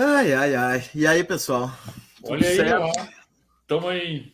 [0.00, 0.84] Ai, ai, ai.
[0.94, 1.76] E aí, pessoal?
[2.22, 2.82] Olha aí, certo?
[2.82, 2.92] ó.
[3.66, 4.32] Tamo aí.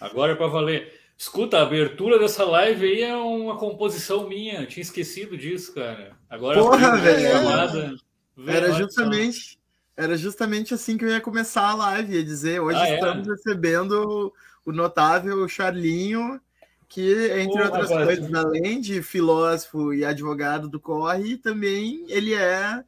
[0.00, 0.98] Agora é para valer.
[1.18, 4.64] Escuta, a abertura dessa live aí é uma composição minha.
[4.64, 6.16] Tinha esquecido disso, cara.
[6.28, 7.30] Agora Porra, velho.
[7.30, 7.94] Chamada...
[8.46, 9.58] Era justamente,
[9.94, 12.94] era justamente assim que eu ia começar a live, ia dizer, hoje ah, é?
[12.94, 13.30] estamos é?
[13.30, 14.32] recebendo
[14.64, 16.40] o notável Charlinho,
[16.88, 18.06] que, entre Porra, outras rapaz.
[18.06, 22.82] coisas, além de filósofo e advogado do Corre, também ele é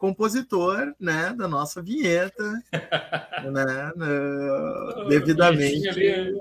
[0.00, 2.42] compositor né, da nossa vinheta,
[3.52, 5.88] né, no, devidamente.
[5.90, 6.40] Ali...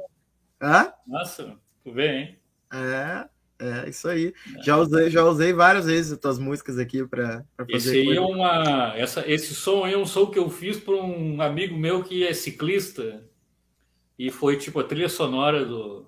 [0.62, 0.94] Hã?
[1.06, 2.40] Nossa, tu vê, hein?
[2.72, 3.28] É,
[3.60, 4.34] é isso aí.
[4.58, 4.64] É.
[4.64, 7.76] Já usei, já usei várias vezes as tuas músicas aqui para fazer.
[7.76, 10.96] Esse aí é uma, essa, esse som aí é um som que eu fiz para
[10.96, 13.26] um amigo meu que é ciclista
[14.18, 16.08] e foi tipo a trilha sonora do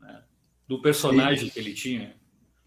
[0.00, 0.22] né,
[0.66, 1.50] do personagem Sim.
[1.50, 2.16] que ele tinha.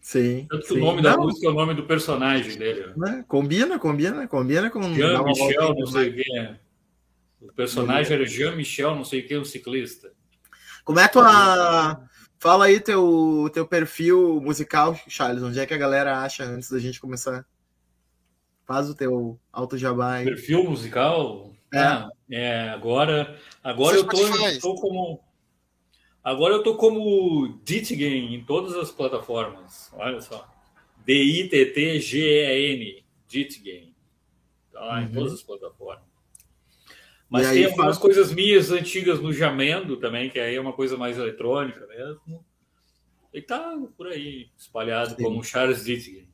[0.08, 0.46] Sim.
[0.48, 0.80] Tanto que sim.
[0.80, 2.94] o nome da música é o nome do personagem dele.
[2.96, 3.22] Né?
[3.28, 4.80] Combina, combina, combina com.
[4.94, 6.56] Jean Michel, não sei o que.
[7.42, 10.10] O personagem era Jean Michel, não sei o que, um ciclista.
[10.82, 12.08] Como é tua.
[12.38, 15.42] Fala aí teu, teu perfil musical, Charles.
[15.42, 17.44] Onde é que a galera acha antes da gente começar?
[18.64, 20.24] Faz o teu alto jabá aí.
[20.24, 21.52] Perfil musical?
[21.70, 21.80] É.
[21.80, 24.16] Ah, é agora agora eu tô,
[24.58, 25.20] tô como
[26.28, 29.90] Agora eu tô como Ditgen em todas as plataformas.
[29.94, 30.46] Olha só.
[30.98, 33.02] D-I-T-T-G-E-N.
[33.26, 33.94] Ditgen.
[34.70, 35.04] Tá lá uhum.
[35.04, 36.04] em todas as plataformas.
[37.30, 37.98] Mas tem algumas faz...
[37.98, 42.44] coisas minhas antigas no Jamendo também, que aí é uma coisa mais eletrônica mesmo.
[43.32, 45.22] E tá por aí, espalhado Sim.
[45.22, 46.28] como Charles Ditgen.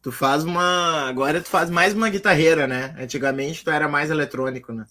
[0.00, 1.10] Tu faz uma.
[1.10, 2.96] Agora tu faz mais uma guitarreira, né?
[2.98, 4.86] Antigamente tu era mais eletrônico, né?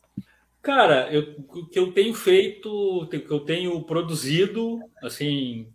[0.66, 5.72] Cara, eu, o que eu tenho feito, o que eu tenho produzido, assim,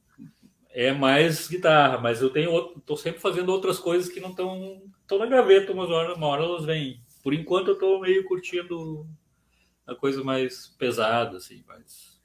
[0.71, 5.17] é mais guitarra, mas eu tenho tô sempre fazendo outras coisas que não estão estão
[5.17, 7.01] na gaveta, mas uma hora, uma hora elas vêm.
[7.23, 9.07] Por enquanto eu estou meio curtindo
[9.87, 12.21] a coisa mais pesada, assim, mais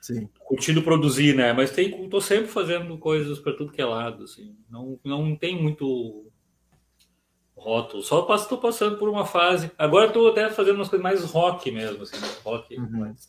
[0.00, 0.30] Sim.
[0.38, 1.52] curtindo produzir, né?
[1.52, 4.56] Mas tem, tô sempre fazendo coisas para tudo que é lado, assim.
[4.70, 6.25] Não, não tem muito
[7.56, 8.02] rótulo.
[8.02, 9.70] Só estou passando por uma fase.
[9.78, 12.28] Agora estou até fazendo umas coisas mais rock mesmo, assim, né?
[12.44, 12.76] rock.
[12.76, 13.00] Uhum.
[13.00, 13.28] Mais,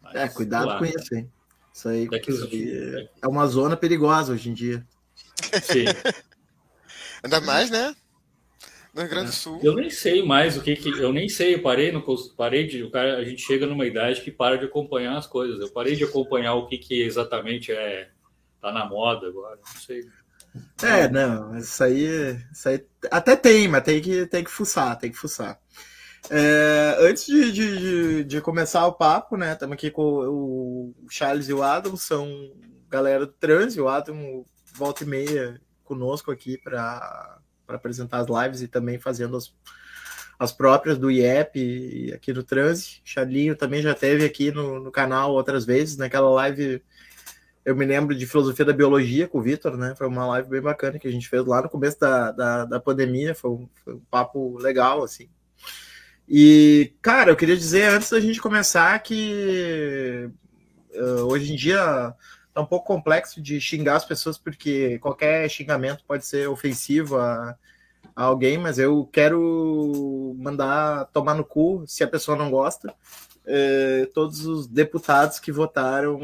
[0.00, 1.30] mais é, cuidado com isso, hein?
[1.72, 4.86] Isso aí, isso aí é uma zona perigosa hoje em dia.
[5.62, 5.84] Sim.
[7.22, 7.94] Ainda mais, né?
[8.94, 9.58] No Rio Grande do Sul.
[9.60, 10.88] Eu nem sei mais o que que.
[10.88, 12.04] Eu nem sei, eu parei no.
[12.36, 12.84] Parei de.
[12.84, 15.58] O cara, a gente chega numa idade que para de acompanhar as coisas.
[15.58, 18.10] Eu parei de acompanhar o que, que exatamente é.
[18.60, 19.56] Tá na moda agora.
[19.56, 20.04] Não sei.
[20.82, 25.10] É, não, isso aí, isso aí até tem, mas tem que, tem que fuçar, tem
[25.10, 25.58] que fuçar.
[26.30, 29.52] É, antes de, de, de, começar o papo, né?
[29.52, 32.52] Estamos aqui com o Charles e o Adam, são
[32.88, 34.44] galera do trans, e o Adam
[34.74, 37.38] volta e meia conosco aqui para
[37.68, 39.54] apresentar as lives e também fazendo as,
[40.38, 43.00] as próprias do IEP aqui no Trans.
[43.04, 46.82] Charlinho também já teve aqui no, no canal outras vezes, naquela live
[47.64, 49.94] eu me lembro de filosofia da biologia com o Vitor, né?
[49.96, 52.80] Foi uma live bem bacana que a gente fez lá no começo da, da, da
[52.80, 55.30] pandemia, foi um, foi um, papo legal, assim.
[56.28, 60.28] E, cara, eu queria dizer antes da gente começar que
[60.94, 62.14] uh, hoje em dia
[62.52, 67.56] tá um pouco complexo de xingar as pessoas, porque qualquer xingamento pode ser ofensivo a,
[68.14, 72.94] a alguém, mas eu quero mandar tomar no cu se a pessoa não gosta
[73.46, 76.18] eh, todos os deputados que votaram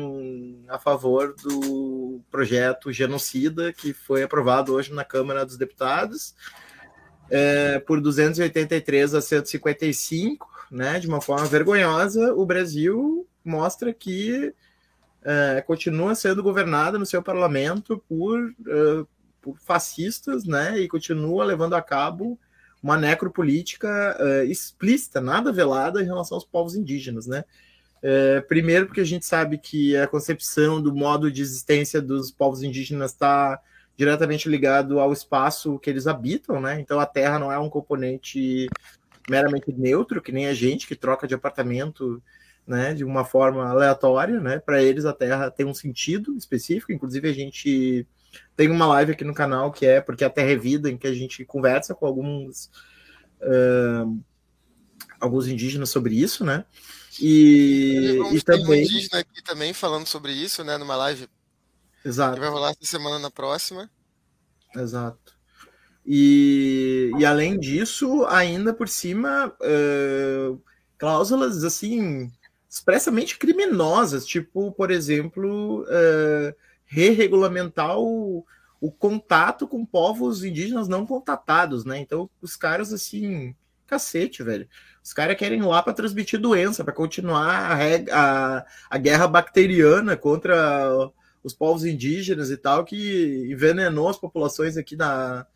[0.68, 6.34] a favor do projeto genocida que foi aprovado hoje na Câmara dos Deputados
[7.30, 14.54] eh, por 283 a 155, né, de uma forma vergonhosa, o Brasil mostra que
[15.22, 18.54] eh, continua sendo governado no seu parlamento por,
[19.42, 22.38] por fascistas, né, e continua levando a cabo
[22.82, 27.44] uma necropolítica uh, explícita, nada velada em relação aos povos indígenas, né?
[28.02, 32.62] Uh, primeiro, porque a gente sabe que a concepção do modo de existência dos povos
[32.62, 33.60] indígenas está
[33.96, 36.80] diretamente ligado ao espaço que eles habitam, né?
[36.80, 38.66] Então a terra não é um componente
[39.28, 42.22] meramente neutro, que nem a gente que troca de apartamento,
[42.66, 44.58] né, de uma forma aleatória, né?
[44.58, 48.06] Para eles a terra tem um sentido específico, inclusive a gente
[48.56, 51.06] tem uma live aqui no canal que é Porque a Terra é Vida, em que
[51.06, 52.70] a gente conversa com alguns,
[53.40, 54.20] uh,
[55.18, 56.64] alguns indígenas sobre isso, né?
[57.20, 58.82] E, e também.
[58.82, 60.76] Um indígena aqui também falando sobre isso, né?
[60.78, 61.28] Numa live
[62.04, 62.34] Exato.
[62.34, 63.90] que vai rolar essa semana na próxima.
[64.76, 65.38] Exato.
[66.06, 70.60] E, e além disso, ainda por cima, uh,
[70.98, 72.30] cláusulas assim
[72.68, 76.54] expressamente criminosas, tipo, por exemplo, uh,
[76.90, 78.44] re-regulamentar o,
[78.80, 81.98] o contato com povos indígenas não contatados, né?
[81.98, 83.54] Então, os caras, assim,
[83.86, 84.68] cacete, velho.
[85.02, 87.78] Os caras querem ir lá para transmitir doença, para continuar a,
[88.12, 91.10] a, a, guerra bacteriana contra
[91.44, 95.46] os povos indígenas e tal, que envenenou as populações aqui da,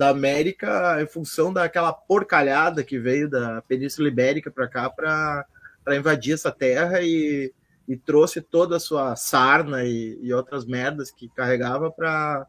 [0.00, 6.50] América em função daquela porcalhada que veio da Península Ibérica para cá para invadir essa
[6.50, 7.52] terra e,
[7.88, 12.46] e, trouxe toda a sua sarna e, e outras merdas que carregava para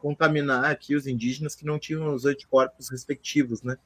[0.00, 3.76] contaminar aqui os indígenas que não tinham os anticorpos respectivos, né?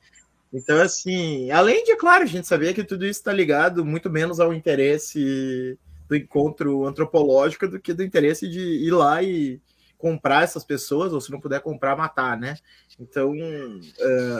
[0.52, 4.38] Então, assim, além de, claro, a gente saber que tudo isso está ligado muito menos
[4.38, 9.58] ao interesse do encontro antropológico do que do interesse de ir lá e
[9.96, 12.56] comprar essas pessoas, ou se não puder comprar, matar, né?
[13.00, 13.32] Então,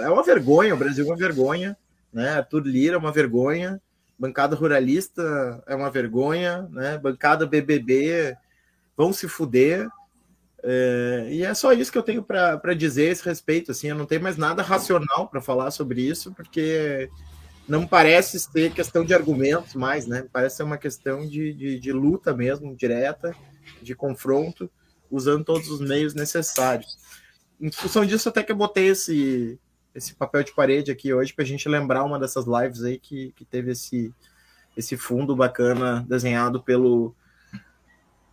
[0.03, 1.79] é uma vergonha, o Brasil é uma vergonha,
[2.13, 2.31] né?
[2.31, 3.81] Arthur Lira é uma vergonha,
[4.23, 6.97] bancada ruralista é uma vergonha, né?
[6.97, 8.37] Bancada BBB
[8.97, 9.89] vão se fuder,
[10.63, 13.73] é, e é só isso que eu tenho para dizer a esse respeito.
[13.73, 17.11] Assim, eu não tenho mais nada racional para falar sobre isso, porque
[17.69, 20.25] não parece ser questão de argumentos mais, né?
[20.33, 23.35] Parece ser uma questão de, de, de luta mesmo, direta,
[23.83, 24.71] de confronto,
[25.11, 26.97] usando todos os meios necessários.
[27.61, 29.59] Em função disso, até que eu botei esse,
[29.95, 33.33] esse papel de parede aqui hoje para a gente lembrar uma dessas lives aí que,
[33.33, 34.13] que teve esse,
[34.77, 37.15] esse fundo bacana desenhado pelo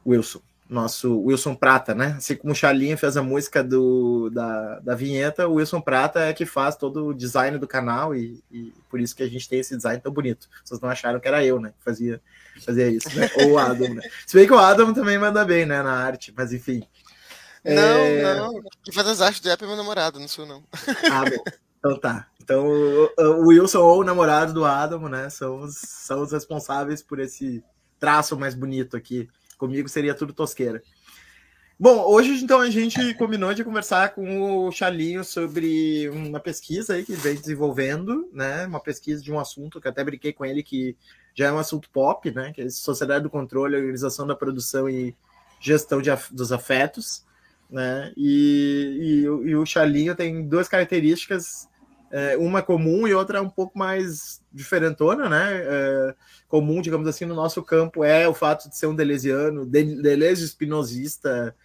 [0.06, 2.14] Wilson nosso Wilson Prata, né?
[2.18, 6.32] Assim como o Charlinho fez a música do, da, da vinheta, o Wilson Prata é
[6.32, 9.60] que faz todo o design do canal e, e, por isso que a gente tem
[9.60, 10.48] esse design tão bonito.
[10.64, 11.74] Vocês não acharam que era eu, né?
[11.76, 12.22] Que fazia,
[12.64, 13.28] fazia isso, né?
[13.42, 14.04] Ou o Adam, né?
[14.28, 15.82] Se bem que o Adam também manda bem, né?
[15.82, 16.84] Na arte, mas enfim.
[17.64, 18.36] Não, é...
[18.36, 18.62] não.
[18.84, 20.64] Quem faz as artes do app é meu namorado, não sou não.
[21.12, 21.44] Ah, bom.
[21.80, 22.28] Então tá.
[22.42, 22.68] Então
[23.18, 25.30] o Wilson ou o namorado do Adam, né?
[25.30, 27.64] São os, são os responsáveis por esse
[28.00, 29.30] traço mais bonito aqui
[29.60, 30.82] Comigo seria tudo tosqueira.
[31.78, 37.04] Bom, hoje então a gente combinou de conversar com o Charlinho sobre uma pesquisa aí
[37.04, 38.66] que vem desenvolvendo, né?
[38.66, 40.96] Uma pesquisa de um assunto que até brinquei com ele que
[41.36, 42.54] já é um assunto pop, né?
[42.54, 45.14] Que é Sociedade do Controle, Organização da Produção e
[45.60, 47.26] Gestão de, dos Afetos,
[47.70, 48.12] né?
[48.18, 51.70] E, e, e o Charlinho tem duas características
[52.12, 55.62] é, uma comum e outra um pouco mais diferentona, né?
[55.62, 56.16] É,
[56.48, 61.56] comum, digamos assim, no nosso campo é o fato de ser um delesiano, Deleuze espinosista,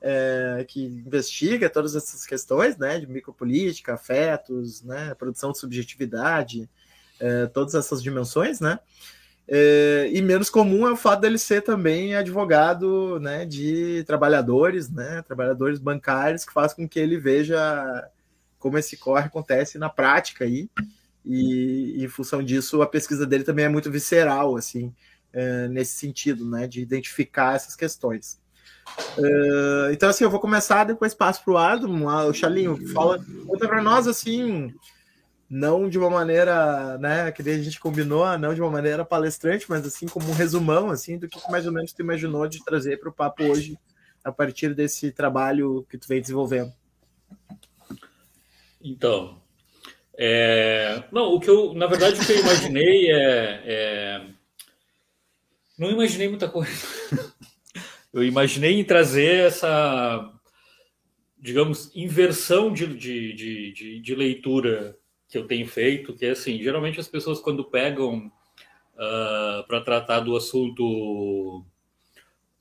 [0.00, 2.98] é, que investiga todas essas questões, né?
[2.98, 5.14] De micropolítica, afetos, né?
[5.14, 6.68] Produção de subjetividade,
[7.20, 8.80] é, todas essas dimensões, né?
[9.50, 15.22] É, e menos comum é o fato dele ser também advogado né, de trabalhadores, né,
[15.22, 18.06] trabalhadores bancários, que faz com que ele veja
[18.58, 20.68] como esse corre acontece na prática aí.
[21.24, 24.94] E, em função disso, a pesquisa dele também é muito visceral, assim,
[25.32, 28.38] é, nesse sentido, né, de identificar essas questões.
[29.16, 32.06] Uh, então, assim, eu vou começar, depois passo para o Adam.
[32.28, 34.74] O Chalinho, fala, conta para nós, assim,
[35.48, 39.86] não de uma maneira, né, que a gente combinou, não de uma maneira palestrante, mas
[39.86, 43.08] assim, como um resumão, assim, do que mais ou menos tu imaginou de trazer para
[43.08, 43.78] o papo hoje,
[44.22, 46.72] a partir desse trabalho que tu vem desenvolvendo.
[48.82, 49.40] Então,
[50.16, 51.02] é...
[51.10, 54.26] não, o que eu, na verdade, o que eu imaginei é, é...
[55.78, 56.70] não imaginei muita coisa.
[58.12, 60.30] eu imaginei em trazer essa,
[61.38, 64.97] digamos, inversão de, de, de, de, leitura
[65.28, 68.30] que eu tenho feito, que é assim, geralmente as pessoas quando pegam uh,
[68.98, 71.64] ah, para tratar do assunto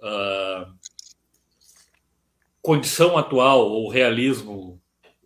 [0.01, 0.73] uh,
[2.61, 4.81] condição atual ou realismo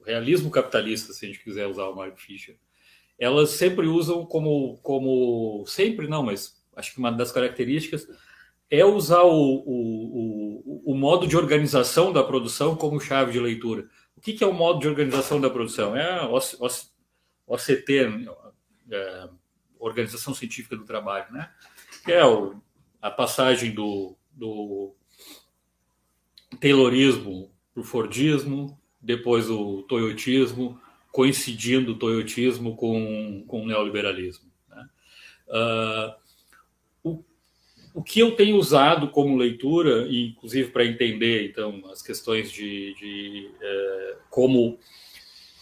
[0.05, 2.57] realismo capitalista, se a gente quiser usar o Mark Fisher,
[3.19, 8.07] elas sempre usam como, como sempre não, mas acho que uma das características
[8.69, 13.87] é usar o, o, o, o modo de organização da produção como chave de leitura.
[14.15, 15.95] O que, que é o modo de organização da produção?
[15.95, 16.27] É a
[17.51, 18.27] OCT,
[18.89, 19.29] é,
[19.77, 21.49] Organização Científica do Trabalho, né?
[22.05, 22.55] que é o,
[23.01, 24.95] a passagem do, do
[26.59, 30.79] Taylorismo para o Fordismo, depois o toyotismo,
[31.11, 34.49] coincidindo o toyotismo com, com o neoliberalismo.
[34.69, 34.89] Né?
[35.47, 36.13] Uh,
[37.03, 37.25] o,
[37.93, 43.51] o que eu tenho usado como leitura, inclusive para entender então as questões de, de
[43.59, 44.79] é, como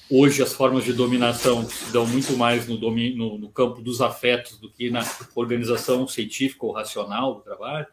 [0.10, 4.02] hoje as formas de dominação se dão muito mais no, domínio, no, no, campo dos
[4.02, 5.02] afetos do que na
[5.36, 7.88] organização científica ou racional do trabalho,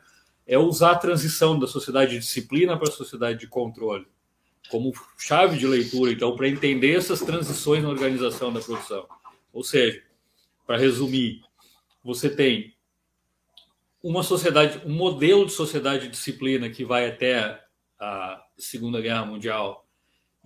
[0.47, 4.07] é usar a transição da sociedade de disciplina para a sociedade de controle
[4.69, 9.07] como chave de leitura, então, para entender essas transições na organização da produção.
[9.53, 10.03] Ou seja,
[10.67, 11.43] para resumir,
[12.03, 12.75] você tem
[14.03, 17.65] uma sociedade, um modelo de sociedade de disciplina que vai até
[17.99, 19.86] a Segunda Guerra Mundial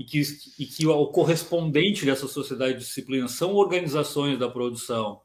[0.01, 0.23] e que,
[0.59, 5.21] e que o correspondente dessa sociedade de disciplina são organizações da produção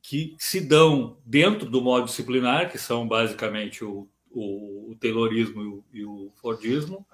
[0.00, 5.66] que se dão dentro do modo disciplinar, que são basicamente o, o, o Taylorismo e
[5.66, 7.06] o, e o Fordismo,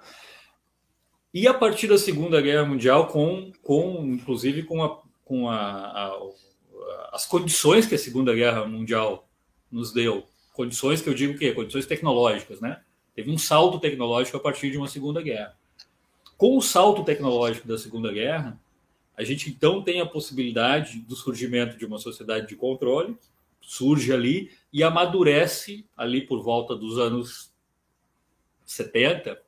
[1.33, 6.19] e a partir da Segunda Guerra Mundial, com, com inclusive com, a, com a, a,
[7.11, 9.29] as condições que a Segunda Guerra Mundial
[9.69, 10.23] nos deu,
[10.53, 12.81] condições que eu digo que condições tecnológicas, né?
[13.13, 15.59] Teve um salto tecnológico a partir de uma Segunda Guerra.
[16.41, 18.59] Com o salto tecnológico da Segunda Guerra,
[19.15, 23.15] a gente então tem a possibilidade do surgimento de uma sociedade de controle,
[23.61, 27.53] surge ali e amadurece ali por volta dos anos
[28.65, 29.39] 70,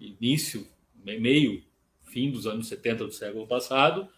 [0.00, 0.66] início,
[1.04, 1.62] meio,
[2.02, 4.08] fim dos anos 70 do século passado,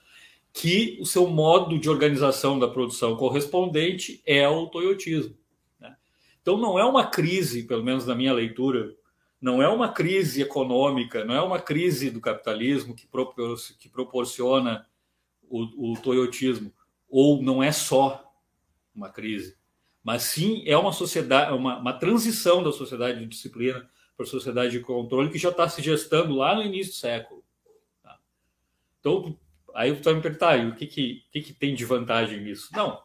[0.50, 5.36] que o seu modo de organização da produção correspondente é o toyotismo.
[5.78, 5.94] Né?
[6.40, 8.96] Então não é uma crise, pelo menos na minha leitura,
[9.42, 14.86] não é uma crise econômica, não é uma crise do capitalismo que, propor que proporciona
[15.42, 16.72] o, o toyotismo,
[17.10, 18.32] ou não é só
[18.94, 19.56] uma crise,
[20.02, 24.70] mas sim é uma sociedade, uma, uma transição da sociedade de disciplina para a sociedade
[24.70, 27.42] de controle que já está se gestando lá no início do século.
[28.00, 28.16] Tá?
[29.00, 29.36] Então,
[29.74, 32.68] aí você vai me perguntar, o que, que, que, que tem de vantagem nisso?
[32.72, 33.02] Não,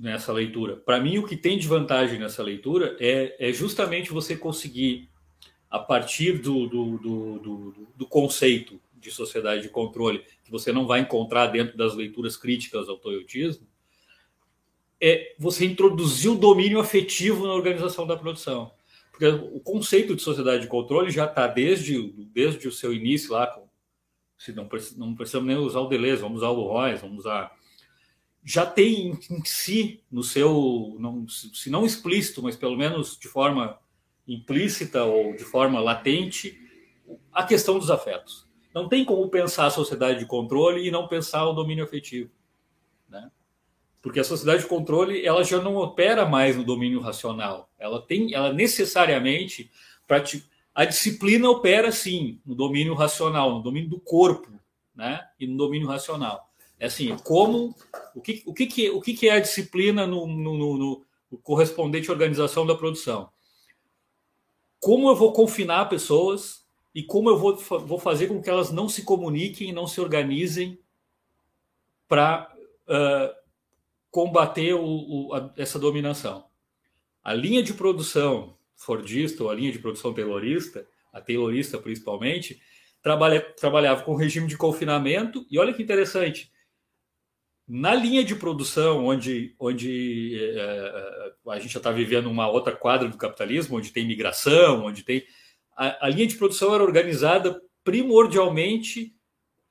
[0.00, 0.76] nessa leitura.
[0.76, 5.08] Para mim, o que tem de vantagem nessa leitura é, é justamente você conseguir,
[5.70, 11.00] a partir do, do, do, do, conceito de sociedade de controle, que você não vai
[11.00, 13.66] encontrar dentro das leituras críticas ao toyotismo,
[15.00, 18.72] é você introduzir o domínio afetivo na organização da produção.
[19.10, 23.54] Porque o conceito de sociedade de controle já está desde, desde o seu início lá,
[24.36, 27.52] se não, não precisamos nem usar o Deleuze, vamos usar o Royce, vamos usar
[28.44, 33.78] já tem em si, no seu, não, se não explícito, mas pelo menos de forma
[34.28, 36.60] implícita ou de forma latente,
[37.32, 38.46] a questão dos afetos.
[38.74, 42.30] Não tem como pensar a sociedade de controle e não pensar o domínio afetivo,
[43.08, 43.30] né?
[44.02, 47.70] Porque a sociedade de controle ela já não opera mais no domínio racional.
[47.78, 49.70] Ela tem, ela necessariamente
[50.74, 54.52] a disciplina opera sim no domínio racional, no domínio do corpo,
[54.94, 55.26] né?
[55.40, 56.50] E no domínio racional.
[56.78, 57.74] É assim, como
[58.14, 62.10] o que, o que, o que, que é a disciplina no, no, no, no correspondente
[62.10, 63.30] à organização da produção?
[64.80, 66.64] Como eu vou confinar pessoas
[66.94, 70.78] e como eu vou, vou fazer com que elas não se comuniquem, não se organizem
[72.06, 72.52] para
[72.86, 73.34] uh,
[74.10, 76.44] combater o, o, a, essa dominação.
[77.22, 82.60] A linha de produção fordista ou a linha de produção taylorista, a taylorista principalmente,
[83.02, 86.52] trabalha, trabalhava com regime de confinamento e olha que interessante,
[87.66, 93.08] na linha de produção, onde, onde é, a gente já está vivendo uma outra quadra
[93.08, 95.24] do capitalismo, onde tem migração, onde tem.
[95.76, 99.14] A, a linha de produção era organizada primordialmente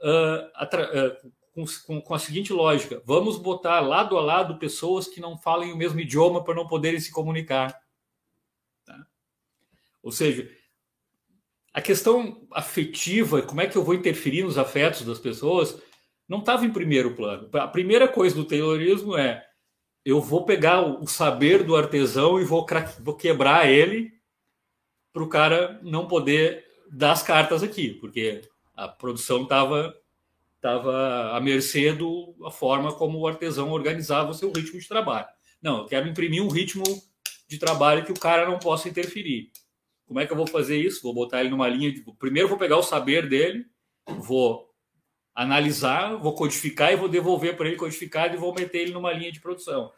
[0.01, 5.21] uh, uh, com, com, com, a seguinte lógica: vamos botar lado a lado pessoas que
[5.21, 7.79] não falem o mesmo idioma para não poderem se comunicar.
[8.85, 9.05] Tá?
[10.01, 10.49] Ou seja,
[11.71, 15.79] a questão afetiva, como é que eu vou interferir nos afetos das pessoas,
[16.27, 17.49] não estava em primeiro plano.
[17.53, 19.45] A primeira coisa do Taylorismo é
[20.05, 22.65] eu vou pegar o saber do artesão e vou,
[22.99, 24.11] vou quebrar ele
[25.13, 28.41] para o cara não poder dar as cartas aqui, porque
[28.75, 29.93] a produção estava
[30.59, 35.27] tava à mercê da forma como o artesão organizava o seu ritmo de trabalho.
[35.61, 36.83] Não, eu quero imprimir um ritmo
[37.47, 39.51] de trabalho que o cara não possa interferir.
[40.05, 41.01] Como é que eu vou fazer isso?
[41.01, 42.01] Vou botar ele numa linha de.
[42.17, 43.65] Primeiro, vou pegar o saber dele,
[44.07, 44.72] vou
[45.35, 49.31] analisar, vou codificar e vou devolver para ele codificado e vou meter ele numa linha
[49.31, 49.91] de produção.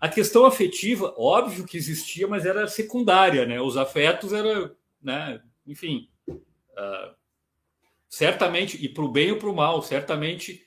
[0.00, 3.60] A questão afetiva, óbvio que existia, mas era secundária, né?
[3.60, 5.40] Os afetos era, né?
[5.66, 7.14] Enfim, uh,
[8.08, 10.62] certamente e para o bem ou para o mal, certamente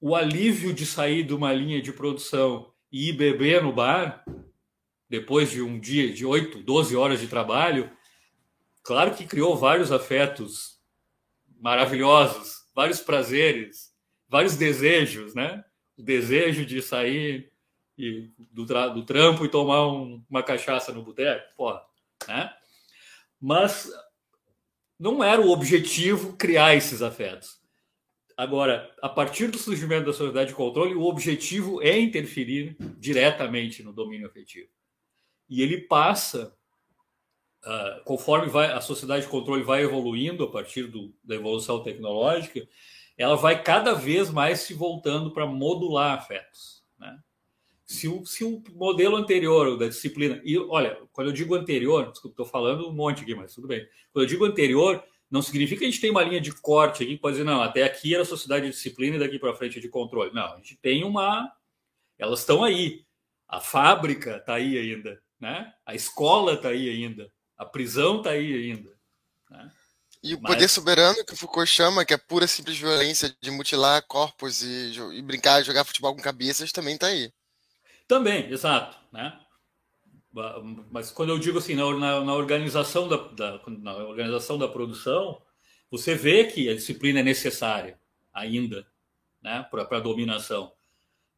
[0.00, 4.24] o alívio de sair de uma linha de produção e ir beber no bar
[5.08, 7.90] depois de um dia de 8, 12 horas de trabalho,
[8.82, 10.80] claro que criou vários afetos
[11.60, 13.90] maravilhosos, vários prazeres,
[14.28, 15.64] vários desejos, né?
[15.96, 17.50] O desejo de sair
[17.96, 21.82] e, do, do trampo e tomar um, uma cachaça no boteco, porra,
[22.28, 22.54] né?
[23.40, 23.90] Mas
[24.98, 27.58] não era o objetivo criar esses afetos.
[28.36, 33.94] Agora, a partir do surgimento da sociedade de controle, o objetivo é interferir diretamente no
[33.94, 34.68] domínio afetivo.
[35.48, 36.54] E ele passa,
[37.64, 42.66] uh, conforme vai, a sociedade de controle vai evoluindo a partir do, da evolução tecnológica,
[43.16, 46.84] ela vai cada vez mais se voltando para modular afetos.
[46.98, 47.18] Né?
[47.84, 50.40] Se o, se o modelo anterior da disciplina.
[50.44, 53.86] E olha, quando eu digo anterior, desculpa, estou falando um monte aqui, mas tudo bem.
[54.12, 57.14] Quando eu digo anterior, não significa que a gente tem uma linha de corte aqui
[57.14, 59.80] que pode dizer, não, até aqui era sociedade de disciplina e daqui para frente é
[59.80, 60.32] de controle.
[60.32, 61.50] Não, a gente tem uma.
[62.18, 63.04] Elas estão aí.
[63.48, 65.72] A fábrica está aí ainda, né?
[65.84, 67.30] A escola está aí ainda.
[67.56, 68.92] A prisão está aí ainda.
[69.50, 69.70] Né?
[70.22, 70.54] E o Mas...
[70.54, 74.92] poder soberano que o Foucault chama, que é pura simples violência de mutilar corpos e,
[75.14, 77.32] e brincar, jogar futebol com cabeças, também está aí.
[78.08, 79.38] Também, exato, né?
[80.90, 85.40] Mas quando eu digo assim, na, na, na organização da, da, na organização da produção,
[85.90, 87.98] você vê que a disciplina é necessária
[88.34, 88.86] ainda,
[89.40, 90.72] né, para a dominação.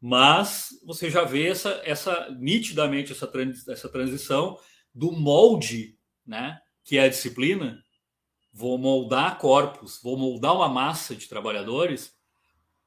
[0.01, 4.59] Mas você já vê essa, essa nitidamente essa, trans, essa transição
[4.95, 5.98] do molde,
[6.29, 7.83] né, que é a disciplina.
[8.53, 12.15] Vou moldar corpos, vou moldar uma massa de trabalhadores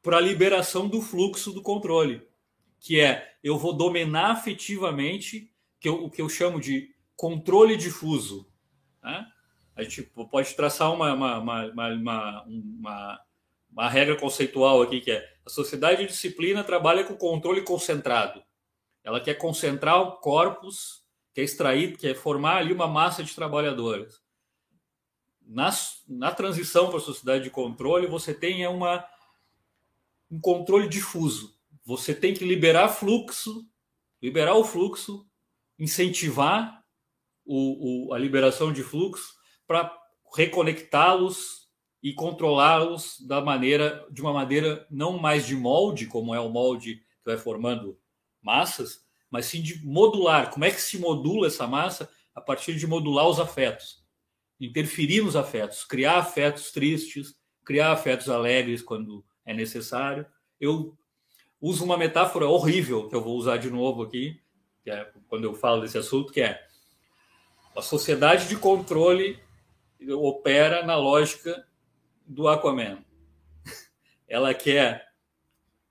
[0.01, 2.21] para a liberação do fluxo do controle,
[2.79, 8.47] que é eu vou dominar afetivamente que eu, o que eu chamo de controle difuso.
[9.03, 9.25] Né?
[9.75, 13.21] A gente pode traçar uma, uma, uma, uma,
[13.71, 18.43] uma regra conceitual aqui, que é a sociedade de disciplina trabalha com controle concentrado.
[19.03, 21.00] Ela quer concentrar corpos,
[21.33, 24.21] quer extrair, quer formar ali uma massa de trabalhadores.
[25.41, 25.69] Na,
[26.07, 29.05] na transição para a sociedade de controle, você tem uma,
[30.29, 31.57] um controle difuso.
[31.83, 33.65] Você tem que liberar fluxo,
[34.21, 35.27] liberar o fluxo
[35.81, 36.85] incentivar
[37.43, 39.33] o, o, a liberação de fluxo
[39.65, 39.91] para
[40.35, 41.67] reconectá-los
[42.03, 46.97] e controlá-los da maneira de uma maneira não mais de molde, como é o molde
[46.97, 47.99] que vai formando
[48.43, 50.51] massas, mas sim de modular.
[50.51, 52.11] Como é que se modula essa massa?
[52.35, 54.03] A partir de modular os afetos,
[54.59, 60.25] interferir nos afetos, criar afetos tristes, criar afetos alegres quando é necessário.
[60.59, 60.97] Eu
[61.59, 64.39] uso uma metáfora horrível que eu vou usar de novo aqui,
[64.85, 66.65] é quando eu falo desse assunto, que é
[67.75, 69.39] a sociedade de controle
[70.09, 71.65] opera na lógica
[72.25, 73.03] do Aquaman.
[74.27, 75.07] Ela quer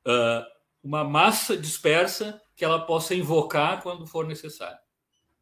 [0.06, 0.44] uh,
[0.82, 4.78] uma massa dispersa que ela possa invocar quando for necessário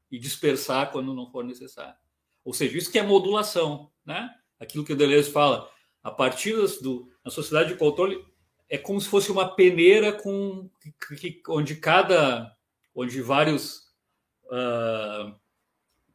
[0.08, 1.96] e dispersar quando não for necessário.
[2.44, 4.30] Ou seja, isso que é modulação, né?
[4.56, 5.68] Aquilo que o Deleuze fala,
[6.00, 8.24] a partir do na sociedade de controle
[8.68, 10.70] é como se fosse uma peneira com
[11.18, 12.56] que, onde cada
[12.94, 13.88] onde vários
[14.44, 15.34] uh,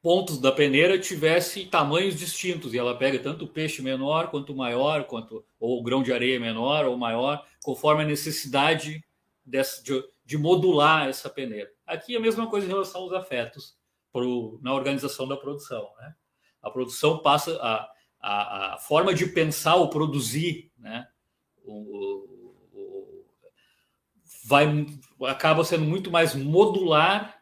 [0.01, 5.03] pontos da peneira tivesse tamanhos distintos e ela pega tanto o peixe menor quanto maior,
[5.03, 9.03] quanto ou o grão de areia menor ou maior, conforme a necessidade
[9.45, 11.69] desse, de, de, modular essa peneira.
[11.85, 13.75] Aqui é a mesma coisa em relação aos afetos
[14.11, 15.89] pro, na organização da produção.
[15.99, 16.15] Né?
[16.61, 21.07] A produção passa a, a, a forma de pensar o produzir, né?
[21.65, 22.33] O,
[24.45, 24.67] vai
[25.21, 27.41] acaba sendo muito mais modular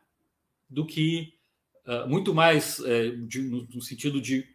[0.70, 1.34] do que
[1.88, 4.48] uh, muito mais uh, de, no, no, sentido de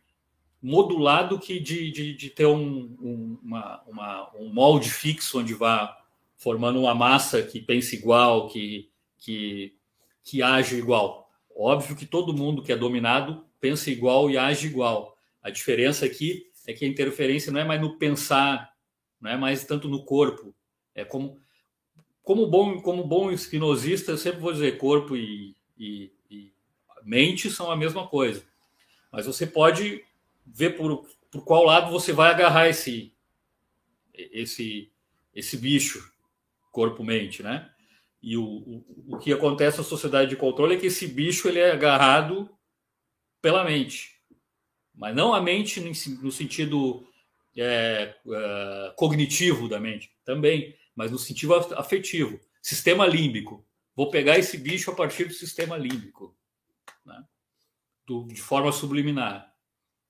[0.62, 5.54] modular do que de, de, de ter um, um, uma, uma, um molde fixo onde
[5.54, 5.96] vá
[6.36, 9.74] formando uma massa que pense igual, que, que,
[10.22, 11.30] que age igual.
[11.54, 15.16] Óbvio que todo mundo que é dominado pensa igual e age igual.
[15.42, 18.72] A diferença aqui é que a interferência não é mais no pensar,
[19.20, 20.54] não é mais tanto no corpo.
[20.94, 21.40] É como
[22.26, 26.52] como bom, como bom espinosista, eu sempre vou dizer corpo e, e, e,
[27.04, 28.44] mente são a mesma coisa.
[29.12, 30.04] Mas você pode
[30.44, 33.12] ver por, por qual lado você vai agarrar esse,
[34.12, 34.90] esse,
[35.32, 36.12] esse bicho,
[36.76, 37.70] corpo-mente, né?
[38.22, 41.58] E o, o, o que acontece na sociedade de controle é que esse bicho ele
[41.58, 42.50] é agarrado
[43.40, 44.20] pela mente.
[44.94, 47.06] Mas não a mente no, sentido
[47.56, 52.40] é, é, cognitivo da mente, também mas no sentido afetivo.
[52.62, 53.66] Sistema límbico.
[53.94, 56.36] Vou pegar esse bicho a partir do sistema límbico,
[57.04, 57.22] né?
[58.06, 59.50] do, de forma subliminar.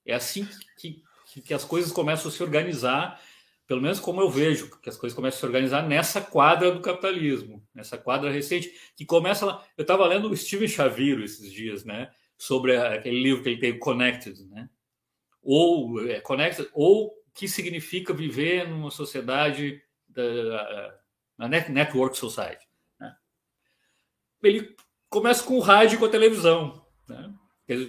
[0.04, 0.48] É assim
[0.78, 1.02] que,
[1.32, 3.20] que, que, as coisas começam a se organizar,
[3.66, 6.80] pelo menos como eu vejo, que as coisas começam a se organizar nessa quadra do
[6.80, 9.64] capitalismo, nessa quadra recente, que começa lá.
[9.76, 12.10] Eu estava lendo o Steven Chaviro esses dias, né?
[12.38, 14.68] Sobre aquele livro que ele tem, Connected, né?
[15.42, 20.98] Ou é, Connected, ou o que significa viver numa sociedade da,
[21.36, 22.66] na Network Society.
[23.00, 23.14] Né?
[24.42, 24.76] Ele
[25.08, 26.86] começa com o rádio e com a televisão.
[27.08, 27.34] Né?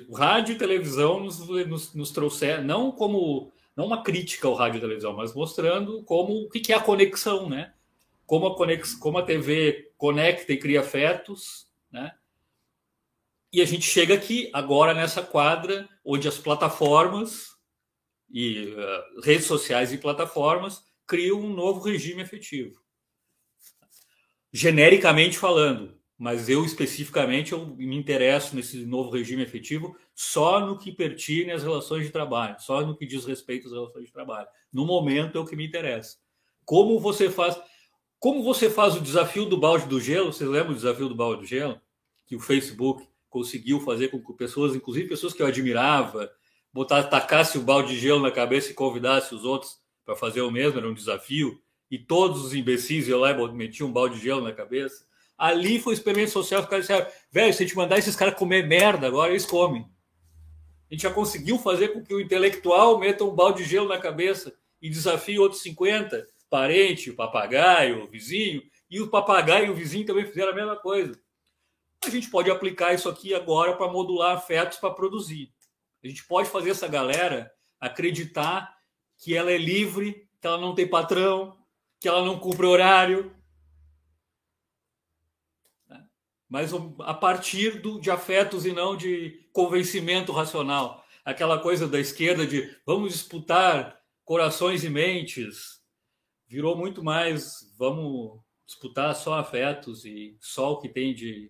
[0.09, 4.79] O rádio e televisão nos, nos, nos trouxeram, não como não uma crítica ao rádio
[4.79, 7.75] e televisão, mas mostrando como o que é a conexão, né?
[8.25, 12.11] Como a, conex, como a TV conecta e cria afetos, né?
[13.53, 17.55] E a gente chega aqui agora nessa quadra onde as plataformas
[18.29, 22.81] e uh, redes sociais e plataformas cria um novo regime efetivo.
[24.51, 30.91] Genericamente falando, mas eu especificamente eu me interesso nesse novo regime efetivo só no que
[30.91, 34.47] pertine às relações de trabalho, só no que diz respeito às relações de trabalho.
[34.73, 36.17] No momento é o que me interessa.
[36.65, 37.55] Como você faz,
[38.17, 40.33] como você faz o desafio do balde do gelo?
[40.33, 41.79] Vocês lembram do desafio do balde do gelo
[42.25, 46.31] que o Facebook conseguiu fazer com que pessoas, inclusive pessoas que eu admirava,
[46.73, 50.49] botar, tacasse o balde de gelo na cabeça e convidasse os outros para fazer o
[50.49, 54.23] mesmo, era um desafio, e todos os imbecis iam lá e metiam um balde de
[54.23, 55.05] gelo na cabeça.
[55.37, 58.33] Ali foi o experimento social, os caras disseram, velho, se a gente mandar esses caras
[58.33, 59.85] comer merda agora, eles comem.
[60.89, 63.99] A gente já conseguiu fazer com que o intelectual meta um balde de gelo na
[63.99, 70.25] cabeça e desafie outros 50, parente, papagaio, vizinho, e o papagaio e o vizinho também
[70.25, 71.19] fizeram a mesma coisa.
[72.05, 75.51] A gente pode aplicar isso aqui agora para modular afetos para produzir.
[76.03, 78.77] A gente pode fazer essa galera acreditar
[79.17, 81.57] que ela é livre, que ela não tem patrão,
[81.99, 83.35] que ela não cumpre horário.
[86.49, 91.05] Mas a partir do, de afetos e não de convencimento racional.
[91.25, 95.81] Aquela coisa da esquerda de vamos disputar corações e mentes,
[96.47, 101.49] virou muito mais vamos disputar só afetos e só o que tem de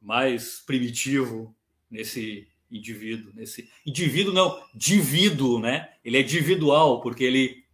[0.00, 1.54] mais primitivo
[1.90, 5.92] nesse indivíduo, nesse indivíduo não, divíduo, né?
[6.04, 7.64] Ele é individual porque ele,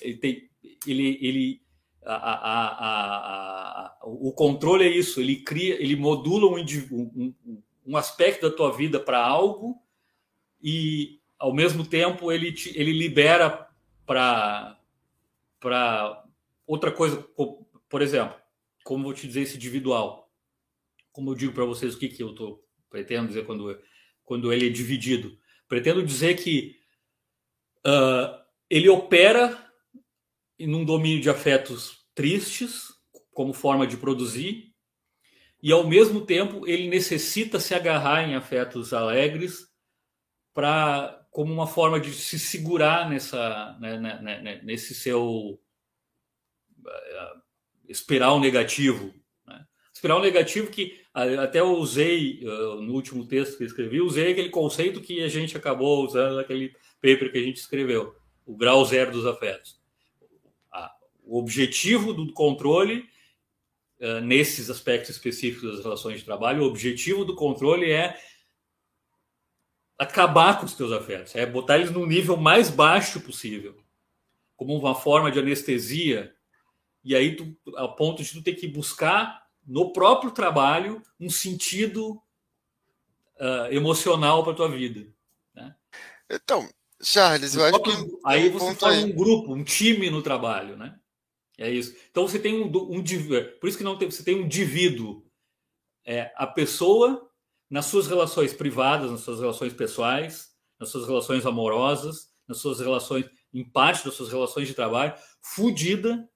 [0.00, 0.50] ele tem,
[0.86, 1.63] ele, ele
[2.06, 7.34] a, a, o controle é isso, ele cria, ele modula um, um,
[7.86, 9.82] um aspecto da tua vida para algo
[10.62, 13.68] e ao mesmo tempo ele te, ele libera
[14.06, 14.78] para
[15.58, 16.22] para
[16.66, 17.26] outra coisa,
[17.88, 18.36] por exemplo,
[18.82, 20.30] como vou te dizer esse individual,
[21.10, 23.78] como eu digo para vocês o que que eu tô pretendo dizer quando
[24.24, 25.38] quando ele é dividido.
[25.68, 26.76] Pretendo dizer que
[27.86, 28.38] uh,
[28.68, 29.63] ele opera
[30.58, 32.88] em um domínio de afetos tristes,
[33.32, 34.72] como forma de produzir,
[35.62, 39.66] e ao mesmo tempo ele necessita se agarrar em afetos alegres
[40.52, 45.58] para como uma forma de se segurar nessa né, né, né, né nesse seu
[46.78, 47.42] uh,
[47.88, 49.12] espiral negativo
[49.94, 55.00] espiral negativo que até eu usei uh, no último texto que escrevi, usei aquele conceito
[55.00, 58.14] que a gente acabou usando naquele paper que a gente escreveu,
[58.44, 59.80] o grau zero dos afetos.
[61.24, 63.08] O objetivo do controle,
[64.00, 68.18] uh, nesses aspectos específicos das relações de trabalho, o objetivo do controle é
[69.98, 73.76] acabar com os teus afetos, é botar eles no nível mais baixo possível,
[74.56, 76.34] como uma forma de anestesia.
[77.02, 82.20] E aí, tu, a ponto de tu ter que buscar no próprio trabalho um sentido
[83.40, 85.06] uh, emocional para tua vida.
[85.54, 85.74] Né?
[86.30, 86.68] Então,
[87.02, 89.04] Charles, eu acho que aí você faz aí.
[89.04, 90.98] um grupo, um time no trabalho, né?
[91.58, 91.96] É isso.
[92.10, 93.04] Então você tem um, um
[93.60, 95.24] por isso que não tem, você tem um indivíduo,
[96.04, 97.30] é a pessoa
[97.70, 103.26] nas suas relações privadas, nas suas relações pessoais, nas suas relações amorosas, nas suas relações,
[103.52, 106.28] em parte das suas relações de trabalho, fudida,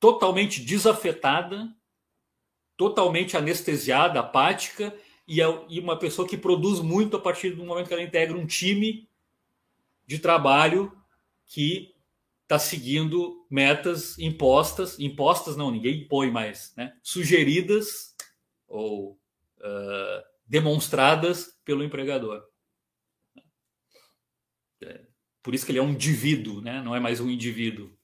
[0.00, 1.68] totalmente desafetada
[2.78, 4.94] totalmente anestesiada, apática,
[5.26, 8.38] e, é, e uma pessoa que produz muito a partir do momento que ela integra
[8.38, 9.06] um time
[10.06, 10.96] de trabalho
[11.44, 11.92] que
[12.48, 16.96] está seguindo metas impostas, impostas não, ninguém impõe mais, né?
[17.02, 18.14] sugeridas
[18.66, 19.20] ou
[19.58, 22.42] uh, demonstradas pelo empregador.
[24.82, 25.02] É,
[25.42, 26.80] por isso que ele é um indivíduo, né?
[26.82, 27.94] não é mais um indivíduo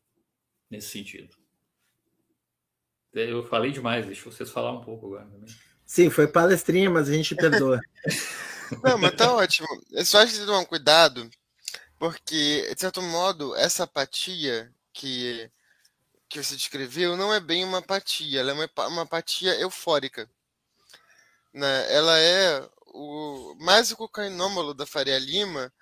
[0.70, 1.34] nesse sentido.
[3.14, 5.48] Eu falei demais, deixa vocês falar um pouco agora também.
[5.86, 7.80] Sim, foi palestrinha, mas a gente perdoa.
[8.82, 9.68] Não, mas tá ótimo.
[9.92, 11.30] Eu só acho que tomar um cuidado,
[11.98, 15.50] porque, de certo modo, essa apatia que,
[16.28, 20.28] que você descreveu não é bem uma apatia, ela é uma, uma apatia eufórica.
[21.52, 21.92] Né?
[21.92, 25.72] Ela é o, mais o cocainômalo da Faria Lima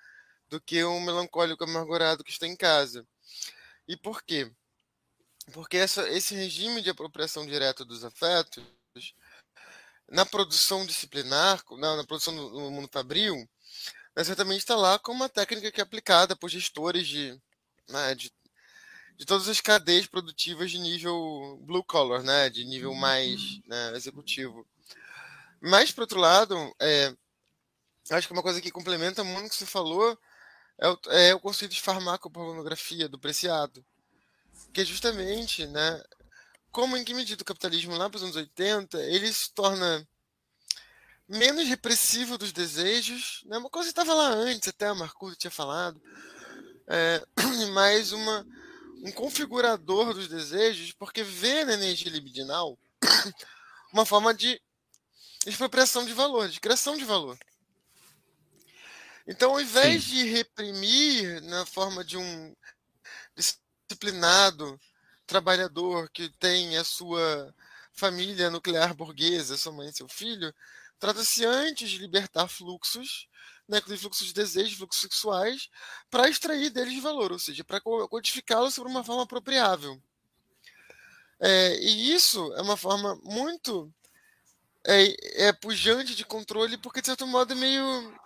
[0.49, 3.07] do que um melancólico amargurado que está em casa.
[3.87, 4.51] E por quê?
[5.51, 8.63] Porque essa, esse regime de apropriação direta dos afetos,
[10.07, 13.49] na produção disciplinar, na, na produção do, do mundo fabril,
[14.15, 17.39] né, certamente está lá como uma técnica que é aplicada por gestores de,
[17.89, 18.31] né, de,
[19.17, 24.67] de, todas as cadeias produtivas de nível blue collar, né, de nível mais né, executivo.
[25.61, 27.15] Mas, por outro lado, é,
[28.11, 30.17] acho que uma coisa que complementa muito o que você falou
[30.77, 33.85] é o, é o conceito de farmacopornografia do preciado
[34.73, 36.03] que é justamente, né,
[36.71, 40.07] como em que medida o capitalismo lá para os anos 80, ele se torna
[41.27, 45.51] menos repressivo dos desejos, né, uma coisa que estava lá antes, até a Marcuso tinha
[45.51, 46.01] falado,
[46.87, 47.25] é,
[47.73, 48.45] mais uma,
[49.03, 52.77] um configurador dos desejos, porque vê na energia libidinal
[53.93, 54.61] uma forma de
[55.45, 57.37] expropriação de valor, de criação de valor.
[59.25, 60.09] Então, ao invés Sim.
[60.09, 62.55] de reprimir na forma de um
[63.35, 64.79] disciplinado
[65.25, 67.53] trabalhador que tem a sua
[67.93, 70.53] família nuclear burguesa, sua mãe e seu filho,
[71.03, 73.27] trata-se antes de libertar fluxos,
[73.67, 75.69] né, fluxos de desejo, fluxos sexuais,
[76.09, 80.01] para extrair deles valor, ou seja, para codificá-los sobre uma forma apropriável.
[81.41, 83.93] É, e isso é uma forma muito
[84.85, 88.17] é, é pujante de controle, porque de certo modo é meio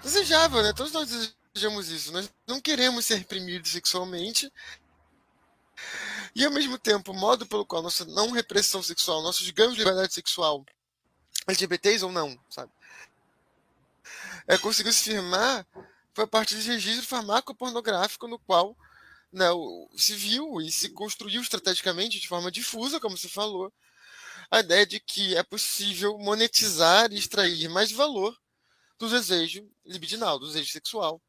[0.00, 0.72] desejável, né?
[0.72, 1.10] Todos nós
[1.52, 2.12] desejamos isso.
[2.12, 4.52] Nós não queremos ser reprimidos sexualmente.
[6.36, 9.80] E ao mesmo tempo, o modo pelo qual nossa não repressão sexual, nossos ganhos de
[9.80, 10.64] liberdade sexual,
[11.46, 12.70] LGBTs ou não, sabe?
[14.46, 15.66] É, conseguiu se firmar
[16.16, 18.74] foi a partir de registro farmacopornográfico no qual
[19.30, 19.48] né,
[19.94, 23.70] se viu e se construiu estrategicamente de forma difusa, como se falou,
[24.50, 28.34] a ideia de que é possível monetizar e extrair mais valor
[28.98, 31.20] do desejo libidinal, do desejo sexual,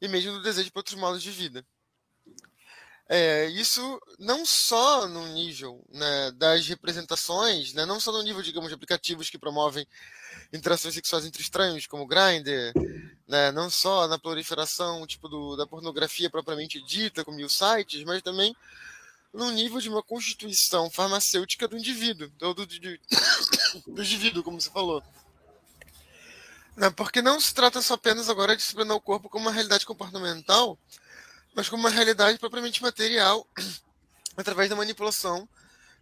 [0.00, 1.66] e mesmo do desejo por outros modos de vida.
[3.06, 8.68] É, isso não só no nível né, das representações, né, não só no nível, digamos,
[8.70, 9.86] de aplicativos que promovem
[10.52, 12.72] interações sexuais entre estranhos, como o Grindr,
[13.28, 18.22] né, não só na proliferação tipo, do, da pornografia propriamente dita, como os sites, mas
[18.22, 18.56] também
[19.34, 22.66] no nível de uma constituição farmacêutica do indivíduo, do, do,
[23.86, 25.02] do, indivíduo, como você falou.
[26.74, 29.84] Né, porque não se trata só apenas agora de disciplinar o corpo como uma realidade
[29.84, 30.78] comportamental,
[31.54, 33.46] mas como uma realidade propriamente material,
[34.36, 35.48] através da manipulação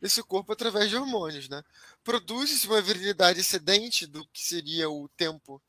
[0.03, 1.49] desse corpo através de hormônios.
[1.49, 1.63] Né?
[2.03, 5.63] Produz-se uma virilidade excedente do que seria o tempo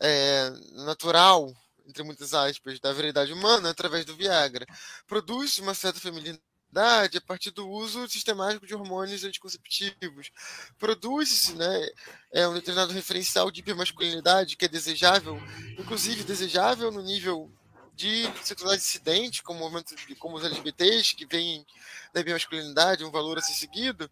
[0.00, 0.50] é,
[0.84, 1.54] natural,
[1.86, 4.66] entre muitas aspas, da virilidade humana através do Viagra.
[5.06, 10.30] Produz-se uma certa feminilidade a partir do uso sistemático de hormônios anticonceptivos.
[10.78, 11.88] Produz-se né,
[12.32, 15.38] é um determinado referencial de hipermasculinidade que é desejável,
[15.78, 17.52] inclusive desejável no nível
[17.92, 19.70] de sexualidade dissidente, como,
[20.18, 21.66] como os LGBTs, que vêm
[22.12, 24.10] da hipermasculinidade, um valor a ser seguido,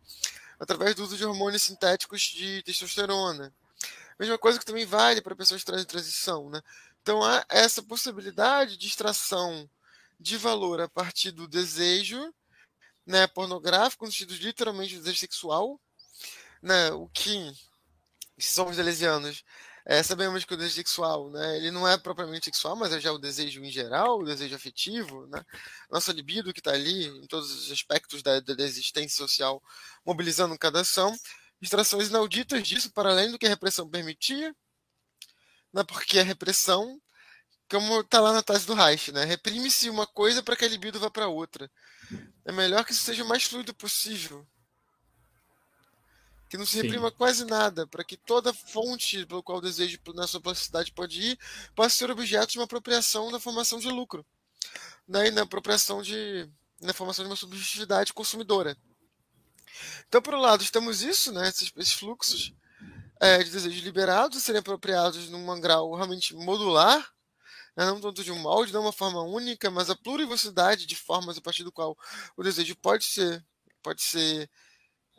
[0.59, 3.53] através do uso de hormônios sintéticos de testosterona.
[4.19, 6.51] Mesma coisa que também vale para pessoas trans de transição.
[6.51, 6.61] Né?
[7.01, 9.69] Então há essa possibilidade de extração
[10.19, 12.33] de valor a partir do desejo
[13.07, 15.81] né, pornográfico, no sentido literalmente do desejo sexual,
[16.63, 17.51] né, o que
[18.39, 19.43] somos delesianos
[19.91, 23.11] é, sabemos que o desejo sexual, né, ele não é propriamente sexual, mas é já
[23.11, 25.45] o desejo em geral, o desejo afetivo, né,
[25.91, 29.61] nossa libido que está ali em todos os aspectos da, da existência social,
[30.07, 31.13] mobilizando cada ação,
[31.61, 34.55] distrações inauditas disso, para além do que a repressão permitia,
[35.73, 37.03] né, porque a repressão,
[37.69, 41.01] como está lá na tese do Reich, né, reprime-se uma coisa para que a libido
[41.01, 41.69] vá para outra.
[42.45, 44.47] É melhor que isso seja o mais fluido possível
[46.51, 47.15] que não se reprima Sim.
[47.17, 51.39] quase nada, para que toda fonte pelo qual o desejo na sua plasticidade pode ir
[51.77, 54.27] possa ser objeto de uma apropriação da formação de lucro,
[55.07, 55.29] né?
[55.29, 58.77] e na apropriação de na formação de uma subjetividade consumidora.
[60.09, 61.49] Então, por um lado, temos isso, né?
[61.49, 62.53] esses, esses fluxos
[63.21, 66.99] é, de desejos liberados a serem apropriados num grau realmente modular,
[67.77, 67.85] né?
[67.85, 71.41] não tanto de um molde, não uma forma única, mas a plurivocidade de formas a
[71.41, 71.97] partir do qual
[72.37, 73.45] o desejo pode ser
[73.83, 74.51] pode ser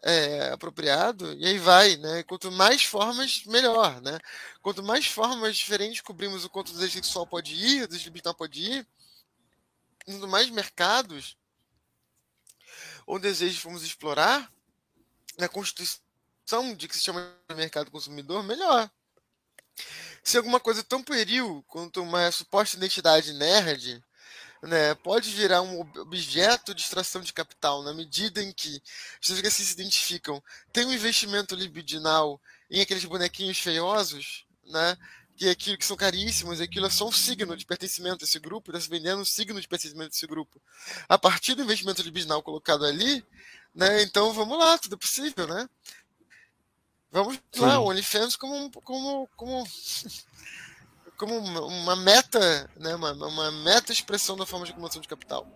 [0.04, 2.24] é, apropriado, e aí vai, né?
[2.24, 4.20] Quanto mais formas, melhor, né?
[4.62, 8.62] Quanto mais formas diferentes cobrimos o quanto o desejo sexual pode ir, o desejo pode
[8.62, 8.88] ir,
[10.06, 11.38] quanto mais mercados
[13.06, 14.52] ou desejos formos explorar,
[15.38, 16.02] na constituição
[16.76, 18.90] de que se chama mercado consumidor, melhor.
[20.24, 24.04] Se alguma coisa tão pueril quanto uma suposta identidade nerd
[24.62, 28.82] né, pode virar um objeto de extração de capital na medida em que
[29.20, 34.98] pessoas que assim se identificam têm um investimento libidinal em aqueles bonequinhos feiosos, né,
[35.36, 38.40] que é aquilo que são caríssimos, aquilo é só um signo de pertencimento a esse
[38.40, 40.62] grupo, está se vendendo um signo de pertencimento a esse grupo.
[41.10, 43.26] A partir do investimento libidinal colocado ali,
[43.74, 45.68] né, então vamos lá, tudo é possível, né?
[47.12, 49.68] Vamos lá, o OnlyFans como, como, como
[51.22, 55.48] como uma meta, né, uma, uma meta expressão da forma de acumulação de capital.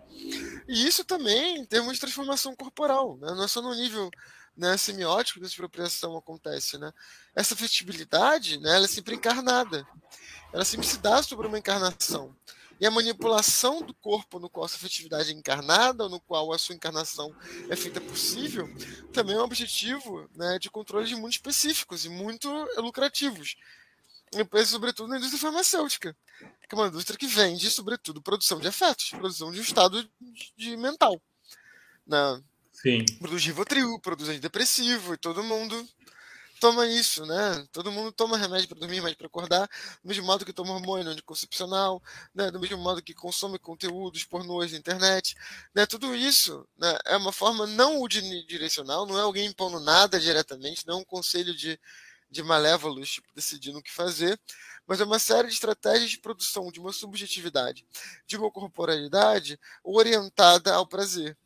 [0.68, 4.08] E isso também em termos de transformação corporal, né, não é só no nível
[4.56, 6.78] né, semiótico que essa expropriação acontece.
[6.78, 6.92] Né?
[7.34, 9.84] Essa festibilidade né, ela é sempre encarnada,
[10.52, 12.32] ela sempre se dá sobre uma encarnação.
[12.78, 16.58] E a manipulação do corpo no qual essa afetividade é encarnada, ou no qual a
[16.58, 17.34] sua encarnação
[17.68, 18.68] é feita possível,
[19.12, 23.56] também é um objetivo né, de controle de muito específicos e muito lucrativos
[24.66, 26.16] sobretudo na indústria farmacêutica,
[26.68, 30.08] que é uma indústria que vende, sobretudo, produção de afetos, produção de um estado
[30.56, 31.20] de, mental.
[32.06, 32.42] Né?
[32.72, 33.04] Sim.
[33.18, 35.86] Produz Rivotril, produz antidepressivo e todo mundo
[36.60, 37.66] toma isso, né?
[37.72, 39.68] Todo mundo toma remédio para dormir, mas para acordar,
[40.02, 42.02] do mesmo modo que toma hormônio anticoncepcional,
[42.34, 42.50] né?
[42.50, 45.34] do mesmo modo que consome conteúdos pornôs na internet,
[45.74, 45.86] né?
[45.86, 46.96] Tudo isso né?
[47.06, 51.54] é uma forma não unidirecional, não é alguém impondo nada diretamente, não é um conselho
[51.54, 51.78] de,
[52.30, 54.38] de malévolos tipo, decidindo o que fazer,
[54.86, 57.86] mas é uma série de estratégias de produção de uma subjetividade,
[58.26, 61.36] de uma corporalidade orientada ao prazer.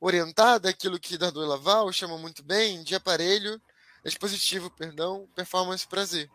[0.00, 3.60] Orientada àquilo que Dardot e Laval chama muito bem de aparelho
[4.04, 6.30] dispositivo, perdão, performance prazer,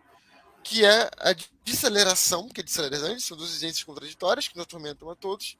[0.64, 5.16] que é a desaceleração, que é desacelerante, são duas exigências contraditórias que nos atormentam a
[5.16, 5.58] todos,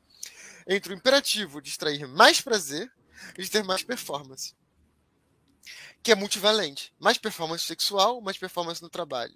[0.68, 2.92] entre o imperativo de extrair mais prazer
[3.38, 4.56] e de ter mais performance,
[6.06, 6.94] que é multivalente.
[7.00, 9.34] Mais performance sexual, mais performance no trabalho.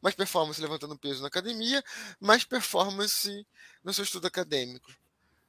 [0.00, 1.84] Mais performance levantando peso na academia,
[2.18, 3.46] mais performance
[3.84, 4.90] no seu estudo acadêmico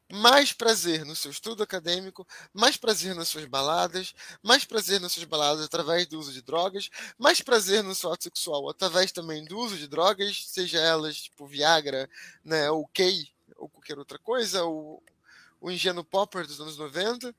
[0.10, 5.26] mais prazer no seu estudo acadêmico, mais prazer nas suas baladas, mais prazer nas suas
[5.26, 9.60] baladas através do uso de drogas, mais prazer no seu ato sexual através também do
[9.60, 12.10] uso de drogas, seja elas tipo Viagra,
[12.42, 13.28] né, ou Kay,
[13.58, 15.04] ou qualquer outra coisa, ou
[15.60, 17.36] o ingênuo Popper dos anos 90,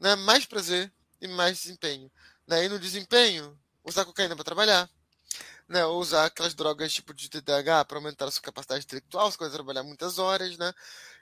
[0.00, 2.10] né, mais prazer e mais desempenho.
[2.48, 4.88] Né, e no desempenho, usar cocaína para trabalhar,
[5.68, 9.36] né, ou usar aquelas drogas tipo de TDAH para aumentar a sua capacidade intelectual, você
[9.36, 10.72] vai trabalhar muitas horas, né?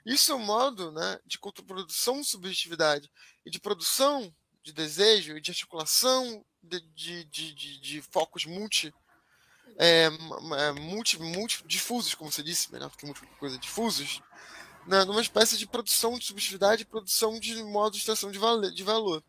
[0.05, 3.11] Isso é um modo né, de contraprodução de subjetividade
[3.45, 8.93] e de produção de desejo e de articulação de, de, de, de, de focos multi,
[9.77, 10.09] é,
[10.79, 14.21] multi, multi difusos, como você disse, melhor do que múltipla coisa, difusos,
[14.85, 18.71] né, numa espécie de produção de subjetividade e produção de modo de extração de, vale,
[18.71, 19.21] de valor.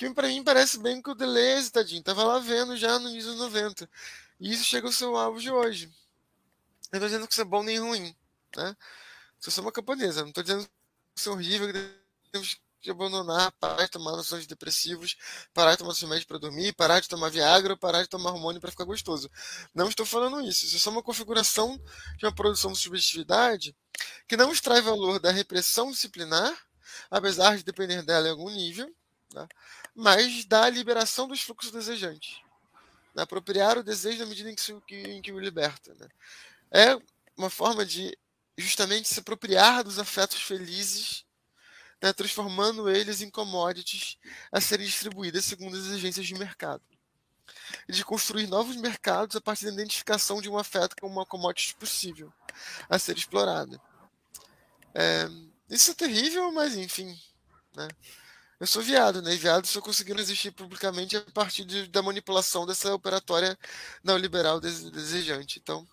[0.00, 3.32] Que para mim parece bem que o Deleuze, tadinho, estava lá vendo já no início
[3.32, 3.86] dos 90.
[4.40, 5.84] E isso chega ao seu auge hoje.
[6.90, 8.16] Eu não estou dizendo que isso é bom nem ruim.
[8.56, 8.74] Né?
[9.44, 10.70] eu sou uma camponesa, não estou dizendo que
[11.14, 11.94] isso é horrível, que
[12.32, 15.16] temos que abandonar, parar de tomar noções depressivos,
[15.52, 18.70] parar de tomar remédios para dormir, parar de tomar Viagra, parar de tomar hormônio para
[18.70, 19.30] ficar gostoso.
[19.74, 20.64] Não estou falando isso.
[20.64, 21.78] Isso é só uma configuração
[22.16, 23.76] de uma produção de subjetividade
[24.26, 26.58] que não extrai valor da repressão disciplinar,
[27.10, 28.90] apesar de depender dela em algum nível,
[29.34, 29.46] né?
[30.00, 32.40] Mas da liberação dos fluxos desejantes.
[33.14, 33.22] Né?
[33.22, 35.94] Apropriar o desejo na medida em que, se, em que o liberta.
[35.94, 36.08] Né?
[36.70, 36.98] É
[37.36, 38.16] uma forma de
[38.56, 41.24] justamente se apropriar dos afetos felizes,
[42.02, 44.16] né, transformando eles em commodities
[44.50, 46.82] a serem distribuídas segundo as exigências de mercado.
[47.86, 51.74] E de construir novos mercados a partir da identificação de um afeto como uma commodity
[51.74, 52.32] possível
[52.88, 53.78] a ser explorada.
[54.94, 55.28] É,
[55.68, 57.18] isso é terrível, mas enfim.
[57.76, 57.88] Né?
[58.60, 59.32] Eu sou viado, né?
[59.32, 63.58] E viados só conseguiram existir publicamente a partir de, da manipulação dessa operatória
[64.04, 65.58] neoliberal desejante.
[65.58, 65.86] Então,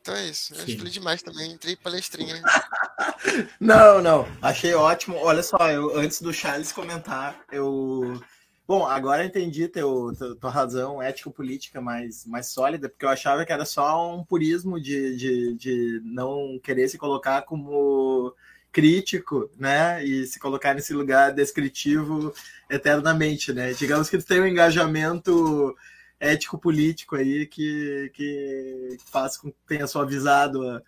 [0.00, 0.54] então é isso.
[0.54, 2.42] Eu falei demais também, entrei palestrinha.
[3.60, 4.26] não, não.
[4.42, 5.18] Achei ótimo.
[5.18, 8.20] Olha só, eu, antes do Charles comentar, eu.
[8.66, 13.52] Bom, agora entendi teu, teu, tua razão ético-política mais, mais sólida, porque eu achava que
[13.52, 18.34] era só um purismo de, de, de não querer se colocar como
[18.72, 20.04] crítico, né?
[20.04, 22.32] E se colocar nesse lugar descritivo
[22.70, 23.72] eternamente, né?
[23.72, 25.76] Digamos que tem um engajamento
[26.20, 30.82] ético-político aí que, que faz com que tenha suavizado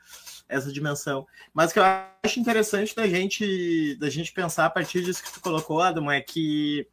[0.48, 1.26] essa dimensão.
[1.54, 5.32] Mas o que eu acho interessante da gente, da gente pensar a partir disso que
[5.32, 6.86] tu colocou, Adam, é que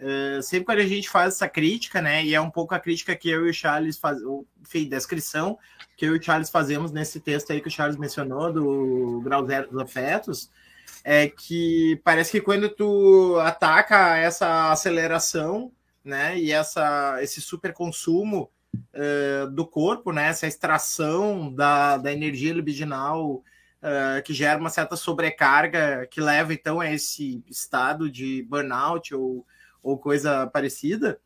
[0.00, 3.14] uh, sempre quando a gente faz essa crítica, né, e é um pouco a crítica
[3.14, 4.18] que eu e o Charles faz,
[4.60, 5.56] enfim, descrição
[5.96, 9.46] que eu e o Charles fazemos nesse texto aí que o Charles mencionou, do Grau
[9.46, 10.50] Zero dos Afetos,
[11.02, 15.72] é que parece que quando tu ataca essa aceleração
[16.06, 16.38] né?
[16.38, 18.48] E essa, esse super consumo
[18.94, 20.28] uh, do corpo, né?
[20.28, 23.42] Essa extração da, da energia libidinal
[23.82, 29.44] uh, que gera uma certa sobrecarga que leva então a esse estado de burnout ou,
[29.82, 31.18] ou coisa parecida.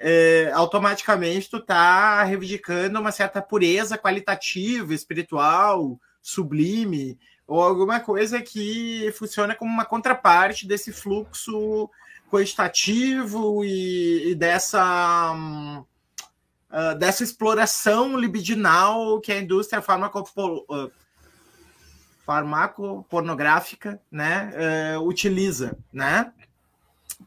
[0.00, 9.12] Uh, automaticamente tu tá reivindicando uma certa pureza qualitativa, espiritual, sublime, ou alguma coisa que
[9.16, 11.88] funciona como uma contraparte desse fluxo
[12.30, 20.90] quantitativo e, e dessa, uh, dessa exploração libidinal que a indústria uh,
[22.24, 26.32] farmacopornográfica né, uh, utiliza, né?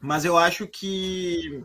[0.00, 1.64] Mas eu acho que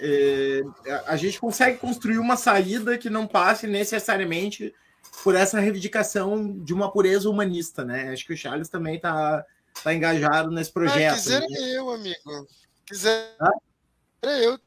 [0.00, 0.62] eh,
[1.06, 4.74] a gente consegue construir uma saída que não passe necessariamente
[5.22, 8.10] por essa reivindicação de uma pureza humanista, né?
[8.12, 9.44] Acho que o Charles também está
[9.82, 11.12] tá engajado nesse projeto.
[11.12, 11.46] Ah, quiser né?
[11.74, 12.48] eu, amigo.
[12.86, 13.52] Quiser ah?
[14.22, 14.58] eu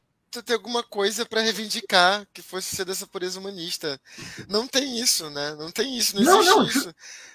[0.44, 4.00] ter alguma coisa para reivindicar que fosse ser dessa pureza humanista.
[4.48, 5.54] Não tem isso, né?
[5.56, 6.94] Não tem isso, não, não existe não, isso.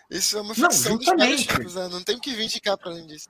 [0.09, 1.87] Isso é uma ficção não, dos tipos, né?
[1.89, 3.29] Não tem o que reivindicar para além disso.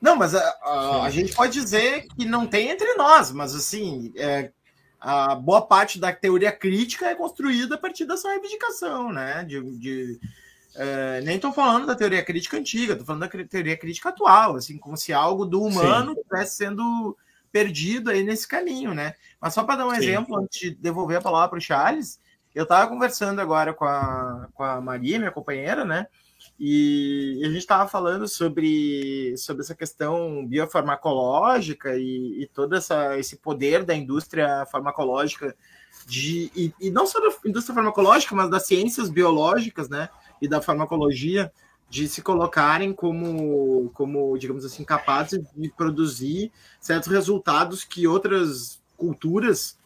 [0.00, 4.12] Não, mas a, a, a, gente pode dizer que não tem entre nós, mas assim,
[4.16, 4.50] é,
[4.98, 9.44] a boa parte da teoria crítica é construída a partir dessa reivindicação, né?
[9.44, 10.20] De, de
[10.74, 14.78] é, nem estou falando da teoria crítica antiga, estou falando da teoria crítica atual, assim,
[14.78, 17.16] como se algo do humano estivesse sendo
[17.52, 19.14] perdido aí nesse caminho, né?
[19.40, 19.96] Mas só para dar um Sim.
[19.96, 22.20] exemplo, antes de devolver a palavra para o Charles,
[22.54, 26.06] eu estava conversando agora com a, com a Maria, minha companheira, né?
[26.62, 33.36] E a gente estava falando sobre, sobre essa questão biofarmacológica e, e todo essa, esse
[33.38, 35.56] poder da indústria farmacológica,
[36.06, 40.10] de, e, e, não só da indústria farmacológica, mas das ciências biológicas, né?
[40.42, 41.50] E da farmacologia,
[41.88, 49.78] de se colocarem como, como, digamos assim, capazes de produzir certos resultados que outras culturas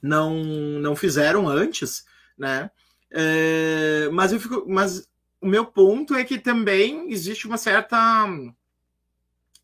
[0.00, 0.44] não,
[0.78, 2.04] não fizeram antes,
[2.38, 2.70] né?
[3.10, 5.09] É, mas eu fico, mas
[5.40, 8.26] o meu ponto é que também existe uma certa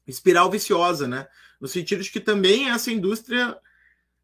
[0.06, 1.28] espiral viciosa, né?
[1.60, 3.58] No sentido de que também essa indústria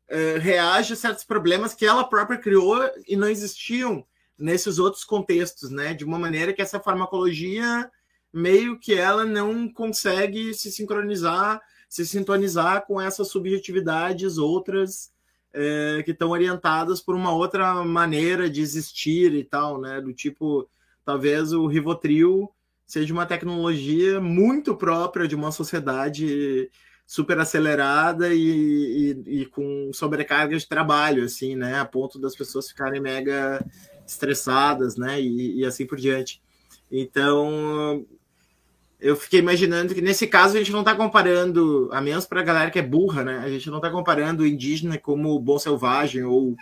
[0.08, 4.04] é, reage a certos problemas que ela própria criou e não existiam
[4.38, 5.92] nesses outros contextos, né?
[5.94, 7.90] De uma maneira que essa farmacologia
[8.32, 15.12] meio que ela não consegue se sincronizar, se sintonizar com essas subjetividades outras
[15.52, 20.00] é, que estão orientadas por uma outra maneira de existir e tal, né?
[20.00, 20.68] Do tipo
[21.04, 22.50] talvez o Rivotril
[22.86, 26.70] seja uma tecnologia muito própria de uma sociedade
[27.06, 31.78] super acelerada e, e, e, com sobrecarga de trabalho, assim, né?
[31.78, 33.64] A ponto das pessoas ficarem mega
[34.06, 35.20] estressadas, né?
[35.20, 36.40] E, e assim por diante.
[36.90, 38.06] Então,
[39.00, 42.44] eu fiquei imaginando que nesse caso a gente não está comparando, a menos para a
[42.44, 43.38] galera que é burra, né?
[43.38, 46.54] A gente não está comparando o indígena como bom selvagem ou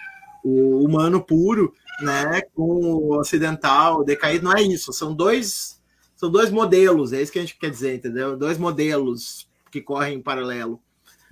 [0.45, 1.72] o humano puro,
[2.03, 5.80] né, com o ocidental decaído, não é isso, são dois
[6.16, 8.36] são dois modelos, é isso que a gente quer dizer, entendeu?
[8.36, 10.78] Dois modelos que correm em paralelo.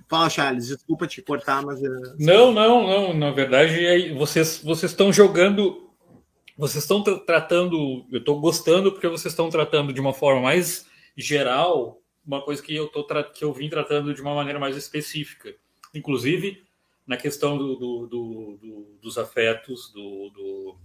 [0.07, 1.79] Fala, Charles, desculpa te cortar, mas.
[1.83, 3.13] Eh, não, não, não.
[3.13, 5.91] Na verdade, vocês, vocês estão jogando.
[6.57, 8.03] Vocês estão tratando.
[8.11, 12.75] Eu estou gostando porque vocês estão tratando de uma forma mais geral uma coisa que
[12.75, 13.03] eu, tô
[13.33, 15.55] que eu vim tratando de uma maneira mais específica.
[15.95, 16.63] Inclusive,
[17.09, 20.77] na questão do, do, do, dos afetos, uh,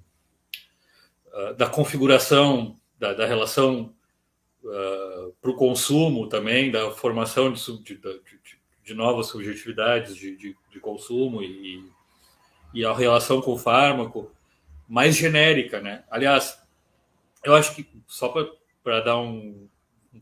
[1.54, 3.94] da configuração da, da relação
[4.64, 11.42] uh, para o consumo também, da formação de, de, de, de novas subjetividades de, consumo
[11.42, 11.84] e,
[12.72, 14.32] e a relação com o fármaco
[14.88, 16.04] mais genérica, né?
[16.10, 16.58] Aliás,
[17.44, 18.32] eu acho que só
[18.82, 19.68] para dar um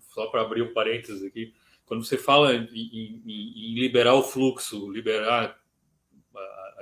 [0.09, 1.55] só para abrir um parênteses aqui,
[1.87, 5.62] quando você fala em, em, em liberar o fluxo, liberar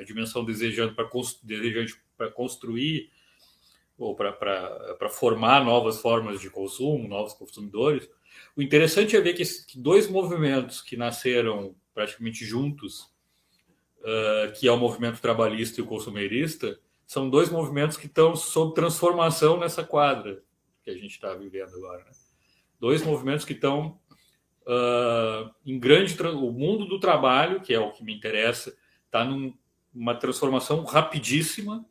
[0.00, 1.08] a dimensão desejante para
[1.42, 3.10] desejante para construir
[3.98, 8.08] ou para formar novas formas de consumo, novos consumidores.
[8.56, 13.02] O interessante é ver que, que dois movimentos que nasceram praticamente juntos,
[13.98, 18.74] uh, que é o movimento trabalhista e o consumerista, são dois movimentos que estão sob
[18.74, 20.42] transformação nessa quadra
[20.82, 22.04] que a gente está vivendo agora.
[22.04, 22.12] Né?
[22.78, 24.00] Dois movimentos que estão
[24.62, 26.16] uh, em grande.
[26.22, 28.74] O mundo do trabalho, que é o que me interessa,
[29.04, 29.54] está num,
[29.94, 31.84] uma transformação rapidíssima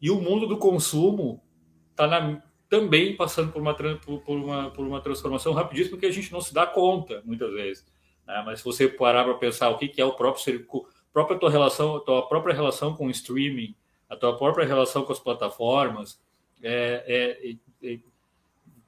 [0.00, 1.42] e o mundo do consumo
[1.90, 6.40] está também passando por uma, por, uma, por uma transformação rapidíssima que a gente não
[6.40, 7.86] se dá conta muitas vezes.
[8.26, 8.42] Né?
[8.44, 10.76] Mas se você parar para pensar o que, que é o próprio
[11.12, 13.74] própria tua relação, a tua própria relação com o streaming,
[14.08, 16.20] a tua própria relação com as plataformas,
[16.62, 17.38] é,
[17.82, 17.98] é, é,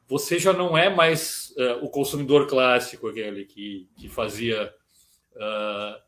[0.06, 4.74] você já não é mais uh, o consumidor clássico, aquele que, que fazia
[5.34, 6.07] uh,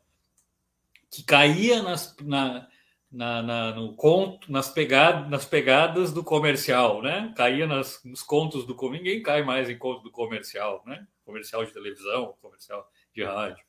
[1.11, 2.67] que caía nas, na,
[3.11, 7.33] na, na, no conto, nas, pegad, nas pegadas do comercial, né?
[7.35, 11.05] Caía nas, nos contos do ninguém cai mais em conto do comercial, né?
[11.25, 13.63] Comercial de televisão, comercial de rádio.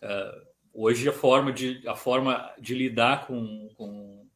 [0.00, 4.28] Uh, hoje a forma de a forma de lidar com, com,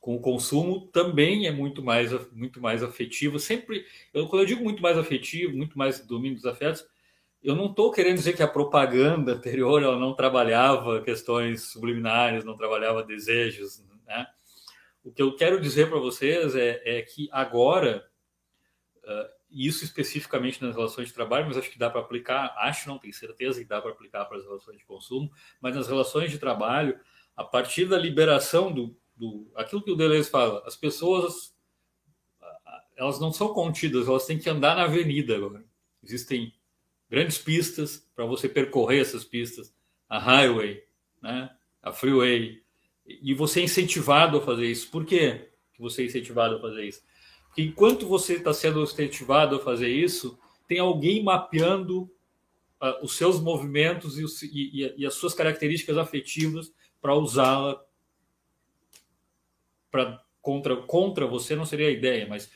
[0.00, 3.40] com o consumo também é muito mais muito mais afetivo.
[3.40, 6.86] Sempre, eu, quando eu digo muito mais afetivo, muito mais domínio dos afetos,
[7.44, 12.56] eu não estou querendo dizer que a propaganda anterior ela não trabalhava questões subliminares, não
[12.56, 13.84] trabalhava desejos.
[14.06, 14.26] Né?
[15.04, 18.08] O que eu quero dizer para vocês é, é, que agora,
[19.04, 22.98] uh, isso especificamente nas relações de trabalho, mas acho que dá para aplicar, acho, não
[22.98, 25.30] tenho certeza que dá para aplicar para as relações de consumo,
[25.60, 26.98] mas nas relações de trabalho,
[27.36, 31.54] a partir da liberação do, do aquilo que o Deleuze fala, as pessoas
[32.96, 35.64] elas não são contidas, elas têm que andar na avenida agora.
[36.02, 36.54] Existem
[37.10, 39.74] grandes pistas para você percorrer essas pistas,
[40.08, 40.82] a highway,
[41.22, 41.50] né,
[41.82, 42.62] a freeway,
[43.06, 44.90] e você é incentivado a fazer isso.
[44.90, 47.02] Por quê que você é incentivado a fazer isso?
[47.46, 52.02] Porque enquanto você está sendo incentivado a fazer isso, tem alguém mapeando
[52.82, 57.80] uh, os seus movimentos e, os, e, e, as suas características afetivas para usá-la
[59.90, 62.50] para contra contra você não seria a ideia, mas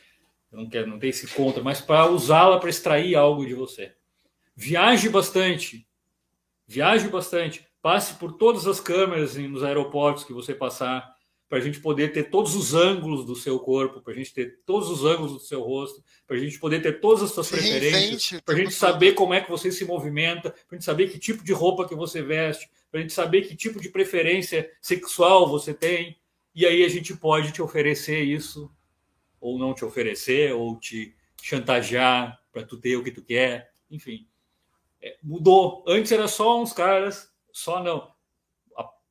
[0.51, 3.95] não quero não tem esse contra, mas para usá-la para extrair algo de você.
[4.61, 5.87] Viaje bastante,
[6.67, 11.15] viaje bastante, passe por todas as câmeras nos aeroportos que você passar
[11.49, 14.59] para a gente poder ter todos os ângulos do seu corpo, para a gente ter
[14.67, 18.41] todos os ângulos do seu rosto, para a gente poder ter todas as suas preferências,
[18.41, 21.21] para a gente saber como é que você se movimenta, para a gente saber que
[21.21, 25.49] tipo de roupa que você veste, para a gente saber que tipo de preferência sexual
[25.49, 26.19] você tem,
[26.53, 28.69] e aí a gente pode te oferecer isso,
[29.41, 34.27] ou não te oferecer, ou te chantagear para tu ter o que tu quer, enfim.
[35.01, 35.85] É, mudou.
[35.87, 38.13] Antes era só uns caras, só não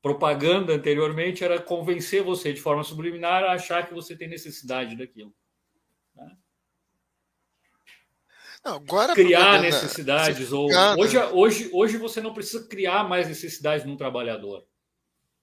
[0.00, 5.34] propaganda anteriormente era convencer você de forma subliminar a achar que você tem necessidade daquilo.
[6.14, 6.36] Né?
[8.64, 10.68] Não, agora criar necessidades ou
[10.98, 14.66] hoje, hoje, hoje você não precisa criar mais necessidades num trabalhador.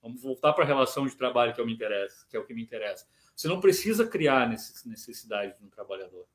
[0.01, 2.53] Vamos voltar para a relação de trabalho que, eu me interessa, que é o que
[2.53, 3.07] me interessa.
[3.35, 6.27] Você não precisa criar necessidades no trabalhador.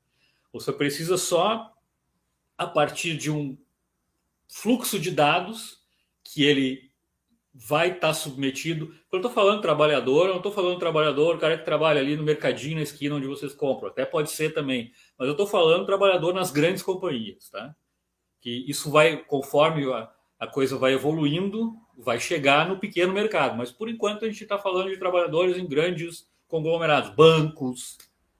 [0.51, 1.73] Você precisa só,
[2.57, 3.57] a partir de um
[4.51, 5.79] fluxo de dados
[6.23, 6.91] que ele
[7.53, 8.87] vai estar tá submetido.
[9.09, 12.15] Quando eu estou falando trabalhador, eu não estou falando trabalhador, o cara que trabalha ali
[12.15, 13.89] no mercadinho na esquina onde vocês compram.
[13.89, 14.91] Até pode ser também.
[15.17, 17.75] Mas eu estou falando trabalhador nas grandes companhias, tá?
[18.39, 23.57] Que isso vai, conforme a, a coisa vai evoluindo, vai chegar no pequeno mercado.
[23.57, 27.97] Mas por enquanto a gente está falando de trabalhadores em grandes conglomerados, bancos,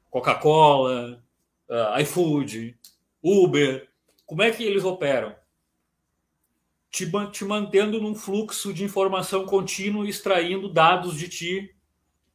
[0.10, 1.24] Coca-Cola,
[1.70, 2.78] uh, iFood,
[3.24, 3.88] Uber.
[4.26, 5.36] Como é que eles operam?
[6.92, 11.76] Te, te mantendo num fluxo de informação contínuo, extraindo dados de ti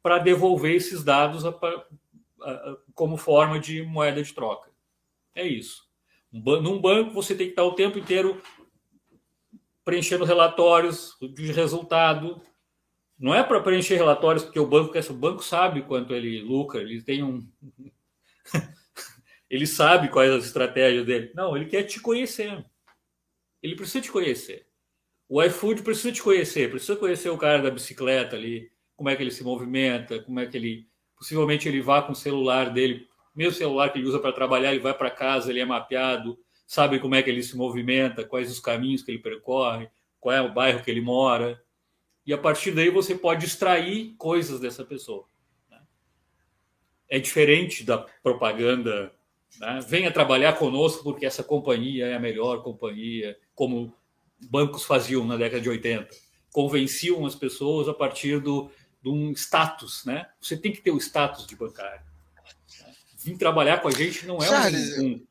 [0.01, 4.71] para devolver esses dados a, a, a, como forma de moeda de troca.
[5.35, 5.87] É isso.
[6.33, 8.41] Um, num banco, você tem que estar o tempo inteiro
[9.85, 12.41] preenchendo relatórios de resultado.
[13.17, 17.01] Não é para preencher relatórios porque o banco o banco sabe quanto ele lucra, ele
[17.01, 17.47] tem um
[19.49, 21.31] ele sabe quais as estratégias dele.
[21.35, 22.65] Não, ele quer te conhecer.
[23.61, 24.67] Ele precisa te conhecer.
[25.27, 29.23] O iFood precisa te conhecer, precisa conhecer o cara da bicicleta ali, como é que
[29.23, 30.87] ele se movimenta, como é que ele.
[31.17, 34.79] Possivelmente ele vá com o celular dele, mesmo celular que ele usa para trabalhar, ele
[34.79, 38.59] vai para casa, ele é mapeado, sabe como é que ele se movimenta, quais os
[38.59, 39.89] caminhos que ele percorre,
[40.19, 41.61] qual é o bairro que ele mora.
[42.25, 45.27] E a partir daí você pode extrair coisas dessa pessoa.
[45.69, 45.79] Né?
[47.09, 49.11] É diferente da propaganda
[49.59, 49.79] né?
[49.87, 53.91] Venha trabalhar conosco porque essa companhia é a melhor companhia, como
[54.51, 56.07] bancos faziam na década de 80.
[56.53, 58.69] Convenciam as pessoas a partir do,
[59.01, 60.05] de um status.
[60.05, 60.29] Né?
[60.39, 62.05] Você tem que ter o status de bancário.
[63.17, 65.27] Vir trabalhar com a gente não é um, um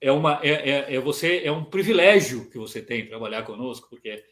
[0.00, 4.22] é uma é, é, é, você é um privilégio que você tem trabalhar conosco porque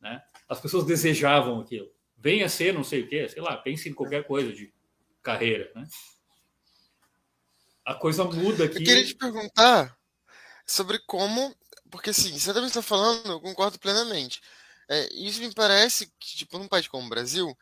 [0.00, 3.94] né, as pessoas desejavam aquilo venha ser não sei o que sei lá pense em
[3.94, 4.70] qualquer coisa de
[5.22, 5.86] carreira né?
[7.84, 8.78] a coisa muda aqui.
[8.78, 9.96] Eu queria te perguntar
[10.66, 11.54] sobre como.
[11.94, 14.42] Porque, assim, você também está falando, eu concordo plenamente.
[14.88, 17.56] É, isso me parece que, tipo, num país como o Brasil,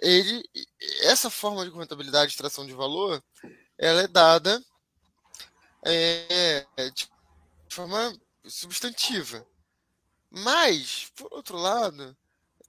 [0.00, 0.42] ele,
[1.02, 3.22] essa forma de contabilidade de extração de valor,
[3.76, 4.64] ela é dada
[5.82, 7.10] é, de
[7.68, 9.46] forma substantiva.
[10.30, 12.16] Mas, por outro lado,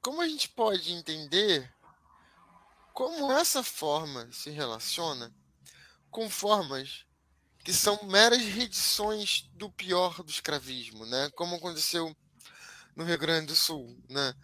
[0.01, 1.73] como a gente pode entender
[2.93, 5.33] como essa forma se relaciona
[6.11, 7.05] com formas
[7.65, 11.31] que são meras redições do pior do escravismo, né?
[11.35, 12.15] Como aconteceu
[12.95, 14.35] no Rio Grande do Sul, né?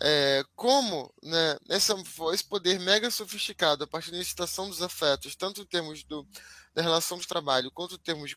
[0.00, 1.94] É, como né, essa,
[2.32, 6.26] esse poder mega sofisticado a partir da incitação dos afetos, tanto em termos do,
[6.72, 8.36] da relação de trabalho quanto em termos de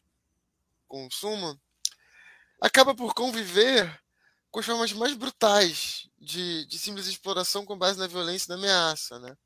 [0.87, 1.57] consumo,
[2.59, 4.01] acaba por conviver
[4.49, 8.55] com as formas mais brutais de, de simples exploração com base na violência e na
[8.55, 9.19] ameaça.
[9.19, 9.37] Né?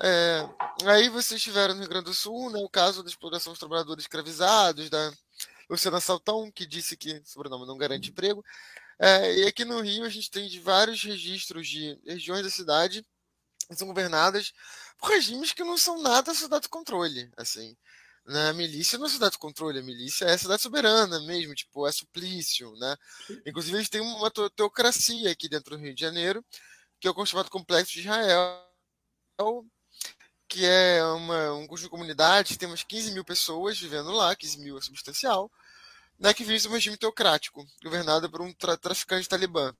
[0.00, 0.48] É,
[0.86, 4.04] aí vocês tiveram no Rio Grande do Sul né, o caso da exploração dos trabalhadores
[4.04, 5.12] escravizados, da
[5.68, 8.44] Luciana Saltão, que disse que sobrenome não garante emprego.
[8.98, 13.04] É, e aqui no Rio a gente tem de vários registros de regiões da cidade
[13.68, 14.52] que são governadas
[14.98, 17.30] por regimes que não são nada cidade de controle.
[17.36, 17.76] Assim,
[18.28, 18.50] né?
[18.50, 21.92] A milícia não é cidade de controle, a milícia é cidade soberana mesmo, tipo, é
[21.92, 22.70] suplício.
[22.76, 22.96] Né?
[23.46, 26.44] Inclusive, a gente tem uma teocracia aqui dentro do Rio de Janeiro,
[27.00, 28.64] que é o chamado Complexo de Israel,
[30.48, 34.78] que é uma, um curso de comunidade, temos 15 mil pessoas vivendo lá, 15 mil
[34.78, 35.50] é substancial,
[36.18, 39.74] né, que vive um regime teocrático, governado por um tra traficante talibã,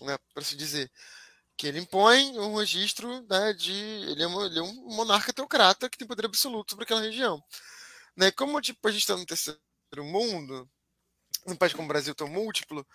[0.00, 0.90] né, para se dizer.
[1.56, 3.72] Que ele impõe um registro né, de.
[3.72, 7.42] Ele é, um, ele é um monarca teocrata que tem poder absoluto sobre aquela região.
[8.16, 9.60] Né, como tipo, a gente está no terceiro
[9.98, 10.68] mundo,
[11.46, 12.86] num país como o Brasil tão múltiplo,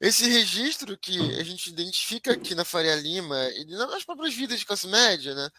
[0.00, 4.66] esse registro que a gente identifica aqui na Faria Lima e nas próprias vidas de
[4.66, 5.50] classe média, né?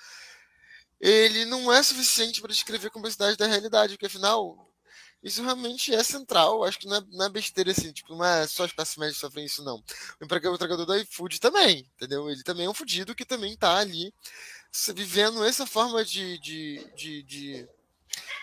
[0.99, 4.67] Ele não é suficiente para descrever a complexidade da realidade, porque afinal
[5.21, 6.63] isso realmente é central.
[6.63, 9.17] Acho que não é, não é besteira assim, tipo, não é só as classes médias
[9.17, 9.83] sofrem isso, não.
[10.19, 12.29] O empregador do iFood também, entendeu?
[12.29, 14.13] Ele também é um fudido que também está ali
[14.93, 17.69] vivendo essa forma de, de, de, de,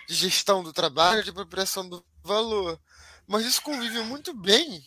[0.09, 2.81] de gestão do trabalho, de apropriação do valor.
[3.27, 4.83] Mas isso convive muito bem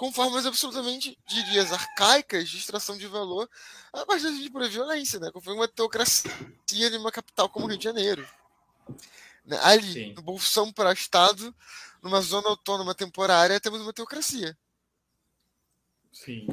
[0.00, 3.46] com formas absolutamente, diria, arcaicas de extração de valor
[3.92, 5.30] a partir de por violência, né?
[5.30, 6.32] Conforme uma teocracia
[6.66, 8.26] de uma capital como o Rio de Janeiro.
[9.44, 9.60] Né?
[9.62, 10.14] Ali, Sim.
[10.14, 11.54] no Bolsão para Estado,
[12.02, 14.56] numa zona autônoma temporária, temos uma teocracia.
[16.10, 16.46] Sim.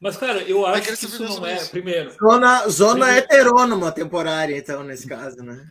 [0.00, 1.62] Mas, cara, eu acho que isso não é.
[1.66, 2.12] Primeiro.
[2.12, 3.26] Zona, zona primeiro...
[3.26, 5.70] heterônoma temporária, então, nesse caso, né?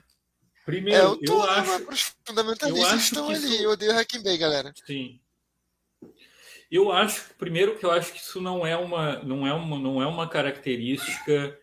[0.63, 1.91] Primeiro, é, eu, eu acho.
[1.91, 3.51] Os fundamentalistas estão ali.
[3.51, 3.63] Isso...
[3.63, 4.71] Eu odeio Hacking Bay, galera.
[4.85, 5.19] Sim.
[6.73, 10.01] Eu acho, primeiro, que eu acho que isso não é uma, não é uma, não
[10.01, 11.55] é uma característica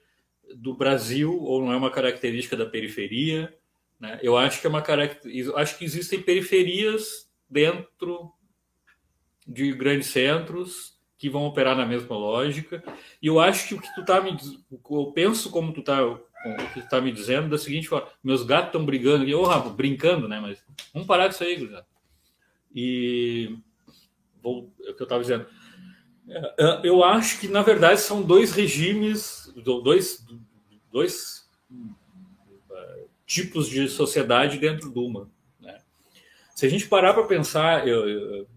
[0.54, 3.52] do Brasil ou não é uma característica da periferia.
[3.98, 4.20] Né?
[4.22, 5.58] Eu acho que é uma característica.
[5.58, 8.32] Acho que existem periferias dentro
[9.44, 12.80] de grandes centros que vão operar na mesma lógica.
[13.20, 14.36] E eu acho que o que tu tá me
[14.88, 15.98] eu penso como tu tá
[16.88, 20.38] tá me dizendo da seguinte forma, meus gatos estão brigando, e eu oh, brincando, né,
[20.40, 21.86] mas vamos parar com isso aí, Guilherme.
[22.72, 23.58] E
[24.42, 25.46] vou, é o que eu estava dizendo.
[26.28, 30.24] É, é, eu acho que na verdade são dois regimes, dois,
[30.92, 31.48] dois
[33.30, 35.30] tipos de sociedade dentro de uma.
[35.60, 35.78] Né?
[36.52, 38.48] Se a gente parar para pensar, eu, eu,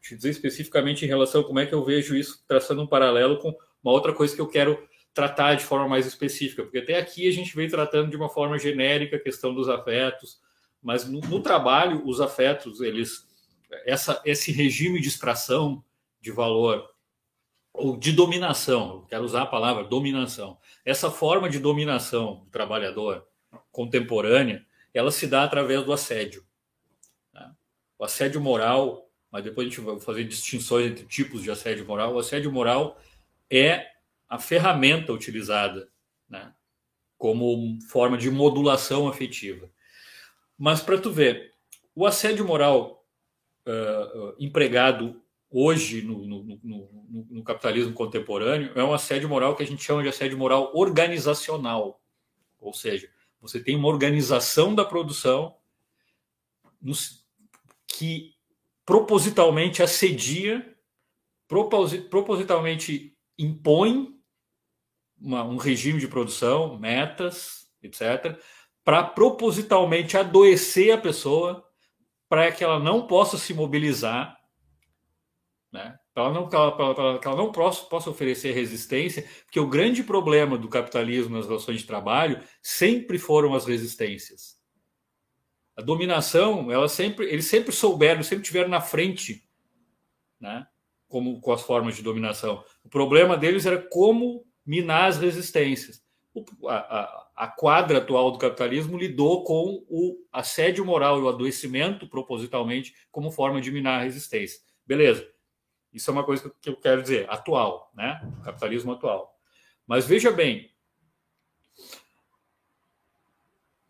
[0.00, 3.38] te dizer especificamente em relação a como é que eu vejo isso, traçando um paralelo
[3.38, 7.28] com uma outra coisa que eu quero tratar de forma mais específica, porque até aqui
[7.28, 10.40] a gente vem tratando de uma forma genérica a questão dos afetos,
[10.82, 13.27] mas no, no trabalho os afetos, eles
[13.84, 15.84] essa, esse regime de extração
[16.20, 16.88] de valor
[17.72, 23.26] ou de dominação, quero usar a palavra dominação, essa forma de dominação do trabalhador
[23.70, 26.44] contemporânea, ela se dá através do assédio.
[27.32, 27.54] Né?
[27.98, 32.14] O assédio moral mas depois a gente vai fazer distinções entre tipos de assédio moral.
[32.14, 33.00] O assédio moral
[33.50, 33.86] é
[34.28, 35.88] a ferramenta utilizada
[36.28, 36.52] né,
[37.16, 39.70] como forma de modulação afetiva.
[40.56, 41.54] Mas para tu ver,
[41.94, 42.97] o assédio moral
[43.68, 49.66] uh, empregado hoje no, no, no, no, capitalismo contemporâneo é um assédio moral que a
[49.66, 52.00] gente chama de assédio moral organizacional.
[52.58, 53.10] Ou seja,
[53.40, 55.56] você tem uma organização da produção
[57.86, 58.34] que
[58.84, 60.76] propositalmente assedia,
[62.10, 64.18] propositalmente impõe
[65.20, 68.38] uma, um regime de produção, metas, etc.,
[68.84, 71.67] para propositalmente adoecer a pessoa,
[72.28, 74.36] para que ela não possa se mobilizar,
[75.72, 75.98] né?
[76.12, 80.68] para ela não, ela, ela não possa, possa oferecer resistência, porque o grande problema do
[80.68, 84.58] capitalismo nas relações de trabalho sempre foram as resistências.
[85.76, 89.48] A dominação, ela sempre, eles sempre souberam, sempre tiveram na frente,
[90.40, 90.66] né?
[91.06, 92.64] Como com as formas de dominação.
[92.82, 96.02] O problema deles era como minar as resistências.
[96.34, 102.08] O, a, a, quadra atual do capitalismo lidou com o assédio moral e o adoecimento
[102.08, 104.60] propositalmente como forma de minar a resistência.
[104.86, 105.26] Beleza.
[105.92, 108.20] Isso é uma coisa que eu quero dizer, atual, né?
[108.44, 109.34] Capitalismo atual.
[109.86, 110.70] Mas veja bem,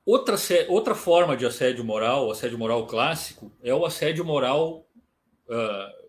[0.08, 0.36] Outra,
[0.68, 4.88] outra forma de assédio moral, assédio moral clássico, é o assédio moral
[5.46, 6.08] uh,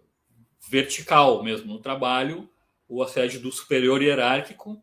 [0.69, 2.49] vertical mesmo no trabalho,
[2.87, 4.81] o assédio do superior hierárquico,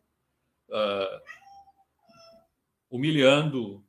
[0.69, 1.21] uh,
[2.89, 3.83] humilhando,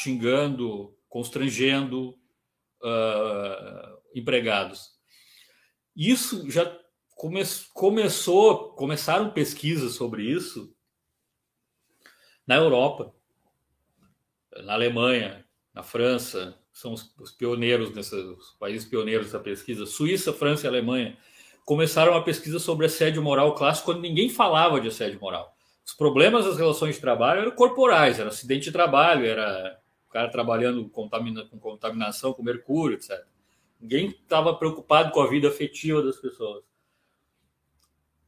[0.00, 2.10] xingando, constrangendo
[2.82, 4.96] uh, empregados.
[5.94, 6.64] Isso já
[7.14, 7.42] come
[7.72, 10.74] começou, começaram pesquisas sobre isso
[12.46, 13.16] na Europa
[14.62, 15.44] na Alemanha,
[15.74, 18.22] na França, são os, os pioneiros nesses
[18.58, 21.16] países pioneiros dessa pesquisa, Suíça, França e Alemanha,
[21.64, 25.55] começaram a pesquisa sobre assédio moral clássico quando ninguém falava de assédio moral.
[25.86, 30.28] Os problemas das relações de trabalho eram corporais, era acidente de trabalho, era o cara
[30.28, 33.24] trabalhando contamina, com contaminação com mercúrio, etc.
[33.80, 36.64] Ninguém estava preocupado com a vida afetiva das pessoas.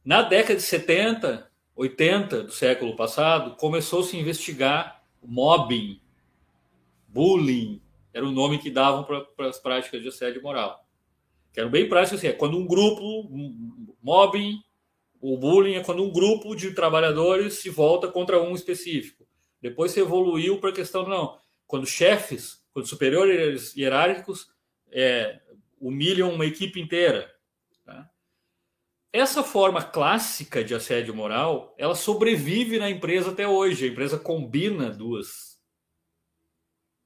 [0.05, 5.99] Na década de 70, 80 do século passado, começou -se a investigar mobbing
[7.09, 7.81] bullying,
[8.13, 10.85] era o nome que davam para as práticas de assédio moral.
[11.51, 13.29] Que eram bem práticas assim, é quando um grupo,
[14.01, 14.61] mobbing,
[15.21, 19.27] o bullying é quando um grupo de trabalhadores se volta contra um específico.
[19.61, 24.49] Depois se evoluiu para a questão, não, quando chefes, quando superiores hierárquicos
[24.91, 25.39] é,
[25.79, 27.33] humilham uma equipe inteira.
[27.85, 28.09] Tá?
[29.11, 33.85] Essa forma clássica de assédio moral, ela sobrevive na empresa até hoje.
[33.85, 35.61] A empresa combina duas,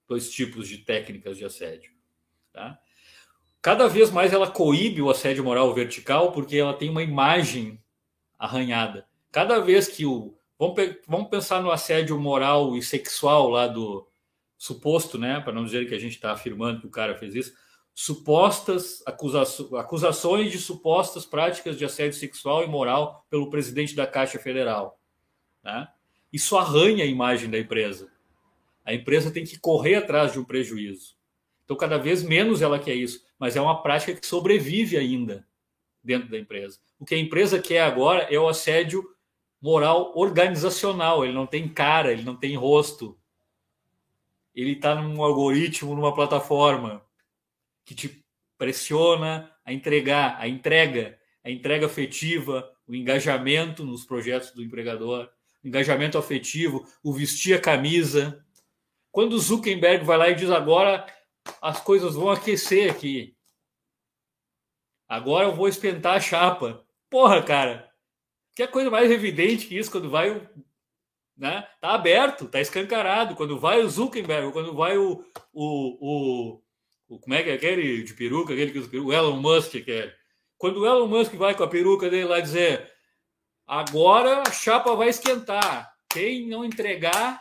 [0.08, 1.92] dois tipos de técnicas de assédio.
[2.52, 2.80] Tá?
[3.62, 7.83] Cada vez mais ela coíbe o assédio moral vertical porque ela tem uma imagem
[8.38, 9.06] arranhada.
[9.32, 10.36] Cada vez que o.
[10.60, 10.76] Vamos,
[11.08, 14.08] vamos pensar no assédio moral e sexual lá do
[14.58, 15.40] suposto, né?
[15.40, 17.54] Para não dizer que a gente está afirmando que o cara fez isso.
[17.94, 25.00] Supostas acusações de supostas práticas de assédio sexual e moral pelo presidente da Caixa Federal.
[25.64, 25.88] Né?
[26.32, 28.12] Isso arranha a imagem da empresa.
[28.86, 31.16] A empresa tem que correr atrás de um prejuízo.
[31.66, 35.46] Então, cada vez menos ela quer isso, mas é uma prática que sobrevive ainda
[36.04, 36.80] dentro da empresa.
[37.00, 39.04] O que a empresa quer agora é o assédio
[39.62, 41.24] moral organizacional.
[41.24, 43.18] Ele não tem cara, ele não tem rosto.
[44.54, 47.04] Ele está num algoritmo, numa plataforma
[47.86, 48.24] que te
[48.58, 55.30] pressiona a entregar, a entrega, a entrega afetiva, o engajamento nos projetos do empregador,
[55.64, 58.46] o engajamento afetivo, o vestir a camisa.
[59.12, 61.06] Quando o Zuckerberg vai lá e diz agora
[61.62, 63.33] as coisas vão aquecer aqui.
[65.14, 66.84] Agora eu vou espentar a chapa.
[67.08, 67.88] Porra, cara.
[68.56, 70.50] Que coisa mais evidente que isso quando vai o.
[71.38, 71.68] Né?
[71.80, 73.36] Tá aberto, tá escancarado.
[73.36, 75.24] Quando vai o Zuckerberg, quando vai o.
[75.54, 76.62] o, o,
[77.08, 79.88] o como é que é aquele de peruca, aquele que usa peruca, o Elon Musk,
[79.88, 80.12] é.
[80.58, 82.92] Quando o Elon Musk vai com a peruca dele lá dizer
[83.68, 85.94] agora a chapa vai esquentar.
[86.10, 87.40] Quem não entregar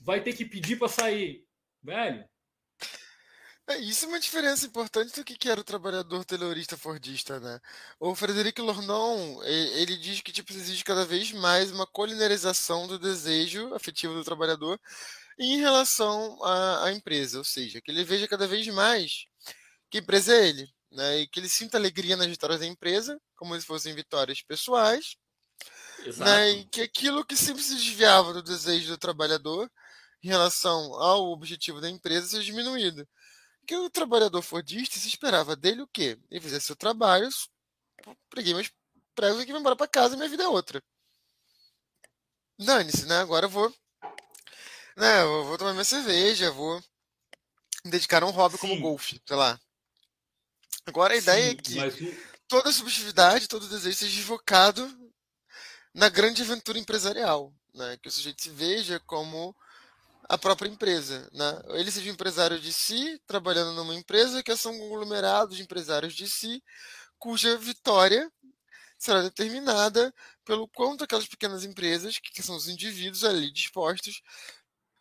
[0.00, 1.44] vai ter que pedir para sair.
[1.80, 2.24] Velho,
[3.68, 7.60] é, isso é uma diferença importante do que era o trabalhador terrorista fordista, né?
[7.98, 13.74] O Frederic Lornon, ele diz que tipo, existe cada vez mais uma culinarização do desejo
[13.74, 14.80] afetivo do trabalhador
[15.38, 19.26] em relação à, à empresa, ou seja, que ele veja cada vez mais
[19.90, 21.18] que empresa é ele, né?
[21.20, 25.16] E que ele sinta alegria nas vitórias da empresa, como se fossem vitórias pessoais,
[26.18, 26.50] né?
[26.50, 29.70] E que aquilo que sempre se desviava do desejo do trabalhador
[30.22, 33.06] em relação ao objetivo da empresa seja diminuído
[33.66, 36.18] que o trabalhador fordista se esperava dele o quê?
[36.30, 37.28] Ele fizesse seu trabalho,
[38.30, 38.70] preguei meus
[39.14, 40.82] pregos e vou embora para casa e minha vida é outra.
[42.58, 43.18] Dane-se, né?
[43.18, 43.74] Agora eu vou.
[44.96, 46.82] Né, eu vou tomar minha cerveja, vou
[47.84, 48.60] me dedicar a um hobby Sim.
[48.60, 49.60] como golfe, sei lá.
[50.86, 51.76] Agora a Sim, ideia é que
[52.48, 55.12] toda a subjetividade, todo o desejo seja invocado
[55.92, 57.52] na grande aventura empresarial.
[57.74, 57.98] Né?
[57.98, 59.54] Que o sujeito se veja como
[60.28, 61.28] a própria empresa.
[61.32, 61.62] Né?
[61.70, 66.14] Ele seja um empresário de si, trabalhando numa empresa que é um conglomerado de empresários
[66.14, 66.62] de si,
[67.18, 68.30] cuja vitória
[68.98, 70.12] será determinada
[70.44, 74.22] pelo quanto aquelas pequenas empresas, que são os indivíduos ali dispostos,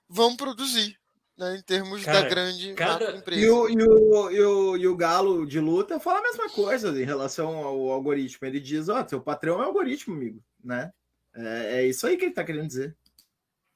[0.07, 0.97] vão produzir.
[1.37, 3.11] Né, em termos Cara, da grande cada...
[3.11, 3.41] empresa.
[3.41, 6.89] E o, e, o, e, o, e o Galo de luta fala a mesma coisa
[6.97, 8.47] em relação ao algoritmo.
[8.47, 10.41] Ele diz: Ó, oh, seu patrão é algoritmo, amigo.
[10.63, 10.93] Né?
[11.35, 12.95] É, é isso aí que ele está querendo dizer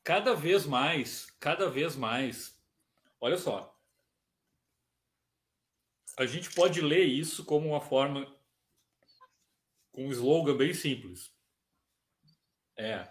[0.04, 2.60] cada vez mais, cada vez mais.
[3.20, 3.78] Olha só.
[6.18, 8.28] A gente pode ler isso como uma forma
[9.92, 11.34] com um slogan bem simples.
[12.76, 13.08] É.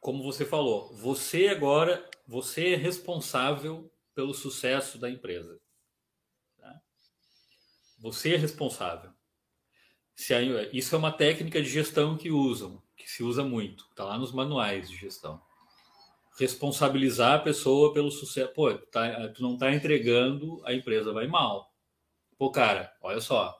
[0.00, 5.60] Como você falou, você agora, você é responsável pelo sucesso da empresa.
[6.56, 6.80] Tá?
[7.98, 9.12] Você é responsável.
[10.14, 10.40] Se a,
[10.72, 14.32] isso é uma técnica de gestão que usam que se usa muito, está lá nos
[14.32, 15.40] manuais de gestão.
[16.40, 18.52] Responsabilizar a pessoa pelo sucesso.
[18.52, 21.72] Pô, tá, tu não está entregando, a empresa vai mal.
[22.36, 23.56] Pô, cara, olha só,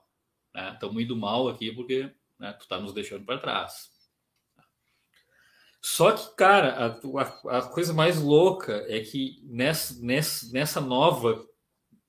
[0.74, 3.88] estamos né, indo mal aqui porque né, tu está nos deixando para trás.
[5.80, 11.46] Só que, cara, a, a, a, coisa mais louca é que nessa, nessa, nessa nova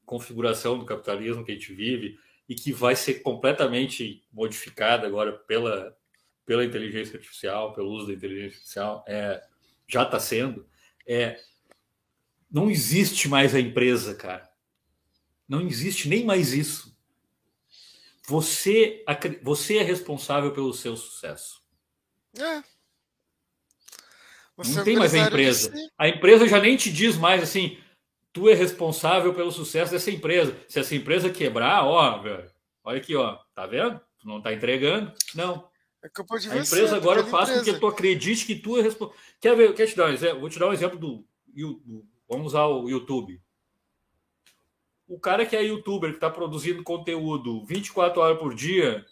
[0.08, 2.18] configuração do capitalismo que a gente vive
[2.50, 5.96] e que vai ser completamente modificada agora pela,
[6.48, 9.43] pela inteligência artificial, pelo uso da inteligência artificial, é,
[9.86, 10.66] já está sendo,
[11.06, 11.39] é,
[12.50, 14.50] não existe mais a empresa, cara.
[15.48, 16.98] Não existe nem mais isso.
[18.26, 19.04] Você,
[19.43, 21.62] você é responsável pelo seu sucesso.
[22.39, 22.64] É.
[24.56, 25.74] Você não é tem mais a empresa.
[25.98, 27.78] A empresa já nem te diz mais assim,
[28.32, 30.58] tu é responsável pelo sucesso dessa empresa.
[30.68, 32.50] Se essa empresa quebrar, ó, velho,
[32.86, 34.00] olha aqui, ó, tá vendo?
[34.18, 35.14] Tu não tá entregando?
[35.36, 35.70] Não.
[36.04, 39.20] É de a empresa agora faz com que tu acredite que tu é responsável.
[39.41, 39.74] Quer ver?
[39.74, 40.39] Quer te dar um exemplo?
[40.39, 43.41] Vou te dar um exemplo do, do vamos usar o YouTube.
[45.08, 49.06] O cara que é youtuber, que está produzindo conteúdo 24 horas por dia,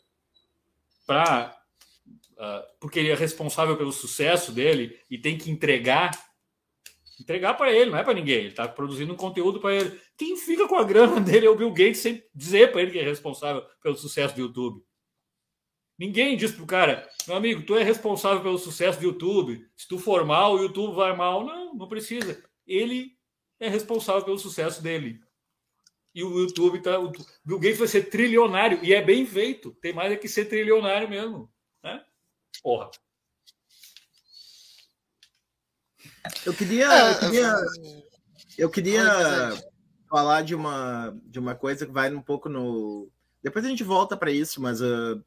[1.07, 1.57] pra,
[2.33, 6.11] uh, porque ele é responsável pelo sucesso dele e tem que entregar
[7.19, 8.39] entregar para ele, não é para ninguém.
[8.39, 9.99] Ele está produzindo um conteúdo para ele.
[10.17, 12.99] Quem fica com a grana dele é o Bill Gates sem dizer para ele que
[12.99, 14.83] é responsável pelo sucesso do YouTube.
[15.97, 19.65] Ninguém diz pro cara, meu amigo, tu é responsável pelo sucesso do YouTube.
[19.77, 21.45] Se tu for mal, o YouTube vai mal.
[21.45, 22.43] Não, não precisa.
[22.67, 23.17] Ele
[23.59, 25.21] é responsável pelo sucesso dele.
[26.13, 26.99] E o YouTube tá.
[26.99, 27.11] O
[27.43, 28.79] Bill Gates vai ser trilionário.
[28.83, 29.71] E é bem feito.
[29.81, 31.51] Tem mais é que ser trilionário mesmo.
[31.83, 32.03] Né?
[32.61, 32.91] Porra.
[36.45, 36.87] Eu queria.
[36.87, 37.55] É, eu queria,
[38.57, 39.03] eu queria
[40.09, 43.11] falar de uma, de uma coisa que vai um pouco no.
[43.43, 45.23] Depois a gente volta para isso, mas uh,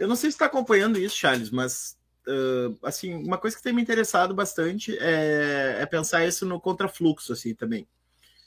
[0.00, 3.72] eu não sei se está acompanhando isso, Charles, mas uh, assim, uma coisa que tem
[3.72, 7.86] me interessado bastante é, é pensar isso no contrafluxo, assim, também.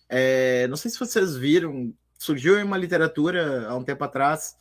[0.09, 4.55] É, não sei se vocês viram, surgiu uma literatura há um tempo atrás.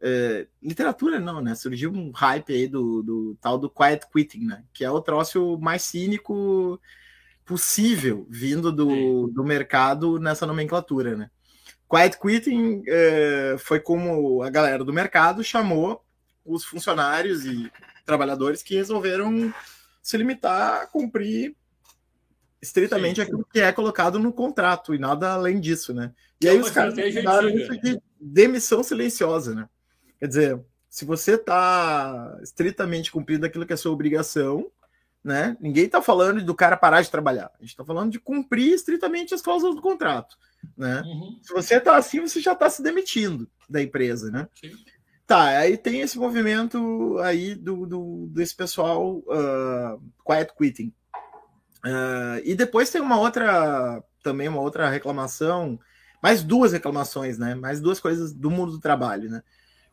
[0.00, 1.54] É, literatura não, né?
[1.54, 4.64] Surgiu um hype aí do, do tal do quiet quitting, né?
[4.72, 6.80] Que é o troço mais cínico
[7.44, 11.30] possível vindo do, do mercado nessa nomenclatura, né?
[11.88, 16.03] Quiet quitting é, foi como a galera do mercado chamou
[16.44, 17.70] os funcionários e
[18.04, 19.52] trabalhadores que resolveram
[20.02, 21.56] se limitar a cumprir
[22.60, 23.22] estritamente Sim.
[23.22, 26.12] aquilo que é colocado no contrato e nada além disso, né?
[26.40, 29.68] E é aí os caras mudaram isso de demissão silenciosa, né?
[30.18, 34.70] Quer dizer, se você está estritamente cumprindo aquilo que é sua obrigação,
[35.22, 35.56] né?
[35.58, 37.50] Ninguém está falando do cara parar de trabalhar.
[37.58, 40.36] A gente está falando de cumprir estritamente as cláusulas do contrato,
[40.76, 41.02] né?
[41.04, 41.38] Uhum.
[41.42, 44.48] Se você está assim, você já está se demitindo da empresa, né?
[44.54, 44.72] Sim.
[45.26, 50.92] Tá, aí tem esse movimento aí do, do desse pessoal uh, quiet quitting.
[51.84, 55.80] Uh, e depois tem uma outra, também uma outra reclamação,
[56.22, 57.54] mais duas reclamações, né?
[57.54, 59.42] Mais duas coisas do mundo do trabalho, né?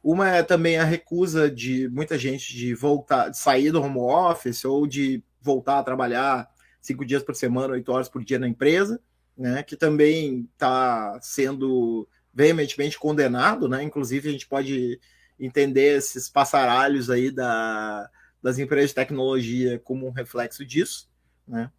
[0.03, 4.65] Uma é também a recusa de muita gente de voltar, de sair do home office
[4.65, 6.49] ou de voltar a trabalhar
[6.81, 8.99] cinco dias por semana, oito horas por dia na empresa,
[9.37, 9.63] né?
[9.63, 13.81] Que também está sendo veementemente condenado, né?
[13.83, 14.99] Inclusive a gente pode
[15.41, 18.09] entender esses passaralhos aí da,
[18.41, 21.09] das empresas de tecnologia como um reflexo disso,
[21.47, 21.69] né?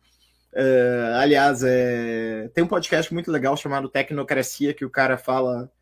[0.52, 5.72] Uh, aliás, é, tem um podcast muito legal chamado Tecnocracia que o cara fala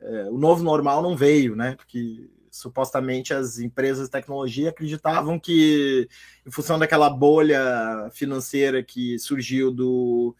[0.00, 1.76] uh, o novo normal não veio, né?
[1.76, 6.08] Porque supostamente as empresas de tecnologia acreditavam que,
[6.44, 10.34] em função daquela bolha financeira que surgiu do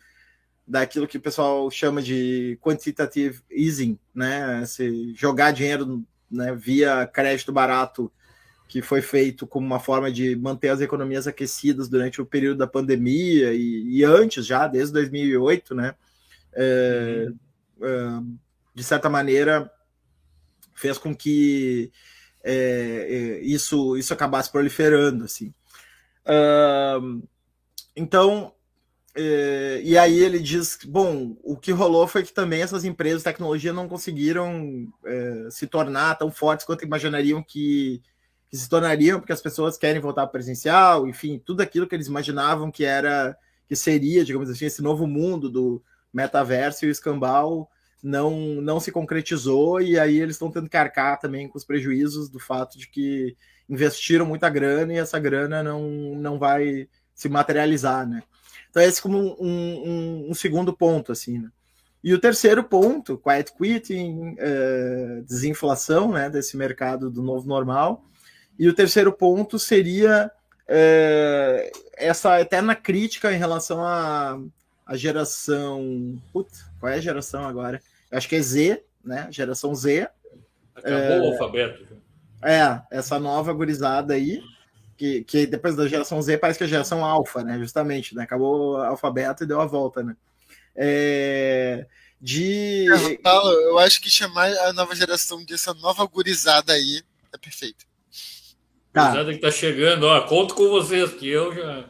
[0.66, 4.64] daquilo que o pessoal chama de quantitative easing, né?
[4.66, 8.12] Se jogar dinheiro né, via crédito barato,
[8.68, 12.66] que foi feito como uma forma de manter as economias aquecidas durante o período da
[12.66, 15.94] pandemia e, e antes já, desde 2008, né,
[16.52, 17.28] é,
[17.80, 17.86] uhum.
[17.86, 18.22] é,
[18.74, 19.70] de certa maneira
[20.74, 21.90] fez com que
[22.42, 25.52] é, é isso, isso acabasse proliferando, assim.
[26.26, 27.26] Uh,
[27.96, 28.52] então,
[29.82, 33.72] e aí ele diz, bom, o que rolou foi que também essas empresas de tecnologia
[33.72, 38.02] não conseguiram é, se tornar tão fortes quanto imaginariam que,
[38.50, 42.70] que, se tornariam, porque as pessoas querem voltar presencial, enfim, tudo aquilo que eles imaginavam
[42.70, 43.36] que era,
[43.66, 47.70] que seria, digamos assim, esse novo mundo do metaverso e o escambau
[48.02, 52.28] não, não se concretizou, e aí eles estão tendo que arcar também com os prejuízos
[52.28, 53.36] do fato de que
[53.68, 55.82] investiram muita grana e essa grana não,
[56.14, 58.22] não vai se materializar, né?
[58.76, 61.48] Então, esse como um, um, um segundo ponto, assim, né?
[62.04, 68.04] E o terceiro ponto, quiet quitting, é, desinflação né, desse mercado do novo normal.
[68.58, 70.30] E o terceiro ponto seria
[70.68, 74.38] é, essa eterna crítica em relação à,
[74.84, 76.20] à geração.
[76.30, 77.80] Putz, qual é a geração agora?
[78.10, 79.26] Eu acho que é Z, né?
[79.30, 80.06] Geração Z.
[80.74, 81.96] Acabou é, o alfabeto.
[82.44, 84.42] É, essa nova gurizada aí
[84.96, 87.58] que, que depois da geração Z parece que é a geração alfa, né?
[87.58, 88.22] Justamente, né?
[88.22, 90.16] Acabou o alfabeto e deu a volta, né?
[90.74, 91.86] É,
[92.20, 92.86] de.
[93.22, 97.84] Paulo, eu acho que chamar a nova geração dessa nova gurizada aí é perfeito.
[98.92, 99.08] Tá.
[99.10, 101.84] Gurizada que tá chegando, ó, conto com vocês, que eu já.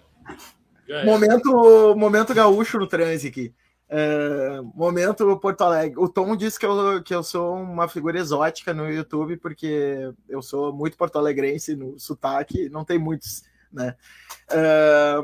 [0.88, 3.54] já momento, momento gaúcho no trânsito aqui.
[3.88, 5.98] É, momento Porto Alegre.
[5.98, 10.42] O Tom disse que eu, que eu sou uma figura exótica no YouTube, porque eu
[10.42, 13.94] sou muito porto-alegrense no sotaque, não tem muitos, né?
[14.50, 15.16] É,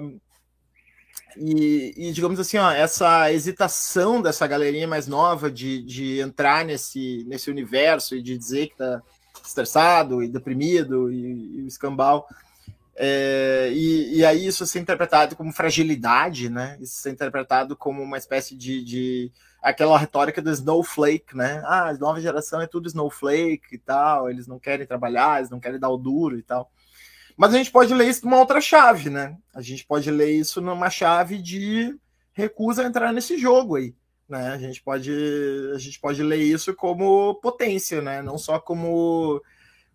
[1.36, 7.24] e, e, digamos assim, ó, essa hesitação dessa galerinha mais nova de, de entrar nesse,
[7.26, 9.02] nesse universo e de dizer que tá
[9.44, 12.26] estressado e deprimido e, e escambau
[12.94, 16.76] é, e, e, aí isso ser interpretado como fragilidade, né?
[16.80, 19.32] Isso ser interpretado como uma espécie de, de
[19.62, 21.62] aquela retórica do snowflake, né?
[21.64, 25.60] Ah, a nova geração é tudo snowflake e tal, eles não querem trabalhar, eles não
[25.60, 26.70] querem dar o duro e tal.
[27.36, 29.36] Mas a gente pode ler isso numa outra chave, né?
[29.54, 31.96] A gente pode ler isso numa chave de
[32.32, 33.94] recusa a entrar nesse jogo aí.
[34.28, 34.48] Né?
[34.48, 35.12] A, gente pode,
[35.74, 38.22] a gente pode ler isso como potência, né?
[38.22, 39.42] não só como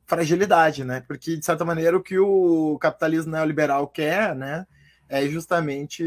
[0.07, 1.03] fragilidade, né?
[1.07, 4.65] Porque, de certa maneira, o que o capitalismo neoliberal quer, né?
[5.09, 6.03] É justamente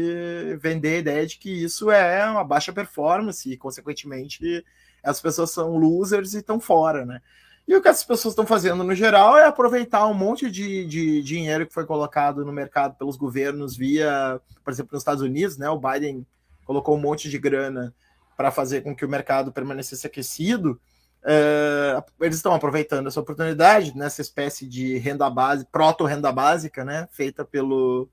[0.59, 4.65] vender a ideia de que isso é uma baixa performance e, consequentemente,
[5.03, 7.21] as pessoas são losers e estão fora, né?
[7.67, 11.21] E o que essas pessoas estão fazendo no geral é aproveitar um monte de, de,
[11.21, 15.69] dinheiro que foi colocado no mercado pelos governos via, por exemplo, nos Estados Unidos, né?
[15.69, 16.25] O Biden
[16.65, 17.93] colocou um monte de grana
[18.35, 20.79] para fazer com que o mercado permanecesse aquecido.
[21.23, 27.07] É, eles estão aproveitando essa oportunidade nessa espécie de renda base, proto-renda básica, né?
[27.11, 28.09] Feita pelo,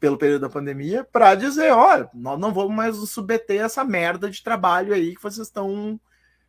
[0.00, 4.42] pelo período da pandemia, para dizer: olha, nós não vamos mais submeter essa merda de
[4.42, 6.00] trabalho aí que vocês estão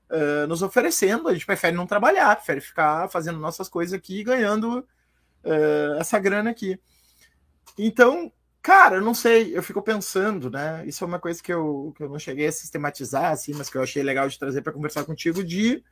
[0.10, 1.28] uh, nos oferecendo.
[1.28, 4.80] A gente prefere não trabalhar, prefere ficar fazendo nossas coisas aqui e ganhando
[5.44, 6.80] uh, essa grana aqui.
[7.78, 8.32] Então,
[8.62, 10.84] cara, eu não sei, eu fico pensando, né?
[10.86, 13.78] Isso é uma coisa que eu, que eu não cheguei a sistematizar, assim, mas que
[13.78, 15.84] eu achei legal de trazer para conversar contigo, de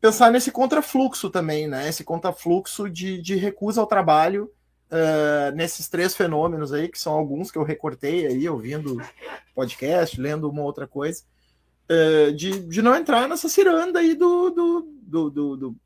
[0.00, 1.88] pensar nesse contrafluxo também, né?
[1.88, 4.50] Esse contrafluxo de, de recusa ao trabalho
[4.90, 9.00] uh, nesses três fenômenos aí, que são alguns que eu recortei aí, ouvindo
[9.54, 11.22] podcast, lendo uma outra coisa,
[11.90, 15.76] uh, de, de não entrar nessa ciranda aí do, do, do, do, do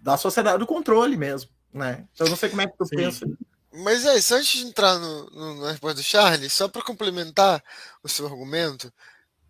[0.00, 2.06] da sociedade do controle mesmo, né?
[2.14, 2.96] Então eu não sei como é que tu Sim.
[2.96, 3.26] pensa.
[3.80, 7.62] Mas é isso, antes de entrar no, no, na resposta do Charles, só para complementar
[8.02, 8.92] o seu argumento,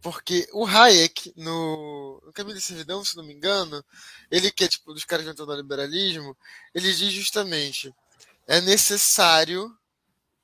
[0.03, 3.83] porque o Hayek, no, no Caminho da Servidão, se não me engano,
[4.31, 6.37] ele que é tipo dos caras que no liberalismo,
[6.75, 7.95] ele diz justamente
[8.47, 9.75] é necessário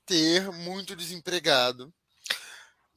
[0.06, 1.92] ter muito desempregado.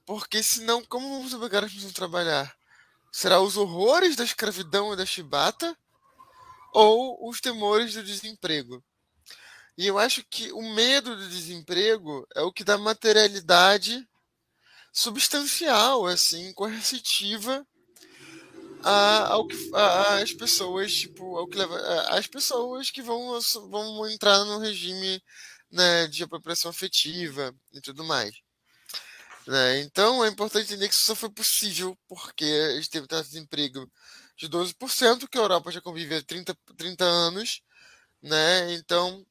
[0.06, 2.58] Porque senão, como vamos obrigar as pessoas a trabalhar?
[3.12, 5.78] Será os horrores da escravidão e da chibata?
[6.74, 8.84] Ou os temores do desemprego?
[9.78, 14.08] E eu acho que o medo do desemprego é o que dá materialidade
[14.92, 17.66] substancial, assim, coercitiva
[18.84, 23.40] a, ao que, a, as pessoas, tipo, ao que leva, a, as pessoas que vão,
[23.70, 25.22] vão entrar no regime
[25.72, 28.36] né, de apropriação afetiva e tudo mais.
[29.46, 29.82] Né?
[29.82, 33.30] Então é importante entender que isso só foi possível porque a gente teve taxa de
[33.30, 33.90] desemprego
[34.36, 37.62] de 12%, que a Europa já convive há 30, 30 anos.
[38.22, 38.74] Né?
[38.74, 39.26] Então,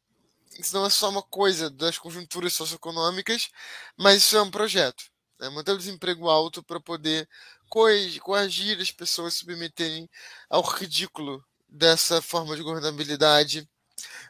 [0.58, 3.50] isso não é só uma coisa das conjunturas socioeconômicas,
[3.96, 5.04] mas isso é um projeto.
[5.38, 5.48] Né?
[5.50, 7.28] Manter o desemprego alto para poder
[7.68, 10.08] coagir as pessoas submeterem
[10.48, 13.68] ao ridículo dessa forma de governabilidade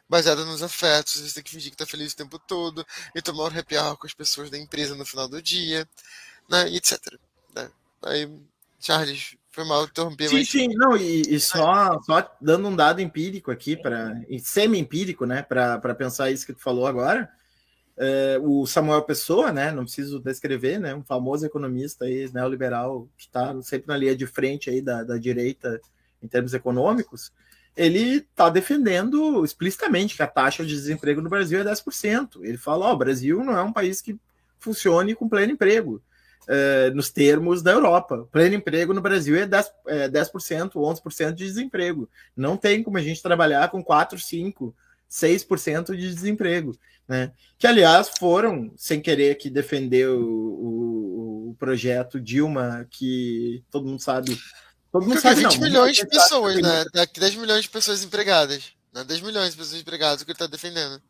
[0.09, 1.15] baseada nos afetos.
[1.21, 3.97] Você tem que fingir que está feliz o tempo todo e tomar um happy hour
[3.97, 5.87] com as pessoas da empresa no final do dia,
[6.49, 6.69] né?
[6.73, 6.99] etc.
[7.53, 7.71] Né?
[8.03, 8.41] Aí,
[8.79, 10.29] Charles, foi mal interromper.
[10.29, 10.49] Sim, mas...
[10.49, 15.95] sim, não, e, e, só, só dando um dado empírico aqui, para semi-empírico, né, para
[15.95, 17.27] pensar isso que tu falou agora.
[17.97, 23.23] É, o Samuel Pessoa, né, não preciso descrever, né, um famoso economista aí, neoliberal, que
[23.23, 25.81] está sempre na linha de frente aí da, da direita
[26.21, 27.31] em termos econômicos,
[27.75, 32.43] ele está defendendo explicitamente que a taxa de desemprego no Brasil é 10%.
[32.43, 34.17] Ele fala: ó, oh, o Brasil não é um país que
[34.59, 36.01] funcione com pleno emprego,
[36.47, 38.27] é, nos termos da Europa.
[38.31, 42.09] Pleno emprego no Brasil é 10%, é 10% 11% de desemprego.
[42.35, 44.75] Não tem como a gente trabalhar com 4, 5,
[45.09, 46.77] 6% de desemprego
[47.07, 47.31] né?
[47.57, 54.01] Que, aliás, foram, sem querer aqui defender o, o, o projeto Dilma, que todo mundo
[54.01, 54.37] sabe.
[54.91, 56.85] Todo mundo sabe, 20 não, milhões de pessoas, né?
[56.93, 58.71] Daqui 10 milhões de pessoas empregadas.
[58.93, 59.03] Né?
[59.03, 61.01] 10 milhões de pessoas empregadas, o que ele está defendendo.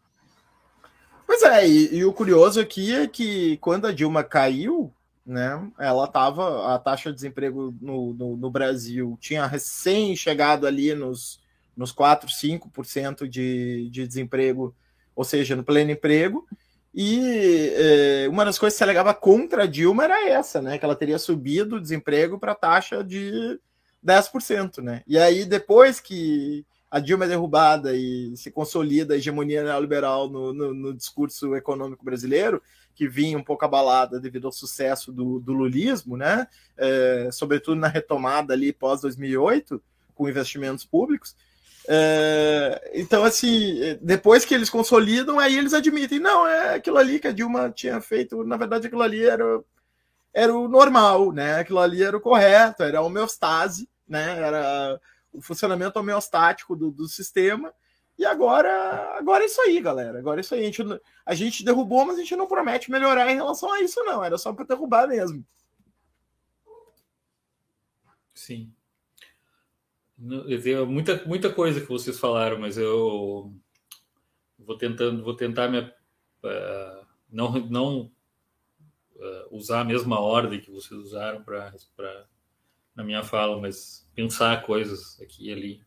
[1.26, 4.94] Pois é, e, e, o curioso aqui é que quando a Dilma caiu,
[5.28, 10.96] né, ela tava, a taxa de desemprego no, no, no Brasil tinha recém chegado ali
[10.96, 11.42] nos,
[11.76, 14.74] nos 4, 5% de, de desemprego
[15.18, 16.48] ou seja, no pleno emprego.
[16.94, 20.78] E é, uma das coisas que se alegava contra a Dilma era essa, né?
[20.78, 23.60] Que ela teria subido o desemprego para a taxa de
[24.06, 25.02] 10%, né?
[25.08, 30.54] E aí, depois que a Dilma é derrubada e se consolida a hegemonia neoliberal no,
[30.54, 32.62] no, no discurso econômico brasileiro,
[32.98, 36.48] que vinha um pouco abalada devido ao sucesso do, do lulismo, né?
[36.76, 39.80] É, sobretudo na retomada ali pós 2008,
[40.16, 41.36] com investimentos públicos.
[41.88, 47.28] É, então, assim, depois que eles consolidam, aí eles admitem, não, é aquilo ali que
[47.28, 49.64] a Dilma tinha feito, na verdade, aquilo ali era,
[50.34, 51.60] era o normal, né?
[51.60, 54.40] Aquilo ali era o correto, era a homeostase, né?
[54.40, 55.00] Era
[55.32, 57.72] o funcionamento homeostático do, do sistema.
[58.18, 60.18] E agora, agora é isso aí, galera.
[60.18, 60.62] Agora é isso aí.
[60.62, 64.04] A gente, a gente derrubou, mas a gente não promete melhorar em relação a isso,
[64.04, 64.24] não.
[64.24, 65.46] Era só para derrubar mesmo.
[68.34, 68.74] Sim.
[70.18, 73.54] Muita, muita coisa que vocês falaram, mas eu.
[74.58, 78.12] vou tentando, vou tentar me, uh, não, não
[79.16, 81.72] uh, usar a mesma ordem que vocês usaram para
[82.96, 85.87] na minha fala, mas pensar coisas aqui e ali.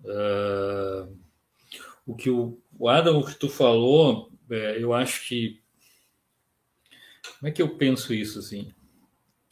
[0.00, 1.16] Uh,
[2.06, 5.60] o que o, o Adam, o que tu falou, é, eu acho que
[7.38, 8.72] como é que eu penso isso assim?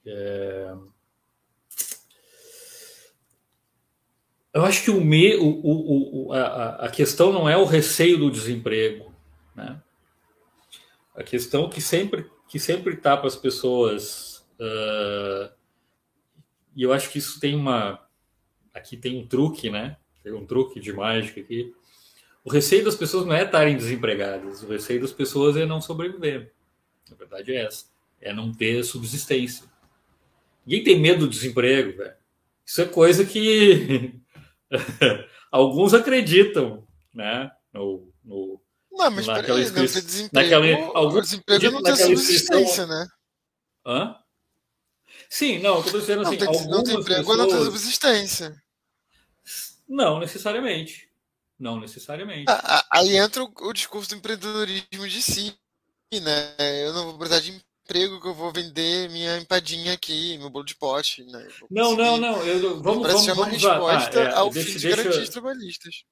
[0.05, 0.74] É,
[4.55, 8.18] eu acho que o, me, o, o, o a, a, questão não é o receio
[8.18, 9.14] do desemprego,
[9.55, 9.80] né?
[11.14, 15.53] A questão que sempre que sempre está para as pessoas uh,
[16.74, 18.05] e eu acho que isso tem uma
[18.72, 19.97] aqui tem um truque, né?
[20.26, 21.72] Tem um truque de mágica aqui.
[22.44, 26.52] O receio das pessoas não é estarem desempregadas, o receio das pessoas é não sobreviver.
[27.08, 27.84] Na verdade é essa,
[28.20, 29.64] é não ter subsistência.
[30.66, 32.14] Ninguém tem medo do desemprego, velho.
[32.66, 34.14] Isso é coisa que
[35.48, 37.48] alguns acreditam, né?
[37.72, 38.60] No, no,
[38.90, 43.06] não, mas naquela peraí, não ter desemprego, naquela, algum, desemprego não ter subsistência, né?
[43.86, 44.16] Hã?
[45.30, 46.36] Sim, não, estou dizendo assim.
[46.36, 47.38] Não, tem, não tem emprego, pessoas...
[47.38, 48.65] não tem subsistência.
[49.89, 51.09] Não necessariamente.
[51.59, 52.45] Não necessariamente.
[52.91, 55.55] Aí entra o, o, discurso do empreendedorismo de si,
[56.12, 56.55] né?
[56.87, 60.64] Eu não vou precisar de emprego que eu vou vender minha empadinha aqui, meu bolo
[60.64, 61.49] de pote, né?
[61.70, 62.45] Não, não, não.
[62.45, 66.05] Eu, vamos, vamos, vamos resposta ah, é, ao deixa, fim de deixa, garantias trabalhistas.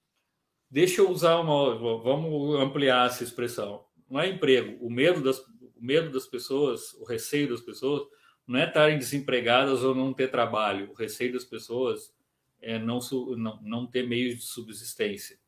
[0.70, 1.76] Deixa eu usar uma.
[1.78, 3.84] Vamos ampliar essa expressão.
[4.08, 4.78] Não é emprego.
[4.84, 8.02] O medo das, o medo das pessoas, o receio das pessoas,
[8.46, 10.90] não é estarem desempregadas ou não ter trabalho.
[10.90, 12.14] O receio das pessoas
[12.64, 12.98] é não,
[13.36, 15.38] não, não ter meios de subsistência.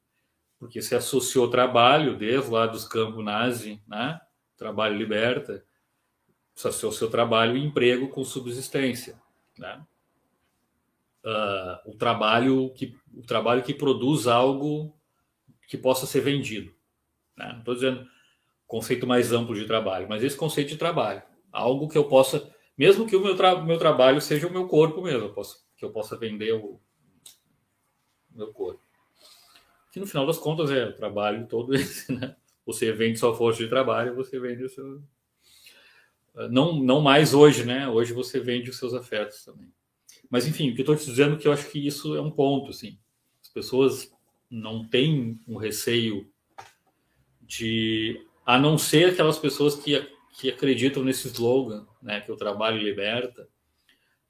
[0.58, 4.20] Porque se associou trabalho, desde lá dos campos nazi, né?
[4.56, 5.64] trabalho liberta,
[6.56, 9.20] associou seu trabalho e emprego com subsistência.
[9.58, 9.84] Né?
[11.24, 14.94] Uh, o trabalho que o trabalho que produz algo
[15.68, 16.72] que possa ser vendido.
[17.36, 17.50] Né?
[17.52, 18.06] Não estou dizendo
[18.66, 23.06] conceito mais amplo de trabalho, mas esse conceito de trabalho, algo que eu possa mesmo
[23.06, 25.90] que o meu, tra meu trabalho seja o meu corpo mesmo, eu posso, que eu
[25.90, 26.80] possa vender o
[28.36, 28.80] meu corpo.
[29.92, 32.36] Que no final das contas é o trabalho todo esse, né?
[32.64, 35.02] Você vende sua força de trabalho, você vende o seu.
[36.50, 37.88] Não, não mais hoje, né?
[37.88, 39.72] Hoje você vende os seus afetos também.
[40.28, 42.20] Mas enfim, o que eu estou te dizendo é que eu acho que isso é
[42.20, 42.98] um ponto, assim.
[43.40, 44.12] As pessoas
[44.50, 46.28] não têm um receio
[47.40, 49.94] de, a não ser aquelas pessoas que
[50.36, 53.48] que acreditam nesse slogan, né, que o trabalho liberta,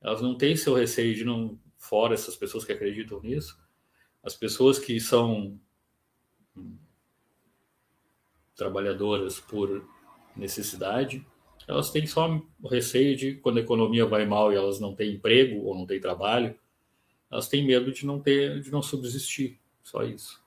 [0.00, 3.58] elas não têm seu receio de não fora essas pessoas que acreditam nisso,
[4.26, 5.56] as pessoas que são
[8.56, 9.88] trabalhadoras por
[10.34, 11.24] necessidade,
[11.68, 15.64] elas têm só receio de quando a economia vai mal e elas não têm emprego
[15.64, 16.58] ou não têm trabalho,
[17.30, 20.44] elas têm medo de não ter, de não subsistir, só isso.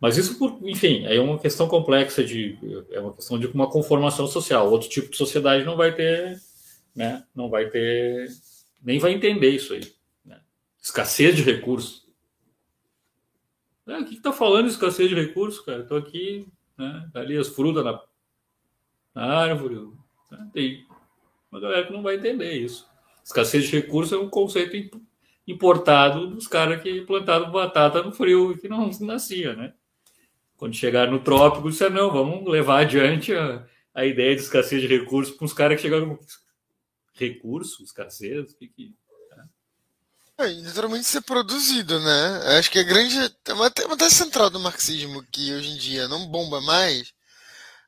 [0.00, 2.56] Mas isso, por, enfim, é uma questão complexa de
[2.92, 4.70] é uma questão de uma conformação social.
[4.70, 6.38] Outro tipo de sociedade não vai ter,
[6.94, 7.24] né?
[7.34, 8.28] Não vai ter,
[8.82, 9.92] nem vai entender isso aí.
[10.24, 10.38] Né?
[10.80, 12.05] Escassez de recursos.
[13.88, 15.82] É, o que está falando de escassez de recursos, cara?
[15.82, 16.46] Estou aqui,
[16.76, 17.08] né?
[17.14, 18.00] Ali as frutas na,
[19.14, 19.76] na árvore.
[20.30, 20.50] Né?
[20.52, 20.86] Tem
[21.50, 22.88] uma galera que não vai entender isso.
[23.24, 25.00] Escassez de recursos é um conceito
[25.46, 29.72] importado dos caras que plantaram batata no frio que não nascia, né?
[30.56, 33.64] quando chegar no trópico, disse, não, vamos levar adiante a,
[33.94, 36.18] a ideia de escassez de recursos para os caras que chegaram
[37.14, 38.94] recursos, escassez, que que...
[40.38, 42.58] É, literalmente ser produzido, né?
[42.58, 43.16] Acho que a grande.
[43.48, 47.12] Uma, uma tese central do marxismo que hoje em dia não bomba mais,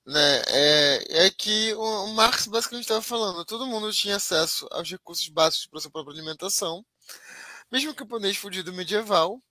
[0.06, 0.42] né?
[0.48, 5.28] É, é que o, o Marx basicamente estava falando: todo mundo tinha acesso aos recursos
[5.28, 6.84] básicos para sua própria alimentação,
[7.70, 9.42] mesmo o camponês fudido medieval,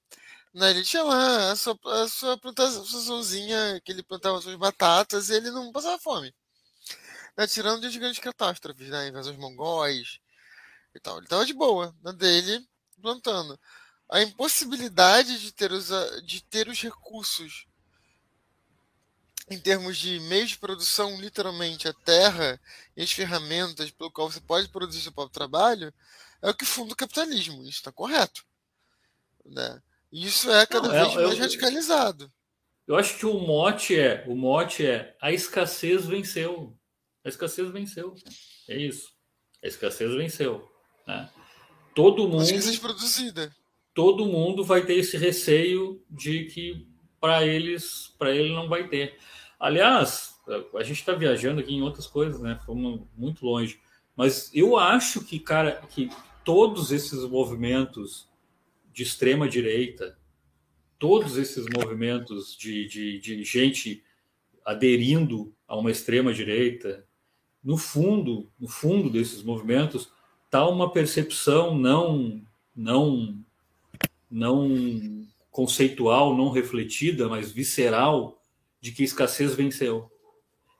[0.54, 0.72] né?
[0.72, 5.52] Ele tinha lá a sua, a sua plantaçãozinha, que ele plantava suas batatas e ele
[5.52, 6.34] não passava fome.
[7.38, 7.48] Né?
[7.48, 9.08] Tirando de grandes catástrofes, né?
[9.10, 10.20] Invasões mongóis
[10.96, 11.18] e tal.
[11.18, 12.68] Ele estava de boa, na dele,
[13.02, 13.60] plantando.
[14.10, 15.90] A impossibilidade de ter os,
[16.26, 17.68] de ter os recursos
[19.50, 22.60] em termos de meios de produção, literalmente a terra
[22.96, 25.94] e as ferramentas pelo qual você pode produzir seu próprio trabalho,
[26.42, 27.62] é o que funda o capitalismo.
[27.62, 28.46] Isso está correto.
[29.46, 29.82] Né?
[30.12, 32.32] Isso é cada Não, vez é, mais eu, radicalizado.
[32.86, 36.78] Eu acho que o mote é, o mote é a escassez venceu.
[37.24, 38.16] A escassez venceu.
[38.68, 39.14] É isso.
[39.64, 40.70] A escassez venceu.
[41.06, 41.30] Né?
[41.98, 42.46] Todo mundo.
[42.80, 43.52] Produzida.
[43.92, 46.88] Todo mundo vai ter esse receio de que
[47.20, 49.18] para eles, para ele não vai ter.
[49.60, 50.36] Aliás,
[50.76, 52.60] a gente está viajando aqui em outras coisas, né?
[52.64, 53.80] Fomos muito longe.
[54.16, 56.12] Mas eu acho que, cara, que
[56.46, 58.30] todos esses movimentos
[58.94, 60.20] de extrema direita,
[61.00, 64.04] todos esses movimentos de, de, de gente
[64.64, 67.08] aderindo a uma extrema direita,
[67.64, 70.16] no fundo, no fundo desses movimentos
[70.48, 72.42] está uma percepção não
[72.76, 73.38] não
[74.30, 78.42] não conceitual, não refletida, mas visceral
[78.80, 80.12] de que escassez venceu.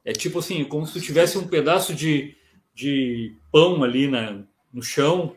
[0.06, 2.38] É tipo assim, como se tu tivesse um pedaço de,
[2.74, 5.36] de pão ali na, no chão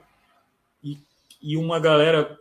[0.82, 0.98] e,
[1.40, 2.38] e uma galera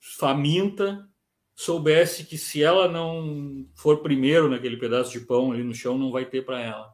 [0.00, 1.08] faminta
[1.54, 6.10] soubesse que se ela não for primeiro naquele pedaço de pão ali no chão, não
[6.10, 6.92] vai ter para ela.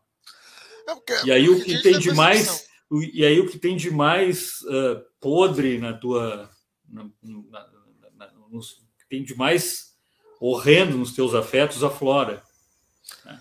[0.86, 4.62] É e aí o que tem de mais e aí o que tem de mais
[4.62, 6.51] uh, podre na tua
[6.89, 7.69] na, na,
[8.16, 9.94] na, nos, tem de mais
[10.40, 12.43] horrendo nos teus afetos aflora.
[13.24, 13.40] Né?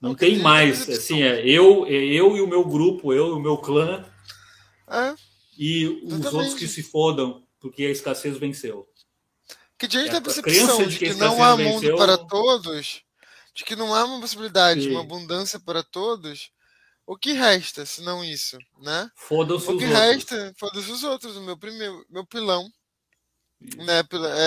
[0.00, 3.40] Não tem mais, assim, é eu, é eu e o meu grupo, eu e o
[3.40, 4.04] meu clã,
[4.86, 5.14] é,
[5.58, 8.88] e os outros que se fodam, porque a escassez venceu.
[9.76, 13.02] Que diante da percepção de que, que não há mundo venceu, para todos,
[13.54, 14.90] de que não há uma possibilidade, Sim.
[14.90, 16.50] uma abundância para todos,
[17.08, 19.10] o que resta, se não isso, né?
[19.16, 22.70] Foda-se O que resta, foda-se os outros, o meu primeiro, meu pilão,
[23.58, 23.78] isso.
[23.78, 24.00] né?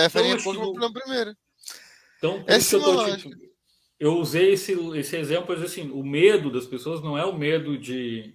[0.04, 1.36] É, farinha então, pouco, pilão primeiro.
[2.18, 3.30] Então, Essa é eu tô, tipo,
[3.98, 7.76] eu usei esse, esse exemplo, mas assim, o medo das pessoas não é o medo
[7.76, 8.32] de.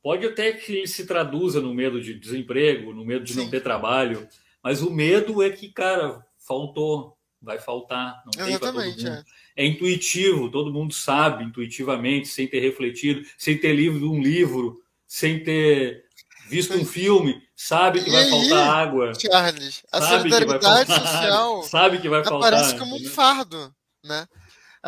[0.00, 3.40] Pode até que se traduza no medo de desemprego, no medo de Sim.
[3.40, 4.28] não ter trabalho,
[4.62, 9.08] mas o medo é que, cara, faltou, vai faltar, não tem para todo mundo.
[9.08, 9.24] É.
[9.56, 9.66] é.
[9.66, 16.04] intuitivo, todo mundo sabe intuitivamente, sem ter refletido, sem ter lido um livro, sem ter
[16.48, 19.12] visto um filme, sabe que vai aí, faltar água.
[19.18, 22.52] Charles, a solidariedade social sabe que vai faltar.
[22.52, 23.74] Parece como um fardo,
[24.04, 24.28] né?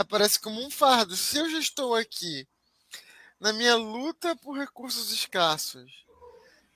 [0.01, 1.17] aparece como um fardo.
[1.17, 2.47] Se eu já estou aqui
[3.41, 5.91] na minha luta por recursos escassos,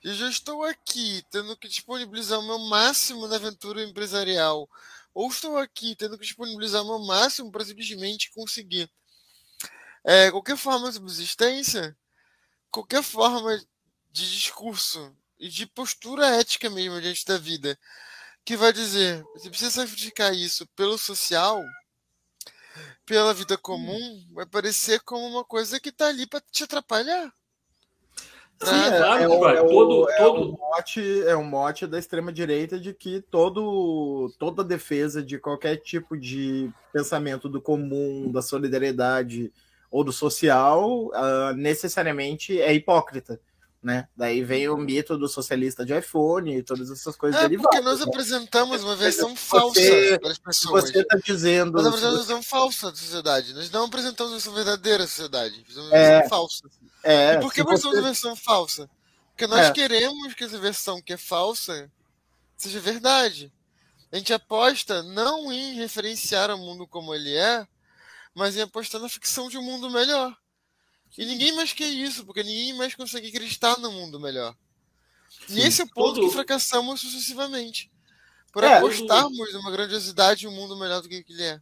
[0.03, 4.69] eu já estou aqui tendo que disponibilizar o meu máximo na aventura empresarial,
[5.13, 8.89] ou estou aqui tendo que disponibilizar o meu máximo para simplesmente conseguir
[10.03, 11.97] é, qualquer forma de subsistência,
[12.69, 13.57] qualquer forma
[14.11, 17.79] de discurso e de postura ética mesmo diante da vida,
[18.45, 21.63] que vai dizer, você precisa sacrificar isso pelo social,
[23.05, 27.33] pela vida comum, vai parecer como uma coisa que tá ali para te atrapalhar.
[28.65, 30.41] Sim, é, claro, é, o, é, todo, é, todo...
[30.41, 36.17] Um mote, é um mote da extrema-direita de que todo, toda defesa de qualquer tipo
[36.17, 39.51] de pensamento do comum, da solidariedade
[39.91, 43.39] ou do social, uh, necessariamente é hipócrita
[43.83, 44.07] né?
[44.15, 47.69] Daí vem o mito do socialista de iPhone e todas essas coisas é, derivadas.
[47.69, 48.05] Porque nós né?
[48.07, 50.83] apresentamos uma versão você, falsa para as pessoas.
[50.85, 51.73] Você está dizendo.
[51.73, 53.53] Nós apresentamos uma versão falsa da sociedade.
[53.53, 55.65] Nós não apresentamos uma versão verdadeira da sociedade.
[55.75, 56.69] Uma é, versão falsa.
[57.03, 57.99] É, e por que apresentamos você...
[57.99, 58.89] uma versão falsa?
[59.31, 59.71] Porque nós é.
[59.71, 61.91] queremos que essa versão que é falsa
[62.55, 63.51] seja verdade.
[64.11, 67.67] A gente aposta não em referenciar o mundo como ele é,
[68.33, 70.33] mas em apostar na ficção de um mundo melhor.
[71.17, 74.55] E ninguém mais quer isso, porque ninguém mais consegue acreditar no mundo melhor.
[75.47, 76.27] Sim, e esse é o ponto todo...
[76.27, 77.91] que fracassamos sucessivamente.
[78.51, 79.53] Por é, apostarmos todo...
[79.53, 81.59] numa grandiosidade e um mundo melhor do que ele é.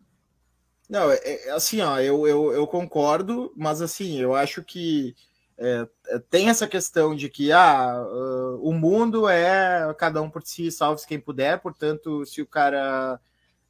[0.90, 5.16] Não, é, é, assim, ó, eu, eu, eu concordo, mas assim, eu acho que
[5.58, 10.44] é, é tem essa questão de que ah, uh, o mundo é cada um por
[10.44, 13.20] si, salve-se quem puder, portanto, se o cara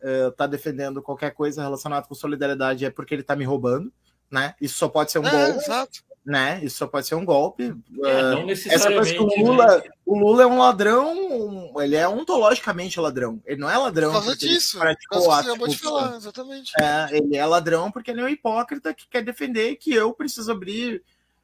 [0.01, 3.93] uh, tá defendendo qualquer coisa relacionada com solidariedade é porque ele tá me roubando
[4.31, 4.55] né?
[4.61, 5.65] Isso só pode ser um é, golpe.
[5.65, 6.03] Exato.
[6.23, 6.59] Né?
[6.63, 7.75] Isso só pode ser um golpe.
[8.03, 9.83] É, não necessariamente, Essa coisa que o Lula, né?
[10.05, 13.41] o Lula é um ladrão, ele é ontologicamente ladrão.
[13.45, 14.11] Ele não é ladrão.
[14.11, 14.77] Por causa disso.
[14.77, 16.71] Praticou ato, de falar, exatamente.
[16.79, 20.51] É, ele é ladrão porque ele é um hipócrita que quer defender que eu preciso
[20.51, 21.03] abrir.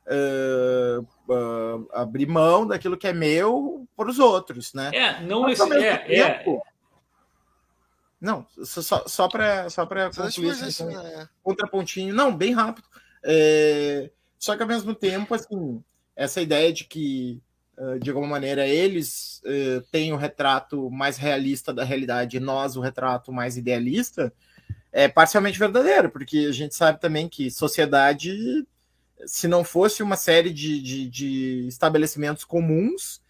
[0.09, 4.89] Uh, uh, abrir mão daquilo que é meu para os outros, né?
[4.93, 6.76] É, não Mas, esse, é, é, tempo, é,
[8.19, 11.29] não, só, só para só concluir esse então, né?
[11.43, 12.13] contrapontinho.
[12.13, 12.87] Não, bem rápido.
[13.23, 15.83] É, só que ao mesmo tempo, assim,
[16.15, 17.41] essa ideia de que,
[18.01, 19.41] de alguma maneira, eles
[19.91, 24.33] têm o retrato mais realista da realidade e nós o retrato mais idealista,
[24.91, 28.65] é parcialmente verdadeiro, porque a gente sabe também que sociedade,
[29.27, 33.21] se não fosse uma série de, de, de estabelecimentos comuns,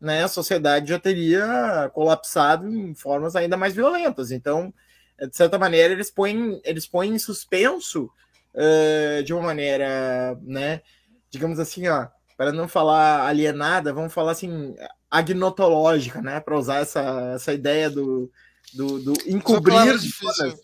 [0.00, 4.30] né, a sociedade já teria colapsado em formas ainda mais violentas.
[4.30, 4.72] Então,
[5.18, 8.10] de certa maneira, eles põem, eles põem em suspenso
[8.54, 10.82] uh, de uma maneira, né,
[11.30, 14.74] digamos assim, ó, para não falar alienada, vamos falar assim,
[15.10, 18.30] agnotológica, né, para usar essa, essa ideia do,
[18.72, 20.60] do, do encobrir zonas,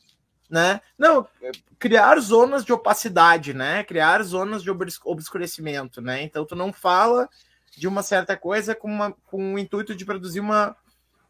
[0.51, 0.81] né?
[0.99, 1.27] Não,
[1.79, 3.85] criar zonas de opacidade, né?
[3.85, 4.71] Criar zonas de
[5.05, 6.23] obscurecimento, né?
[6.23, 7.29] Então tu não fala
[7.77, 10.77] de uma certa coisa com, uma, com o intuito de produzir uma,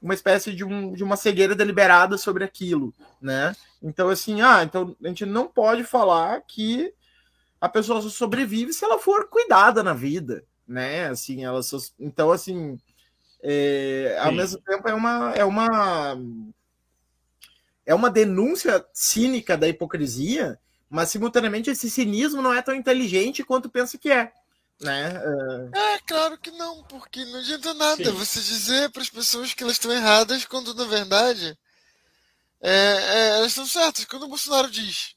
[0.01, 3.55] uma espécie de, um, de uma cegueira deliberada sobre aquilo, né?
[3.83, 6.93] Então, assim, ah, então a gente não pode falar que
[7.61, 11.09] a pessoa só sobrevive se ela for cuidada na vida, né?
[11.09, 12.79] Assim, ela só, então, assim,
[13.43, 16.19] é, ao mesmo tempo é uma é uma
[17.87, 20.59] é uma denúncia cínica da hipocrisia,
[20.89, 24.33] mas simultaneamente esse cinismo não é tão inteligente quanto pensa que é.
[24.81, 25.12] Né?
[25.74, 28.12] É, claro que não, porque não adianta nada Sim.
[28.12, 31.59] você dizer para as pessoas que elas estão erradas quando na verdade
[32.62, 34.07] é, é, elas estão certas.
[34.07, 35.15] Quando o Bolsonaro diz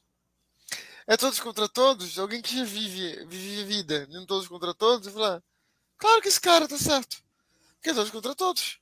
[1.06, 5.12] é todos contra todos, alguém que já vive, vive a vida, nem todos contra todos,
[5.12, 5.42] fala,
[5.98, 7.22] claro que esse cara tá certo,
[7.74, 8.78] porque é todos contra todos.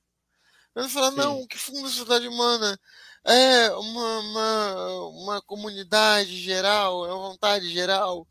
[0.75, 1.17] Ele fala, Sim.
[1.17, 2.79] não, que funda a sociedade humana
[3.25, 8.27] é uma, uma, uma comunidade geral, é uma vontade geral,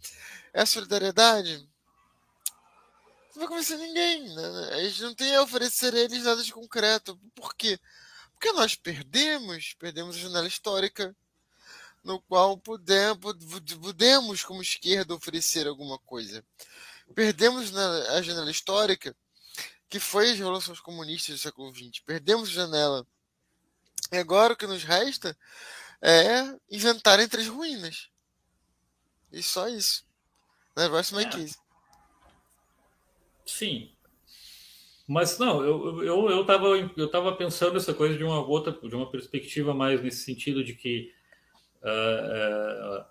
[0.53, 1.67] é a solidariedade
[3.35, 4.29] não vai convencer ninguém.
[4.35, 4.75] Né?
[4.75, 7.19] A gente não tem a oferecer a eles nada de concreto.
[7.35, 7.79] Por quê?
[8.33, 11.15] Porque nós perdemos, perdemos a janela histórica,
[12.03, 13.37] no qual podemos,
[13.81, 16.45] podemos como esquerda, oferecer alguma coisa.
[17.15, 19.15] Perdemos a janela histórica,
[19.89, 22.01] que foi as revoluções comunistas do século XX.
[22.05, 23.07] Perdemos a janela.
[24.11, 25.37] E agora o que nos resta
[26.01, 28.09] é inventar entre as ruínas.
[29.31, 30.05] E só isso.
[30.77, 31.62] My é.
[33.45, 33.91] Sim.
[35.07, 38.95] Mas não, eu, eu, eu, tava, eu tava pensando essa coisa de uma outra, de
[38.95, 41.13] uma perspectiva mais nesse sentido de que
[41.83, 43.05] uh, uh,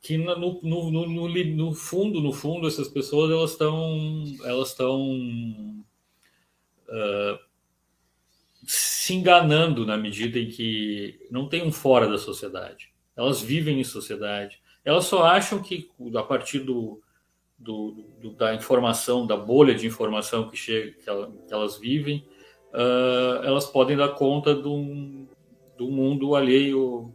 [0.00, 5.84] que no, no, no, no, no fundo, no fundo, essas pessoas elas estão elas estão
[6.88, 7.38] uh,
[8.64, 12.92] se enganando na medida em que não tem um fora da sociedade.
[13.16, 14.62] Elas vivem em sociedade.
[14.84, 17.02] Elas só acham que a partir do
[17.58, 22.26] do, do, da informação, da bolha de informação que, chega, que, ela, que elas vivem,
[22.72, 25.26] uh, elas podem dar conta do,
[25.76, 27.12] do mundo alheio,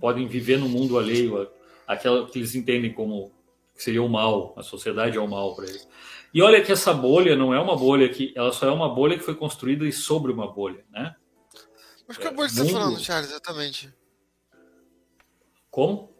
[0.00, 1.50] podem viver no mundo alheio,
[1.86, 3.30] aquela que eles entendem como
[3.74, 5.86] que seria o mal, a sociedade é o mal para eles.
[6.32, 9.18] E olha que essa bolha não é uma bolha que, ela só é uma bolha
[9.18, 11.14] que foi construída sobre uma bolha, né?
[12.06, 13.92] Mas que bolha é, você está falando, Charles, exatamente?
[15.70, 16.13] Como?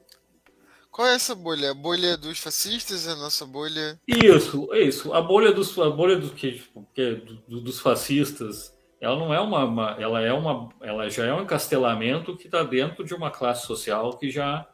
[0.95, 1.73] Qual é essa bolha?
[1.73, 3.09] A bolha dos fascistas?
[3.09, 3.99] A nossa bolha?
[4.07, 5.13] Isso, isso.
[5.13, 8.73] A bolha dos, a bolha do tipo, que do, dos fascistas.
[9.01, 12.63] Ela não é uma, uma, ela é uma, ela já é um encastelamento que está
[12.63, 14.69] dentro de uma classe social que já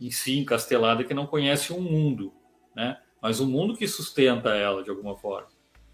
[0.00, 2.32] em si encastelada que não conhece um mundo,
[2.76, 2.96] né?
[3.20, 5.48] Mas o um mundo que sustenta ela de alguma forma.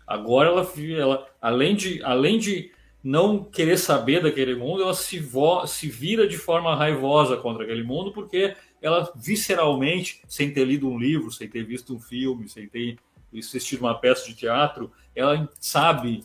[0.06, 2.70] Agora ela, ela além de, além de
[3.02, 7.82] não querer saber daquele mundo, ela se, vo, se vira de forma raivosa contra aquele
[7.82, 12.68] mundo porque ela visceralmente, sem ter lido um livro, sem ter visto um filme, sem
[12.68, 12.98] ter
[13.36, 16.24] assistido uma peça de teatro, ela sabe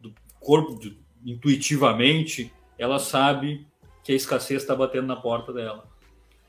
[0.00, 3.66] do corpo, de, intuitivamente, ela sabe
[4.02, 5.88] que a escassez está batendo na porta dela.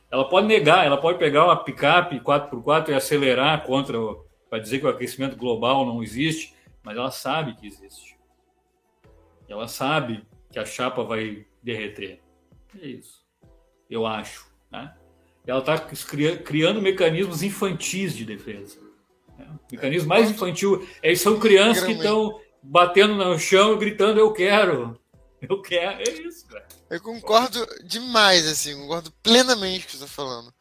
[0.10, 3.98] Ela pode negar, ela pode pegar uma picape 4x4 e acelerar contra
[4.50, 8.18] para dizer que o aquecimento global não existe, mas ela sabe que existe.
[9.48, 12.22] Ela sabe que a chapa vai derreter.
[12.78, 13.26] É isso.
[13.90, 14.52] Eu acho.
[14.70, 14.94] Né?
[15.46, 15.78] Ela está
[16.44, 18.78] criando mecanismos infantis de defesa.
[19.40, 24.32] O mecanismo mais infantil é são crianças que estão batendo no chão e gritando eu
[24.32, 25.00] quero,
[25.42, 26.68] eu quero, é isso, cara.
[26.90, 30.54] Eu concordo demais, assim, concordo plenamente com o que você está falando.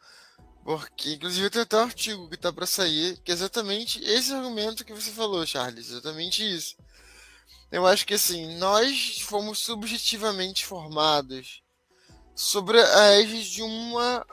[0.63, 4.85] Porque, inclusive, tem até um artigo que está para sair, que é exatamente esse argumento
[4.85, 6.75] que você falou, Charles, exatamente isso.
[7.71, 11.61] Eu acho que, assim, nós fomos subjetivamente formados
[12.35, 14.25] sobre a égide de uma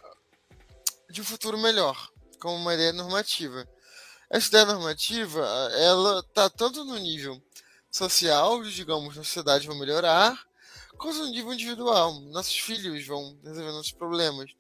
[1.11, 2.11] de um futuro melhor,
[2.41, 3.67] como uma ideia normativa.
[4.31, 5.41] Essa ideia normativa,
[5.79, 7.43] ela está tanto no nível
[7.91, 10.39] social, digamos, a sociedade vai melhorar,
[10.99, 12.21] quanto no nível individual.
[12.31, 14.51] Nossos filhos vão resolver nossos problemas,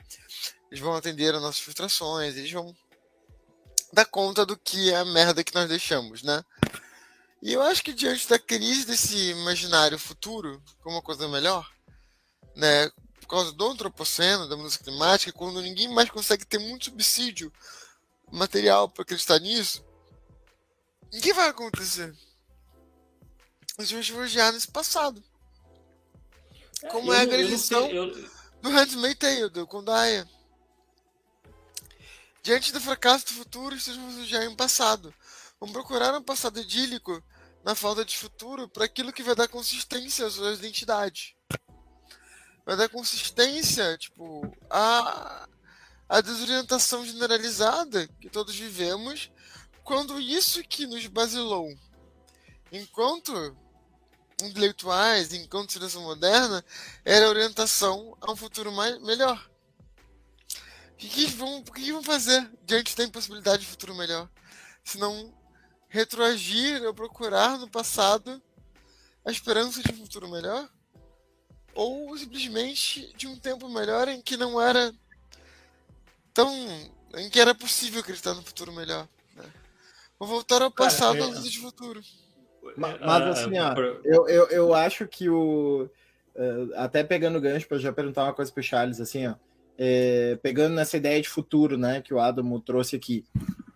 [0.70, 2.74] eles vão atender às nossas frustrações, eles vão
[3.92, 6.42] dar conta do que é a merda que nós deixamos, né?
[7.42, 11.70] E eu acho que diante da crise desse imaginário futuro, como uma coisa melhor,
[12.56, 12.90] né,
[13.28, 17.52] por causa do antropoceno, da mudança climática, quando ninguém mais consegue ter muito subsídio
[18.32, 19.84] material para acreditar nisso,
[21.12, 22.16] o que vai acontecer?
[23.78, 25.22] Gente vai refugiar nesse passado.
[26.82, 28.10] É, Como é, é a agressão eu...
[28.62, 30.26] do Handmaid's Tale, do Kondaya.
[32.42, 35.14] Diante do fracasso do futuro, vocês vão refugiar em um passado.
[35.60, 37.22] Vão procurar um passado idílico
[37.62, 41.36] na falta de futuro para aquilo que vai dar consistência às suas identidades
[42.68, 45.48] vai dar consistência, tipo, a,
[46.06, 49.32] a desorientação generalizada que todos vivemos
[49.82, 51.74] quando isso que nos basilou
[52.70, 53.56] enquanto
[54.42, 56.62] intelectuais, enquanto civilização moderna,
[57.06, 59.50] era a orientação a um futuro mais, melhor.
[60.92, 61.26] O que, que,
[61.72, 64.28] que vão fazer diante da impossibilidade de futuro melhor?
[64.84, 65.34] Se não
[65.88, 68.42] retroagir ou procurar no passado
[69.24, 70.70] a esperança de um futuro melhor?
[71.78, 74.92] Ou simplesmente de um tempo melhor em que não era
[76.34, 76.52] tão.
[77.14, 79.06] em que era possível acreditar no futuro melhor?
[79.36, 79.44] Né?
[80.18, 81.40] Vou voltar ao passado Cara, é...
[81.40, 82.02] de futuro.
[82.76, 85.88] Mas, mas assim, ó, eu, eu, eu acho que o.
[86.34, 89.36] Uh, até pegando gancho para já perguntar uma coisa para o Charles, assim, ó.
[89.78, 93.24] É, pegando nessa ideia de futuro, né, que o Adamo trouxe aqui,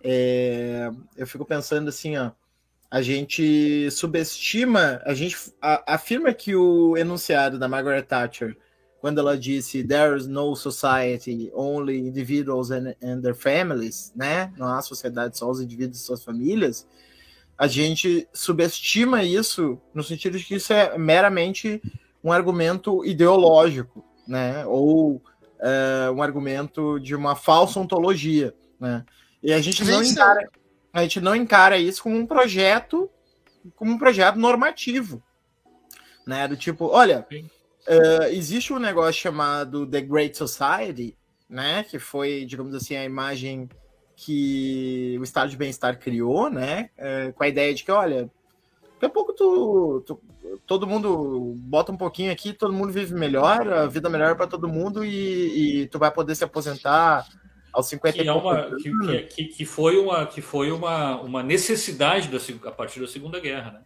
[0.03, 2.33] é, eu fico pensando assim, ó,
[2.93, 8.55] a gente subestima, a gente a, afirma que o enunciado da Margaret Thatcher,
[9.01, 14.66] quando ela disse there is no society, only individuals and, and their families, né, não
[14.66, 16.86] há sociedade, só os indivíduos e suas famílias,
[17.56, 21.81] a gente subestima isso no sentido de que isso é meramente
[22.23, 24.66] um argumento ideológico, né?
[24.66, 25.23] Ou
[25.60, 29.05] é, um argumento de uma falsa ontologia, né?
[29.43, 30.48] E a gente não encara,
[30.93, 33.10] a gente não encara isso como um projeto,
[33.77, 35.23] como um projeto normativo,
[36.27, 36.47] né?
[36.47, 41.16] Do tipo, olha, uh, existe um negócio chamado The Great Society,
[41.48, 41.85] né?
[41.85, 43.69] Que foi, digamos assim, a imagem
[44.14, 46.90] que o estado de bem-estar criou, né?
[46.97, 48.31] É, com a ideia de que, olha,
[48.94, 50.20] daqui a pouco tu, tu,
[50.66, 54.69] todo mundo bota um pouquinho aqui, todo mundo vive melhor, a vida melhor para todo
[54.69, 57.27] mundo e, e, tu vai poder se aposentar
[57.73, 62.28] aos 50 que, é uma, que, que, que, foi uma que foi uma, uma necessidade
[62.28, 62.39] da,
[62.69, 63.82] a partir da Segunda Guerra, né?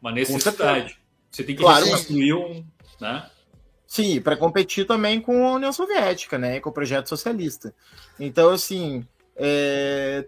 [0.00, 0.98] Uma necessidade.
[1.30, 2.64] Você tem que claro, construir um,
[3.00, 3.28] né?
[3.86, 6.60] Sim, para competir também com a União Soviética, né?
[6.60, 7.74] Com o projeto socialista.
[8.18, 9.06] Então, assim,
[9.36, 10.26] é...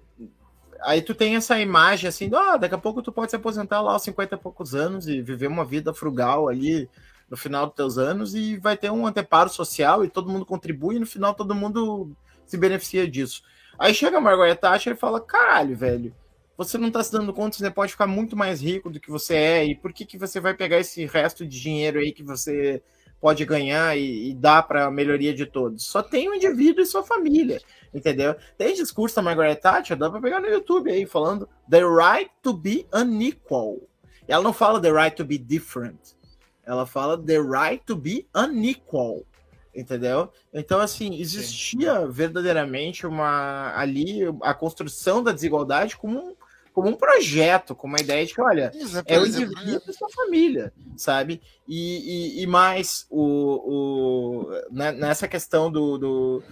[0.80, 3.92] Aí tu tem essa imagem assim, ah, daqui a pouco tu pode se aposentar lá
[3.92, 6.88] aos 50 e poucos anos e viver uma vida frugal ali
[7.30, 10.96] no final dos teus anos e vai ter um anteparo social e todo mundo contribui
[10.96, 12.10] e no final todo mundo
[12.52, 13.42] se beneficia disso.
[13.78, 16.14] Aí chega a Margaret Thatcher e fala, caralho, velho,
[16.56, 19.34] você não tá se dando conta, você pode ficar muito mais rico do que você
[19.34, 22.82] é e por que, que você vai pegar esse resto de dinheiro aí que você
[23.20, 25.84] pode ganhar e, e dar para a melhoria de todos?
[25.84, 27.60] Só tem o indivíduo e sua família
[27.94, 28.34] entendeu?
[28.56, 32.52] Tem discurso da Margaret Thatcher, dá pra pegar no YouTube aí, falando the right to
[32.52, 33.80] be unequal.
[34.26, 36.16] Ela não fala the right to be different.
[36.64, 39.26] Ela fala the right to be unequal.
[39.74, 40.30] Entendeu?
[40.52, 42.10] Então, assim, existia Sim.
[42.10, 46.36] verdadeiramente uma ali a construção da desigualdade como um,
[46.74, 48.70] como um projeto, como uma ideia de que, olha,
[49.06, 51.40] é o indivíduo e sua família, sabe?
[51.66, 56.42] E, e, e mais o, o, né, nessa questão do, do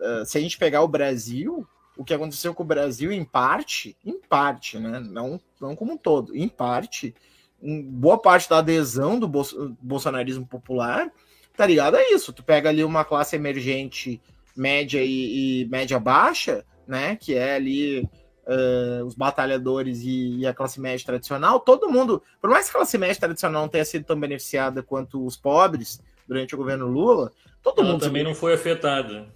[0.00, 1.66] uh, se a gente pegar o Brasil,
[1.96, 5.00] o que aconteceu com o Brasil, em parte, em parte, né?
[5.00, 7.14] Não, não como um todo, em parte,
[7.62, 11.10] um, boa parte da adesão do bolsonarismo popular
[11.56, 12.32] tá ligado a isso.
[12.32, 14.20] Tu pega ali uma classe emergente
[14.56, 17.16] média e, e média baixa, né?
[17.16, 18.08] Que é ali
[18.46, 22.78] uh, os batalhadores e, e, a classe média tradicional, todo mundo, por mais que a
[22.78, 27.32] classe média tradicional não tenha sido tão beneficiada quanto os pobres durante o governo Lula,
[27.62, 29.26] todo Ela mundo também não foi afetada.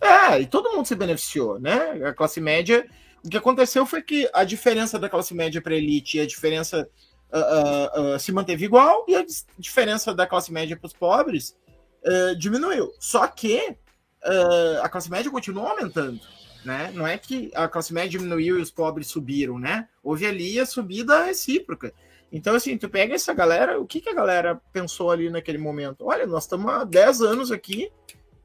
[0.00, 2.06] É, e todo mundo se beneficiou, né?
[2.06, 2.86] A classe média.
[3.22, 6.88] O que aconteceu foi que a diferença da classe média para elite e a diferença
[7.32, 9.24] uh, uh, se manteve igual e a
[9.58, 11.56] diferença da classe média para os pobres
[12.38, 12.90] diminuiu.
[12.98, 13.76] Só que
[14.82, 16.18] a classe média continuou aumentando.
[16.64, 16.90] Né?
[16.94, 19.86] Não é que a classe média diminuiu e os pobres subiram, né?
[20.02, 21.92] Houve ali a subida recíproca.
[22.32, 26.06] Então, assim, tu pega essa galera, o que, que a galera pensou ali naquele momento?
[26.06, 27.90] Olha, nós estamos há 10 anos aqui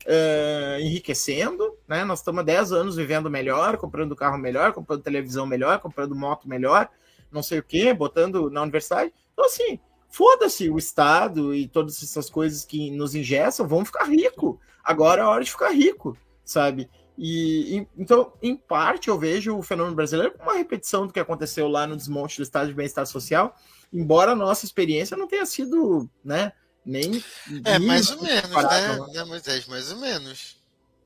[0.06, 2.04] uh, enriquecendo, né?
[2.04, 6.48] Nós estamos há 10 anos vivendo melhor, comprando carro melhor, comprando televisão melhor, comprando moto
[6.48, 6.90] melhor,
[7.36, 9.14] não sei o que, botando na universidade.
[9.34, 9.80] Então, assim,
[10.10, 14.60] foda-se o Estado e todas essas coisas que nos ingessam, vamos ficar rico.
[14.84, 16.90] Agora é a hora de ficar rico, sabe?
[17.18, 21.20] E, e, então, em parte, eu vejo o fenômeno brasileiro como uma repetição do que
[21.20, 23.56] aconteceu lá no desmonte do estado de bem-estar social,
[23.92, 26.52] embora a nossa experiência não tenha sido, né,
[26.86, 27.24] nem.
[27.66, 28.98] É, mais ou menos, né?
[29.14, 29.68] né, Moisés?
[29.68, 30.58] Mais ou menos.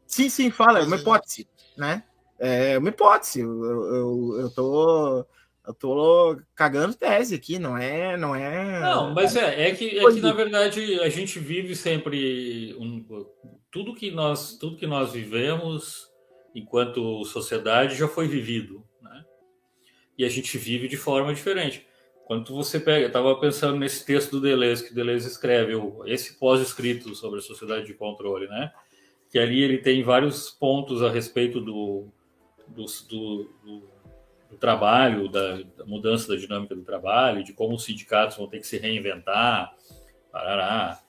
[0.06, 1.48] Sim, sim, fala, é uma hipótese,
[1.78, 2.04] né?
[2.40, 3.42] É uma hipótese.
[3.42, 5.26] Eu, eu, eu tô.
[5.70, 8.18] Eu tô cagando tese aqui, não é.
[8.18, 8.80] Não, é...
[8.80, 12.76] não mas é, é, que, é que na verdade a gente vive sempre.
[12.80, 13.06] Um,
[13.70, 16.10] tudo, que nós, tudo que nós vivemos
[16.56, 18.84] enquanto sociedade já foi vivido.
[19.00, 19.24] Né?
[20.18, 21.86] E a gente vive de forma diferente.
[22.26, 25.74] Quando você pega, eu estava pensando nesse texto do Deleuze, que Deleuze escreve,
[26.08, 28.72] esse pós-escrito sobre a sociedade de controle, né?
[29.30, 32.08] Que ali ele tem vários pontos a respeito do,
[32.68, 33.99] do, do, do
[34.50, 38.60] do trabalho, da, da, mudança da dinâmica do trabalho, de como os sindicatos vão ter
[38.60, 39.74] que se reinventar,
[40.32, 41.00] parará,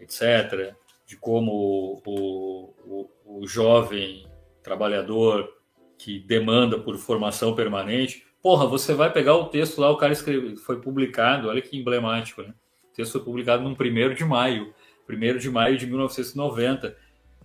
[0.00, 0.74] etc.
[1.06, 4.26] De como o, o, o jovem
[4.62, 5.48] trabalhador
[5.96, 8.24] que demanda por formação permanente.
[8.42, 12.42] Porra, você vai pegar o texto lá, o cara escreveu, foi publicado, olha que emblemático,
[12.42, 12.54] né?
[12.90, 14.74] O texto foi publicado no 1 de maio,
[15.08, 16.96] 1 de maio de 1990.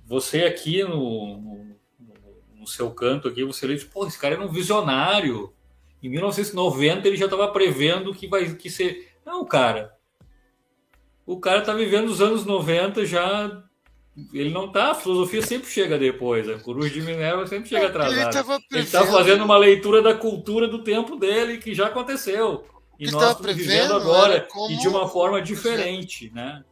[0.06, 1.73] Você aqui no, no,
[2.64, 5.54] no seu canto aqui, você lê, pô, esse cara era um visionário.
[6.02, 9.14] Em 1990 ele já estava prevendo que vai que ser.
[9.26, 9.94] Não, cara.
[11.26, 13.64] O cara tá vivendo os anos 90 já
[14.32, 18.14] ele não tá, a filosofia sempre chega depois, a coruja de Minerva sempre chega atrasada.
[18.72, 22.64] Ele, ele tá fazendo uma leitura da cultura do tempo dele que já aconteceu.
[23.00, 26.64] E nós estamos vivendo agora e de uma forma diferente, né?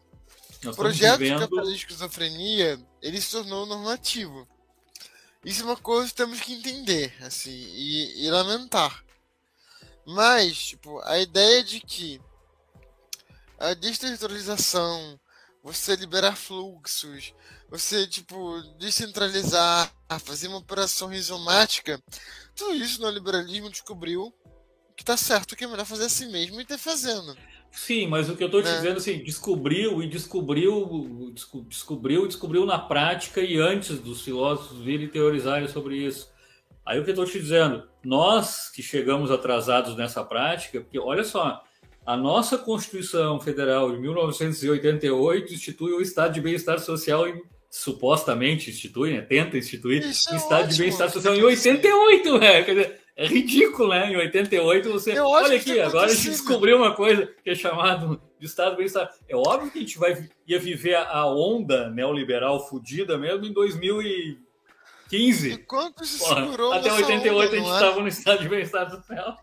[0.63, 1.47] Nós o projeto vivendo...
[1.63, 4.47] de esquizofrenia, ele se tornou normativo.
[5.43, 9.03] Isso é uma coisa que temos que entender, assim, e, e lamentar.
[10.05, 12.21] Mas, tipo, a ideia de que
[13.57, 15.19] a desterritorialização,
[15.63, 17.33] você liberar fluxos,
[17.69, 22.01] você, tipo, descentralizar, fazer uma operação rizomática,
[22.55, 24.33] tudo isso no liberalismo descobriu
[24.95, 27.35] que tá certo, que é melhor fazer assim mesmo e ter fazendo.
[27.71, 28.75] Sim, mas o que eu estou te né?
[28.75, 31.33] dizendo assim, descobriu e descobriu,
[31.67, 36.29] descobriu e descobriu na prática e antes dos filósofos virem teorizarem sobre isso.
[36.85, 41.23] Aí o que eu estou te dizendo, nós que chegamos atrasados nessa prática, porque olha
[41.23, 41.63] só,
[42.05, 49.13] a nossa Constituição Federal de 1988 institui o Estado de Bem-Estar Social e supostamente institui,
[49.13, 49.21] né?
[49.21, 52.95] tenta instituir Isso o é Estado de Bem-Estar Social em 88, né?
[53.15, 54.11] É ridículo, né?
[54.11, 55.11] Em 88 você.
[55.11, 59.13] É olha aqui, agora a gente descobriu uma coisa que é chamado de Estado Bem-Estar.
[59.27, 65.51] É óbvio que a gente vai, ia viver a onda neoliberal fudida mesmo em 2015.
[65.51, 68.01] Enquanto se segurou Até 88 onda, a gente estava é?
[68.01, 69.37] no Estado de Bem-Estar Social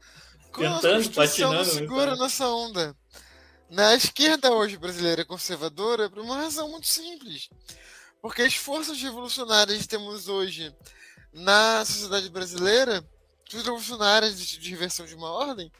[0.59, 1.65] tentando, patinando.
[1.65, 2.97] segura nessa onda.
[3.71, 7.49] Na esquerda hoje brasileira conservadora, por uma razão muito simples.
[8.21, 10.75] Porque as forças revolucionárias que temos hoje
[11.33, 13.05] na sociedade brasileira,
[13.57, 15.73] as revolucionárias de reversão de uma ordem,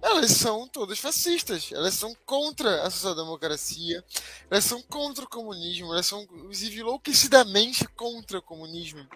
[0.00, 1.70] elas são todas fascistas.
[1.72, 4.04] Elas são contra a social-democracia,
[4.50, 9.06] elas são contra o comunismo, elas são, inclusive, enlouquecidamente contra o comunismo.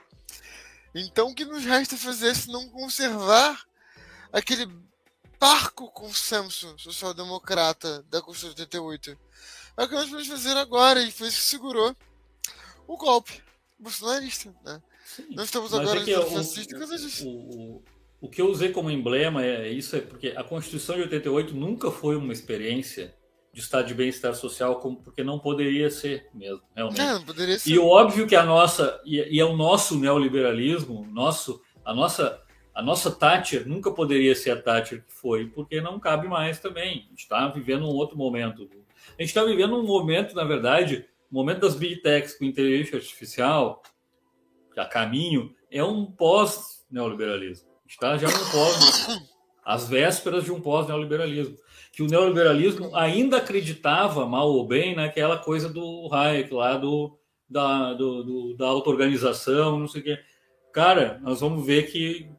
[0.94, 3.64] Então, o que nos resta fazer se não conservar
[4.32, 4.66] aquele
[5.38, 9.18] parco consenso social-democrata da Constituição de 88.
[9.76, 11.96] É o que nós vamos fazer agora, e foi isso que segurou
[12.86, 13.42] o golpe
[13.78, 14.54] bolsonarista.
[14.62, 14.82] Né?
[15.16, 17.28] Sim, nós estamos agora é por causa disso.
[17.28, 17.82] O, o,
[18.20, 21.90] o que eu usei como emblema é isso, é porque a Constituição de 88 nunca
[21.90, 23.12] foi uma experiência
[23.52, 26.98] de estado de bem-estar social, como, porque não poderia ser mesmo, realmente.
[26.98, 27.70] Não, não poderia ser.
[27.70, 32.40] E óbvio que a nossa, e, e é o nosso neoliberalismo, nosso, a nossa
[32.72, 37.04] a nossa Thatcher nunca poderia ser a Thatcher que foi, porque não cabe mais também.
[37.06, 38.70] A gente está vivendo um outro momento.
[39.18, 42.96] A gente está vivendo um momento, na verdade, o momento das big techs com inteligência
[42.96, 43.82] artificial,
[44.76, 47.68] a caminho, é um pós-neoliberalismo.
[47.68, 49.20] A gente está já no pós,
[49.64, 51.56] às vésperas de um pós-neoliberalismo.
[51.92, 57.18] Que o neoliberalismo ainda acreditava, mal ou bem, naquela coisa do Hayek lá, do,
[57.48, 60.18] da, do, do da auto-organização, não sei o quê.
[60.72, 62.30] Cara, nós vamos ver que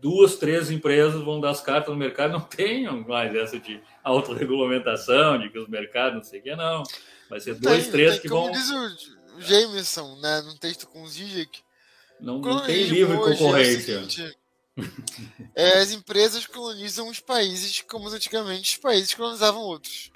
[0.00, 5.38] duas, três empresas vão dar as cartas no mercado, não tenham mais essa de autorregulamentação,
[5.38, 6.82] de que os mercados não sei o que, não.
[7.28, 8.50] Vai ser dois, tem, três tem, que vão.
[8.50, 11.62] diz o Jameson, né, num texto com o Zizek.
[12.20, 13.92] Não, não tem livre concorrência.
[13.92, 14.38] É seguinte,
[15.54, 20.10] é, as empresas colonizam os países como antigamente os países colonizavam outros.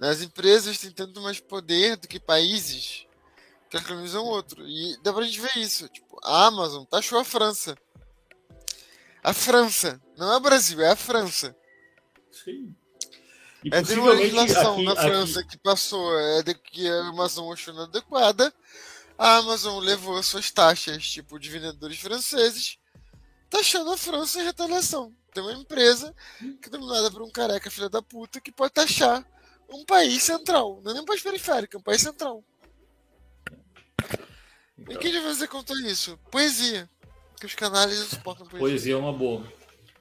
[0.00, 3.06] Né, as empresas têm tanto mais poder do que países
[3.70, 4.66] que colonizam outro.
[4.66, 5.88] E dá pra gente ver isso.
[5.88, 7.76] Tipo, a Amazon taxou a França.
[9.22, 10.00] A França.
[10.16, 11.56] Não é o Brasil, é a França.
[12.30, 12.74] Sim.
[13.64, 15.48] E é, uma legislação aqui, na França aqui...
[15.48, 18.52] que passou é de que a Amazon achou inadequada.
[19.16, 22.78] A Amazon levou suas taxas, tipo, de vendedores franceses,
[23.48, 25.14] taxando a França em retaliação.
[25.32, 26.14] Tem uma empresa
[26.60, 29.24] que é dominada por um careca filha da puta que pode taxar
[29.70, 30.80] um país central.
[30.82, 32.44] Não é nem um país periférico, é um país central.
[34.78, 34.94] Então...
[34.94, 36.18] E quem vai fazer contra isso?
[36.30, 36.88] Poesia
[37.40, 38.60] que os canais suportam poesia.
[38.68, 39.50] Poesia é uma boa.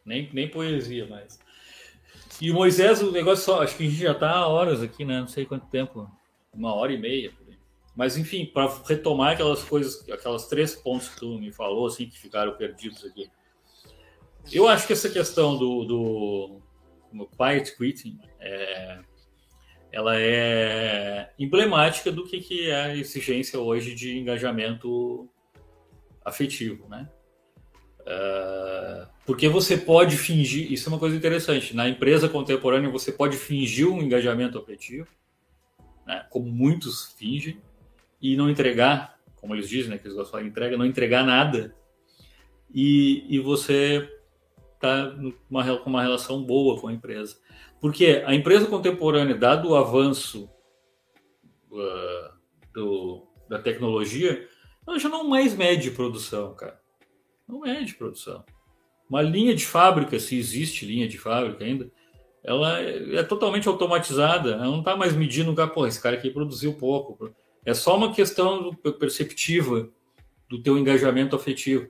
[0.05, 1.39] Nem, nem poesia mais.
[2.41, 5.19] E o Moisés, o negócio só, acho que a gente já há horas aqui, né?
[5.19, 6.09] Não sei quanto tempo,
[6.53, 7.31] uma hora e meia.
[7.95, 12.17] Mas enfim, para retomar aquelas coisas, aquelas três pontos que tu me falou, assim, que
[12.17, 13.29] ficaram perdidos aqui.
[14.51, 15.85] Eu acho que essa questão do,
[17.13, 18.99] do quiet quitting é,
[19.91, 25.29] ela é emblemática do que, que é a exigência hoje de engajamento
[26.25, 27.07] afetivo, né?
[28.03, 31.75] Uh, porque você pode fingir, isso é uma coisa interessante.
[31.75, 35.07] Na empresa contemporânea, você pode fingir um engajamento afetivo,
[36.05, 37.61] né, como muitos fingem,
[38.21, 41.73] e não entregar, como eles dizem, né, que eles gostam de entrega, não entregar nada,
[42.73, 44.09] e, e você
[44.75, 45.11] está
[45.83, 47.37] com uma relação boa com a empresa.
[47.79, 50.49] Porque a empresa contemporânea, dado o avanço
[51.71, 52.33] uh,
[52.73, 54.47] do, da tecnologia,
[54.85, 56.82] ela já não mais mede produção, cara.
[57.47, 58.43] Não mede produção.
[59.09, 61.91] Uma linha de fábrica, se existe linha de fábrica ainda,
[62.43, 64.51] ela é, é totalmente automatizada.
[64.51, 67.33] Ela não está mais medindo, pô, esse cara aqui produziu pouco.
[67.65, 69.89] É só uma questão perceptiva
[70.49, 71.87] do teu engajamento afetivo.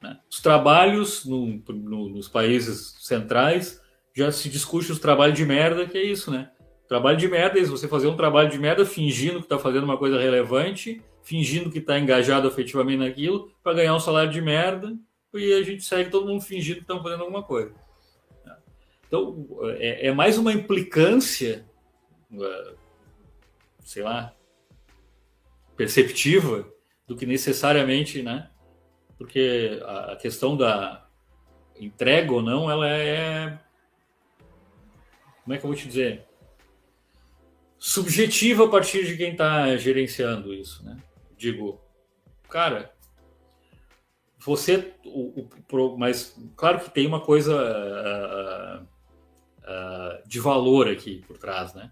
[0.00, 0.18] Né?
[0.30, 3.82] Os trabalhos no, no, nos países centrais
[4.14, 6.50] já se discute os trabalhos de merda, que é isso, né?
[6.86, 9.98] Trabalho de merda é você fazer um trabalho de merda fingindo que está fazendo uma
[9.98, 14.96] coisa relevante, fingindo que está engajado afetivamente naquilo, para ganhar um salário de merda,
[15.32, 17.74] e a gente segue todo mundo fingindo que estão fazendo alguma coisa.
[19.08, 19.48] Então,
[19.78, 21.64] é, é mais uma implicância,
[22.30, 22.76] uh,
[23.80, 24.32] sei lá,
[25.76, 26.68] perceptiva,
[27.06, 28.50] do que necessariamente, né?
[29.18, 31.06] Porque a questão da
[31.78, 33.58] entrega ou não, ela é.
[35.42, 36.26] Como é que eu vou te dizer?
[37.84, 40.96] subjetiva a partir de quem está gerenciando isso, né?
[41.36, 41.80] Digo,
[42.48, 42.94] cara,
[44.38, 48.84] você, o, o, mas claro que tem uma coisa uh,
[49.62, 51.90] uh, de valor aqui por trás, né?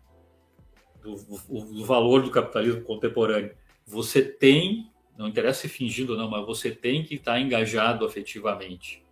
[1.03, 3.57] Do, do, valor do capitalismo contemporâneo.
[3.87, 8.05] Você tem, não interessa se fingindo ou não, mas você tem que estar tá engajado
[8.05, 9.03] afetivamente.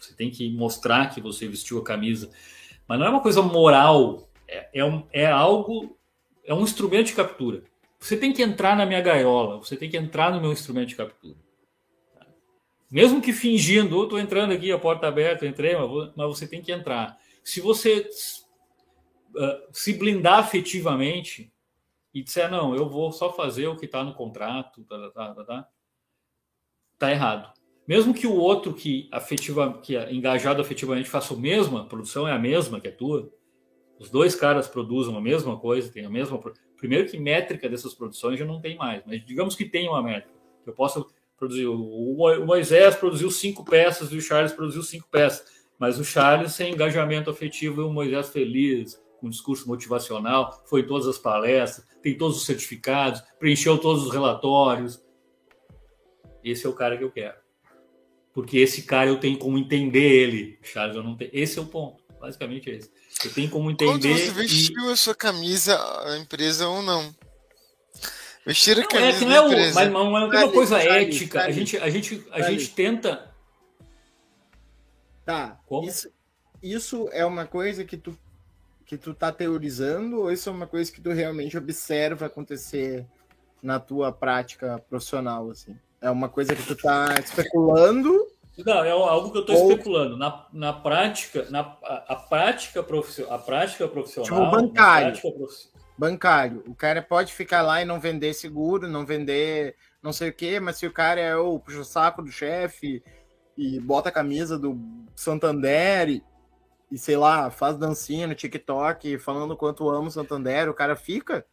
[0.00, 2.30] Você tem que mostrar que você vestiu a camisa.
[2.86, 5.98] Mas não é uma coisa moral, é, é, um, é algo
[6.44, 7.62] é um instrumento de captura.
[8.04, 10.94] Você tem que entrar na minha gaiola, você tem que entrar no meu instrumento de
[10.94, 11.38] captura.
[12.90, 15.74] Mesmo que fingindo, eu estou entrando aqui, a porta aberta, entrei,
[16.14, 17.16] mas você tem que entrar.
[17.42, 18.06] Se você
[19.34, 21.50] uh, se blindar afetivamente
[22.12, 25.44] e disser, não, eu vou só fazer o que está no contrato, tá, tá, tá,
[25.44, 25.68] tá,
[26.98, 27.54] tá errado.
[27.88, 32.28] Mesmo que o outro que, afetiva, que é engajado afetivamente faça o mesmo, a produção
[32.28, 33.32] é a mesma que a tua,
[33.98, 36.38] os dois caras produzem a mesma coisa, tem a mesma.
[36.84, 40.38] Primeiro que métrica dessas produções já não tem mais, mas digamos que tem uma métrica.
[40.66, 41.66] Eu posso produzir.
[41.66, 45.46] O Moisés produziu cinco peças e o Charles produziu cinco peças,
[45.78, 50.86] mas o Charles sem engajamento afetivo e o Moisés feliz, com discurso motivacional, foi em
[50.86, 55.02] todas as palestras, tem todos os certificados, preencheu todos os relatórios.
[56.44, 57.38] Esse é o cara que eu quero.
[58.30, 60.58] Porque esse cara eu tenho como entender ele.
[60.60, 61.30] Charles, eu não tenho.
[61.32, 62.03] Esse é o ponto.
[62.24, 62.90] Basicamente é esse.
[63.10, 63.90] Você tem como entender.
[63.90, 64.92] Quando você vestiu e...
[64.92, 67.14] a sua camisa, a empresa ou não?
[68.46, 69.74] Vestir a não, camisa é, que não é o, empresa.
[69.74, 71.42] Mas não é uma coisa ética.
[71.42, 73.30] a gente, a gente, a gente tenta.
[75.22, 75.60] Tá.
[75.66, 75.86] Como?
[75.86, 76.10] Isso,
[76.62, 78.18] isso é uma coisa que tu
[78.86, 83.06] que tu tá teorizando ou isso é uma coisa que tu realmente observa acontecer
[83.62, 85.76] na tua prática profissional assim?
[86.00, 88.23] É uma coisa que tu tá especulando
[88.58, 89.70] não, é algo que eu estou Ou...
[89.70, 90.16] especulando.
[90.16, 94.30] Na, na prática, na, a, a prática profissional, a prática profissional.
[94.30, 95.20] Tipo bancário.
[95.20, 95.52] Prof...
[95.96, 96.62] Bancário.
[96.66, 100.60] O cara pode ficar lá e não vender seguro, não vender não sei o quê,
[100.60, 103.02] mas se o cara é o puxa-saco do chefe
[103.56, 104.78] e bota a camisa do
[105.16, 106.22] Santander e,
[106.92, 111.46] e, sei lá, faz dancinha no TikTok falando quanto ama o Santander, o cara fica.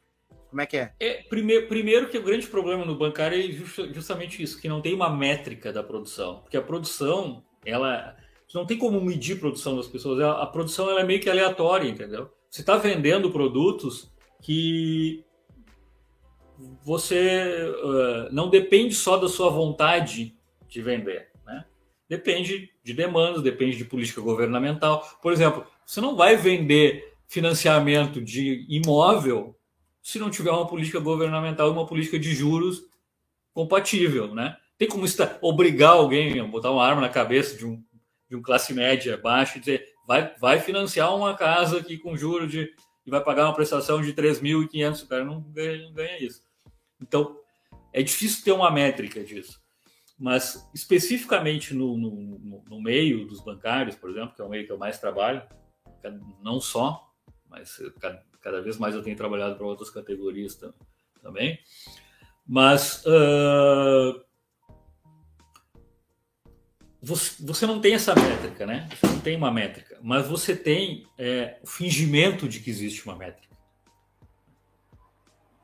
[0.51, 0.93] Como é que é?
[0.99, 4.93] é primeiro, primeiro que o grande problema no bancário é justamente isso, que não tem
[4.93, 6.41] uma métrica da produção.
[6.41, 8.17] Porque a produção, ela
[8.53, 10.19] não tem como medir a produção das pessoas.
[10.19, 12.29] A, a produção ela é meio que aleatória, entendeu?
[12.49, 14.11] Você está vendendo produtos
[14.41, 15.23] que
[16.83, 20.35] você uh, não depende só da sua vontade
[20.67, 21.63] de vender, né?
[22.09, 25.01] Depende de demandas, depende de política governamental.
[25.21, 29.55] Por exemplo, você não vai vender financiamento de imóvel
[30.01, 32.83] se não tiver uma política governamental e uma política de juros
[33.53, 34.57] compatível, né?
[34.77, 35.05] Tem como
[35.41, 37.83] obrigar alguém a botar uma arma na cabeça de um,
[38.29, 42.51] de um classe média baixa e dizer vai, vai financiar uma casa aqui com juros
[42.51, 42.73] de
[43.05, 46.43] e vai pagar uma prestação de 3.500, o cara não ganha, não ganha isso.
[47.01, 47.39] Então,
[47.91, 49.59] é difícil ter uma métrica disso.
[50.17, 54.71] Mas, especificamente no, no, no, meio dos bancários, por exemplo, que é o meio que
[54.71, 55.41] eu mais trabalho,
[56.43, 57.11] não só,
[57.49, 57.79] mas
[58.41, 60.59] cada vez mais eu tenho trabalhado para outras categorias
[61.21, 61.59] também.
[62.45, 64.21] Mas uh,
[67.01, 68.89] você, você, não tem essa métrica, né?
[68.89, 73.15] Você não tem uma métrica, mas você tem é, o fingimento de que existe uma
[73.15, 73.51] métrica.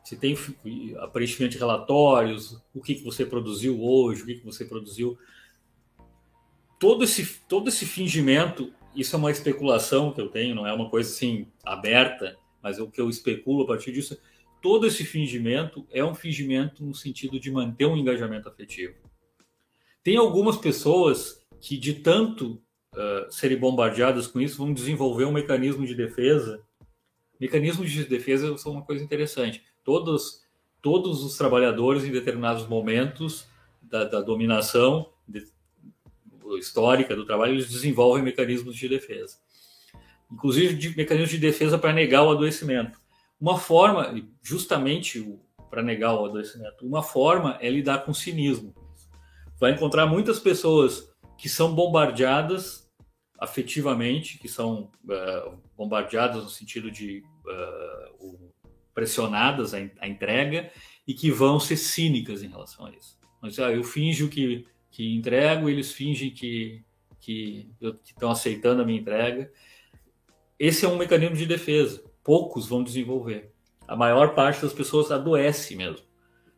[0.04, 5.18] Você tem de relatórios, o que, que você produziu hoje, o que, que você produziu.
[6.80, 10.90] todo esse, todo esse fingimento, isso é uma especulação que eu tenho, não é uma
[10.90, 14.20] coisa assim aberta, mas é o que eu especulo a partir disso.
[14.62, 18.96] Todo esse fingimento é um fingimento no sentido de manter um engajamento afetivo.
[20.04, 22.62] Tem algumas pessoas que, de tanto
[22.96, 26.64] uh, serem bombardeadas com isso, vão desenvolver um mecanismo de defesa.
[27.40, 29.64] Mecanismos de defesa são uma coisa interessante.
[29.84, 30.44] Todos,
[30.82, 33.48] todos os trabalhadores, em determinados momentos
[33.82, 35.46] da, da dominação, de,
[36.58, 39.38] histórica do trabalho, eles desenvolvem mecanismos de defesa.
[40.32, 43.00] Inclusive de mecanismos de defesa para negar o adoecimento.
[43.40, 45.38] Uma forma, justamente
[45.70, 48.74] para negar o adoecimento, uma forma é lidar com cinismo.
[49.60, 52.88] Vai encontrar muitas pessoas que são bombardeadas
[53.40, 58.52] afetivamente, que são uh, bombardeadas no sentido de uh,
[58.94, 60.72] pressionadas à, entrega
[61.08, 63.18] e que vão ser cínicas em relação a isso.
[63.40, 66.84] Mas, ah, eu finjo que que entrego, eles fingem que
[67.20, 67.70] que
[68.04, 69.52] estão aceitando a minha entrega.
[70.60, 72.04] Esse é um mecanismo de defesa.
[72.24, 73.52] Poucos vão desenvolver.
[73.88, 76.06] A maior parte das pessoas adoece mesmo.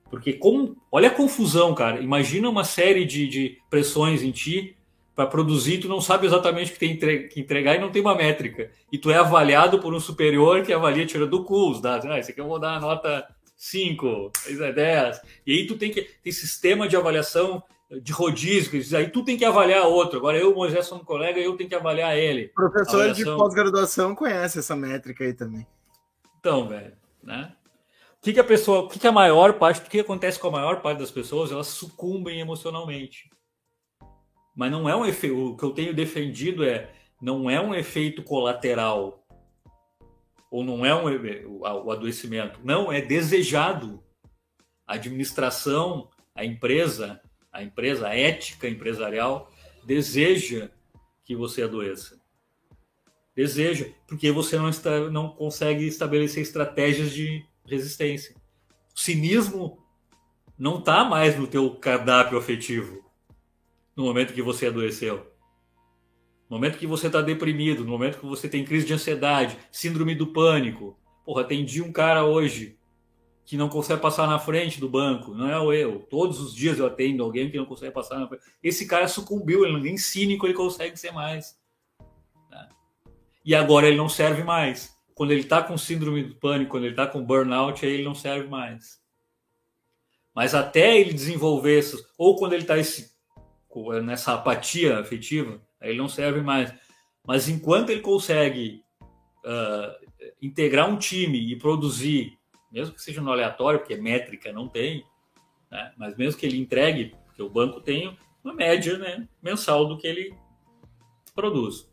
[0.09, 2.01] Porque como, olha a confusão, cara.
[2.01, 4.75] Imagina uma série de, de pressões em ti
[5.15, 6.97] para produzir, tu não sabe exatamente o que tem
[7.27, 8.71] que entregar e não tem uma métrica.
[8.89, 12.05] E tu é avaliado por um superior que avalia tira do cu os dados.
[12.05, 13.27] Ah, esse aqui eu vou dar a nota
[13.57, 14.31] 5,
[14.73, 15.21] 10.
[15.45, 19.45] E aí tu tem que tem sistema de avaliação de rodízio, aí tu tem que
[19.45, 20.19] avaliar outro.
[20.19, 22.49] Agora eu, Moisés, sou um colega, eu tenho que avaliar ele.
[22.49, 23.33] Professor avaliação...
[23.33, 25.65] de pós-graduação conhece essa métrica aí também.
[26.39, 27.55] Então, velho, né?
[28.19, 30.49] O que, que a pessoa, o que, que a maior parte, o que acontece com
[30.49, 33.29] a maior parte das pessoas, elas sucumbem emocionalmente.
[34.55, 36.91] Mas não é um efeito, o que eu tenho defendido é,
[37.21, 39.25] não é um efeito colateral,
[40.51, 41.05] ou não é um,
[41.61, 44.03] o adoecimento, não, é desejado.
[44.85, 47.21] A administração, a empresa,
[47.51, 49.51] a empresa, a ética empresarial,
[49.85, 50.69] deseja
[51.23, 52.19] que você adoeça.
[53.35, 58.35] Deseja, porque você não, está, não consegue estabelecer estratégias de resistência.
[58.95, 59.85] O cinismo
[60.57, 63.05] não está mais no teu cardápio afetivo
[63.95, 65.29] no momento que você adoeceu.
[66.49, 70.15] No momento que você está deprimido, no momento que você tem crise de ansiedade, síndrome
[70.15, 70.97] do pânico.
[71.25, 72.78] Porra, atendi um cara hoje
[73.49, 76.01] que não consegue passar na frente do banco, não é o eu.
[76.01, 78.43] Todos os dias eu atendo alguém que não consegue passar na frente.
[78.61, 81.59] Esse cara sucumbiu, ele nem cínico ele consegue ser mais.
[82.51, 82.69] Né?
[83.43, 84.95] E agora ele não serve mais.
[85.15, 88.13] Quando ele está com síndrome do pânico, quando ele está com burnout, aí ele não
[88.13, 89.01] serve mais.
[90.35, 92.75] Mas até ele desenvolver isso, ou quando ele está
[94.03, 96.71] nessa apatia afetiva, aí ele não serve mais.
[97.25, 98.83] Mas enquanto ele consegue
[99.43, 100.07] uh,
[100.39, 102.38] integrar um time e produzir
[102.71, 105.03] mesmo que seja no aleatório, porque métrica não tem,
[105.71, 105.93] né?
[105.97, 110.07] mas mesmo que ele entregue, porque o banco tem uma média né, mensal do que
[110.07, 110.33] ele
[111.33, 111.89] produz.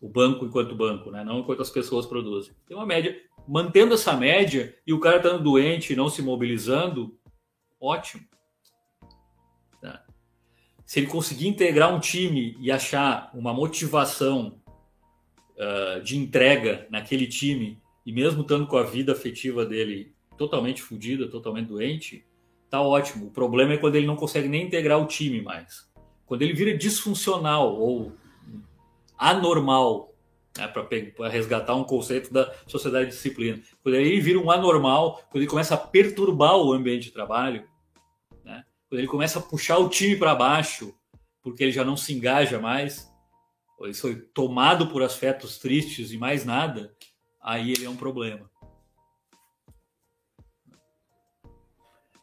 [0.00, 1.22] O banco enquanto banco, né?
[1.24, 2.54] não enquanto as pessoas produzem.
[2.66, 3.20] Tem uma média.
[3.46, 7.18] Mantendo essa média e o cara estando doente e não se mobilizando,
[7.80, 8.22] ótimo.
[9.80, 10.04] Tá?
[10.86, 14.60] Se ele conseguir integrar um time e achar uma motivação
[15.56, 21.28] uh, de entrega naquele time e mesmo estando com a vida afetiva dele totalmente fodida,
[21.28, 22.26] totalmente doente,
[22.68, 23.26] tá ótimo.
[23.26, 25.90] O problema é quando ele não consegue nem integrar o time mais.
[26.26, 28.12] Quando ele vira disfuncional ou
[29.16, 30.12] anormal,
[30.56, 33.60] né, para resgatar um conceito da sociedade de disciplina.
[33.82, 37.64] Quando ele vira um anormal, quando ele começa a perturbar o ambiente de trabalho,
[38.44, 40.94] né, quando ele começa a puxar o time para baixo,
[41.42, 43.10] porque ele já não se engaja mais,
[43.78, 46.94] ou ele foi tomado por afetos tristes e mais nada,
[47.42, 48.50] aí ele é um problema.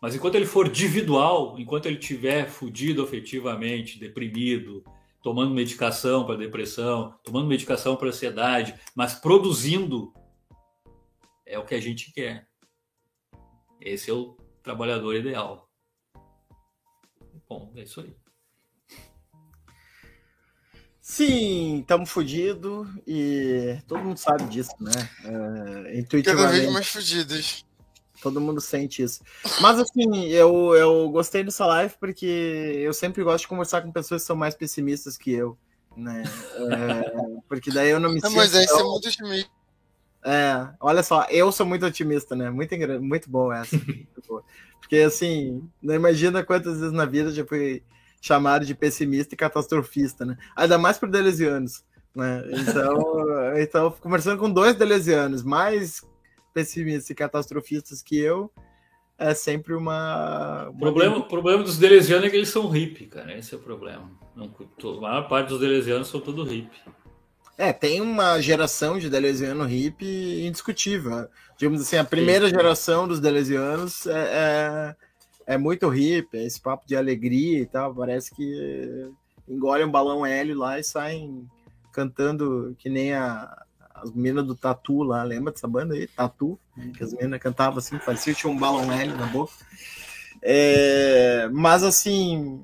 [0.01, 4.83] Mas enquanto ele for individual, enquanto ele tiver fudido afetivamente, deprimido,
[5.21, 10.13] tomando medicação para depressão, tomando medicação para ansiedade, mas produzindo,
[11.45, 12.47] é o que a gente quer.
[13.81, 15.69] Esse é o trabalhador ideal.
[17.47, 18.15] Bom, é isso aí.
[21.09, 24.91] Sim, estamos fodidos e todo mundo sabe disso, né?
[25.25, 26.47] É, intuitivamente.
[26.47, 27.65] Cada vez mais fodidos.
[28.21, 29.23] Todo mundo sente isso.
[29.59, 32.27] Mas assim, eu, eu gostei dessa live porque
[32.77, 35.57] eu sempre gosto de conversar com pessoas que são mais pessimistas que eu.
[35.97, 36.23] Né?
[36.57, 38.35] É, porque daí eu não me sinto.
[38.35, 39.51] Mas aí você é muito otimista.
[40.23, 42.51] É, olha só, eu sou muito otimista, né?
[42.51, 43.75] Muito, muito bom essa.
[44.79, 47.81] porque assim, não imagina quantas vezes na vida já fui
[48.21, 50.37] chamado de pessimista e catastrofista, né?
[50.55, 51.83] Ainda mais para delesianos,
[52.15, 52.43] né?
[52.51, 56.03] Então, então, conversando com dois delesianos mais
[56.53, 58.51] pessimistas e catastrofistas que eu,
[59.17, 60.69] é sempre uma.
[60.69, 63.37] O problema, o problema dos delesianos é que eles são hippie, cara.
[63.37, 64.09] Esse é o problema.
[64.35, 66.79] Não, a maior parte dos delesianos são tudo hippie.
[67.57, 71.27] É, tem uma geração de delesiano hippie indiscutível.
[71.57, 72.55] Digamos assim, a primeira Sim.
[72.55, 74.95] geração dos delesianos é, é,
[75.49, 77.93] é, muito hippie, é esse papo de alegria e tal.
[77.95, 79.11] Parece que
[79.47, 81.49] engolem um balão L lá e saem
[81.91, 83.65] cantando que nem a,
[83.95, 86.05] as meninas do Tatu lá, lembra dessa banda aí?
[86.05, 86.59] Tatu,
[86.95, 89.53] que as meninas cantavam assim, parecia que tinha um balão L na boca.
[90.39, 92.63] É, mas assim,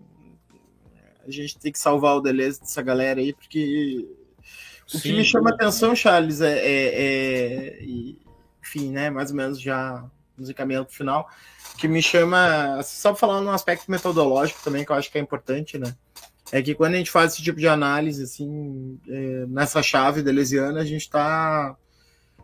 [1.27, 4.07] a gente tem que salvar o Deleuze dessa galera aí, porque
[4.93, 7.85] o Sim, que me chama a atenção, Charles, é, é, é,
[8.61, 10.07] enfim, né, mais ou menos já
[10.37, 11.29] nos encaminhando pro final,
[11.77, 15.77] que me chama, só falando num aspecto metodológico também, que eu acho que é importante,
[15.77, 15.95] né,
[16.51, 20.81] é que quando a gente faz esse tipo de análise, assim, é, nessa chave delesiana,
[20.81, 21.75] a gente está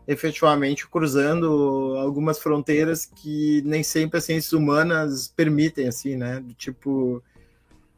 [0.07, 7.23] efetivamente cruzando algumas fronteiras que nem sempre as ciências humanas permitem, assim, né, do tipo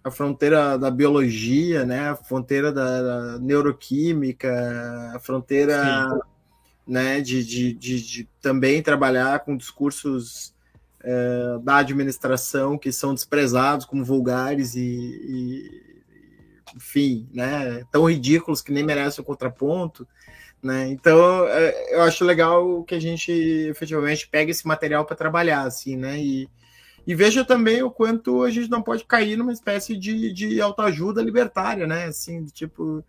[0.03, 2.09] a fronteira da biologia, né?
[2.09, 4.51] A fronteira da, da neuroquímica,
[5.15, 6.09] a fronteira
[6.85, 10.53] né, de, de, de, de, também trabalhar com discursos
[11.01, 15.93] é, da administração que são desprezados como vulgares e, e,
[16.75, 20.07] enfim, né, tão ridículos que nem merecem o contraponto.
[20.61, 20.87] Né?
[20.87, 25.97] Então, é, eu acho legal que a gente efetivamente pega esse material para trabalhar, assim,
[25.97, 26.17] né?
[26.17, 26.49] E,
[27.05, 31.21] e veja também o quanto a gente não pode cair numa espécie de, de autoajuda
[31.21, 32.05] libertária, né?
[32.05, 33.03] Assim, tipo,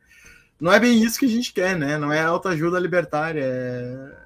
[0.60, 1.98] não é bem isso que a gente quer, né?
[1.98, 3.42] Não é autoajuda libertária.
[3.44, 4.24] É...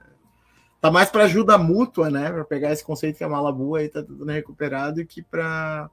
[0.80, 2.30] Tá mais para ajuda mútua, né?
[2.30, 5.90] Para pegar esse conceito que é malabu aí tá tudo recuperado e que para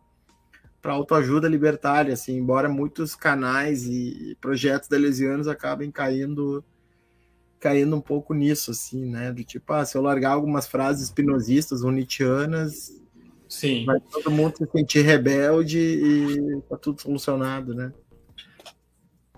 [0.81, 6.63] para autoajuda libertária, assim, embora muitos canais e projetos delesianos acabem caindo
[7.59, 9.31] caindo um pouco nisso, assim, né?
[9.31, 12.91] Do tipo, ah, se eu largar algumas frases espinosistas ou nietzschianas,
[13.47, 13.85] Sim.
[13.85, 17.93] Vai todo mundo se sentir rebelde e tá tudo solucionado, né?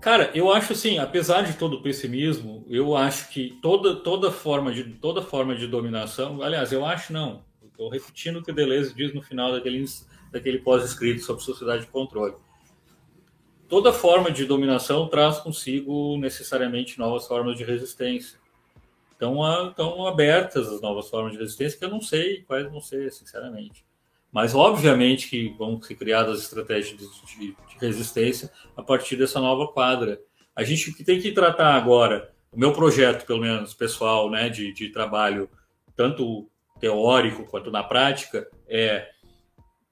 [0.00, 4.72] Cara, eu acho assim, apesar de todo o pessimismo, eu acho que toda, toda, forma,
[4.72, 9.12] de, toda forma de dominação, aliás, eu acho não, estou repetindo o que Deleuze diz
[9.12, 9.84] no final daquele,
[10.30, 12.34] daquele pós-escrito sobre sociedade de controle.
[13.68, 18.38] Toda forma de dominação traz consigo necessariamente novas formas de resistência.
[19.10, 23.12] Estão, estão abertas as novas formas de resistência, que eu não sei quais vão ser,
[23.12, 23.84] sinceramente.
[24.30, 29.66] Mas, obviamente, que vão ser criadas estratégias de, de, de resistência a partir dessa nova
[29.68, 30.20] quadra.
[30.54, 34.90] A gente tem que tratar agora, o meu projeto, pelo menos pessoal, né, de, de
[34.90, 35.48] trabalho,
[35.96, 36.48] tanto
[36.78, 39.08] teórico quanto na prática, é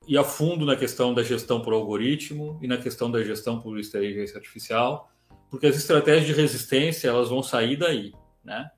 [0.06, 3.78] ir a fundo na questão da gestão por algoritmo e na questão da gestão por
[3.78, 5.10] inteligência artificial,
[5.50, 8.12] porque as estratégias de resistência elas vão sair daí,
[8.44, 8.70] né?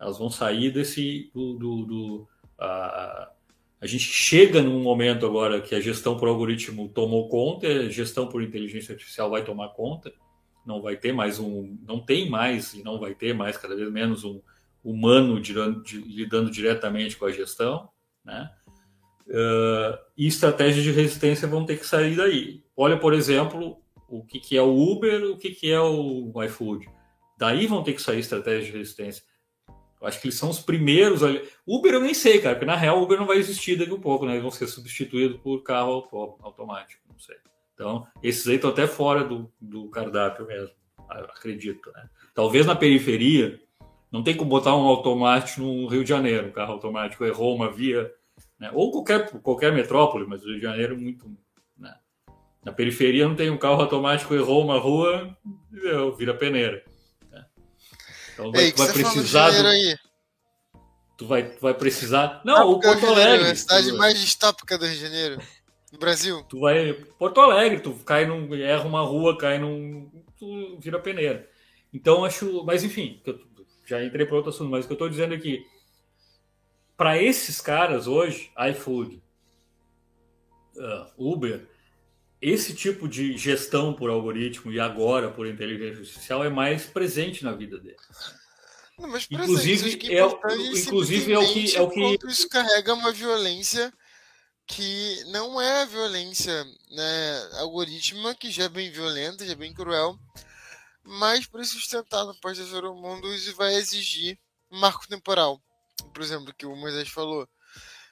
[0.00, 2.28] Elas vão sair desse do, do, do
[2.60, 3.37] uh,
[3.80, 8.26] a gente chega num momento agora que a gestão por algoritmo tomou conta, a gestão
[8.26, 10.12] por inteligência artificial vai tomar conta,
[10.66, 13.90] não vai ter mais um, não tem mais e não vai ter mais cada vez
[13.90, 14.40] menos um
[14.84, 15.40] humano
[16.06, 17.88] lidando diretamente com a gestão,
[18.24, 18.50] né?
[19.28, 22.64] Uh, e estratégias de resistência vão ter que sair daí.
[22.74, 23.78] Olha, por exemplo,
[24.08, 26.88] o que, que é o Uber, o que, que é o iFood.
[27.38, 29.22] Daí vão ter que sair estratégias de resistência.
[30.00, 31.42] Eu acho que eles são os primeiros ali.
[31.66, 34.00] Uber eu nem sei, cara, porque na real Uber não vai existir daqui a um
[34.00, 34.32] pouco, né?
[34.32, 36.08] Eles vão ser substituídos por carro
[36.40, 37.36] automático, não sei.
[37.74, 40.74] Então, esses aí estão até fora do, do cardápio mesmo,
[41.08, 41.92] acredito.
[41.92, 42.08] Né?
[42.34, 43.60] Talvez na periferia,
[44.10, 47.70] não tem como botar um automático no Rio de Janeiro, um carro automático errou uma
[47.70, 48.12] via,
[48.58, 48.70] né?
[48.74, 51.30] ou qualquer, qualquer metrópole, mas o Rio de Janeiro é muito.
[51.76, 51.94] Né?
[52.64, 55.36] Na periferia não tem um carro automático, errou uma rua,
[56.16, 56.84] vira peneira.
[58.38, 59.50] Então vai, Ei, vai precisar.
[59.50, 59.66] Do...
[59.66, 59.98] Aí?
[61.16, 62.40] Tu vai, tu vai precisar.
[62.44, 63.48] Não, o Porto Alegre.
[63.48, 63.98] É a cidade tu...
[63.98, 65.42] mais distópica do Rio de Janeiro.
[65.92, 66.44] No Brasil.
[66.48, 66.92] Tu vai.
[67.18, 68.54] Porto Alegre, tu cai num.
[68.54, 70.08] erra uma rua, cai num.
[70.38, 71.50] Tu vira peneira.
[71.92, 72.62] Então acho.
[72.64, 73.20] Mas enfim,
[73.84, 75.66] já entrei para outro assunto, mas o que eu estou dizendo é que
[76.96, 79.20] para esses caras hoje, iFood,
[80.76, 81.66] uh, Uber,
[82.40, 87.52] esse tipo de gestão por algoritmo e agora por inteligência artificial é mais presente na
[87.52, 88.00] vida deles.
[88.98, 90.26] Não, mas inclusive é, é
[90.78, 93.92] inclusive é o que é o que isso carrega uma violência
[94.66, 99.72] que não é a violência né, algorítmica, que já é bem violenta, já é bem
[99.72, 100.18] cruel,
[101.02, 104.38] mas para sustentar no pós-terceiro mundo isso vai exigir
[104.70, 105.60] um marco temporal.
[106.12, 107.48] Por exemplo, que o Moisés falou,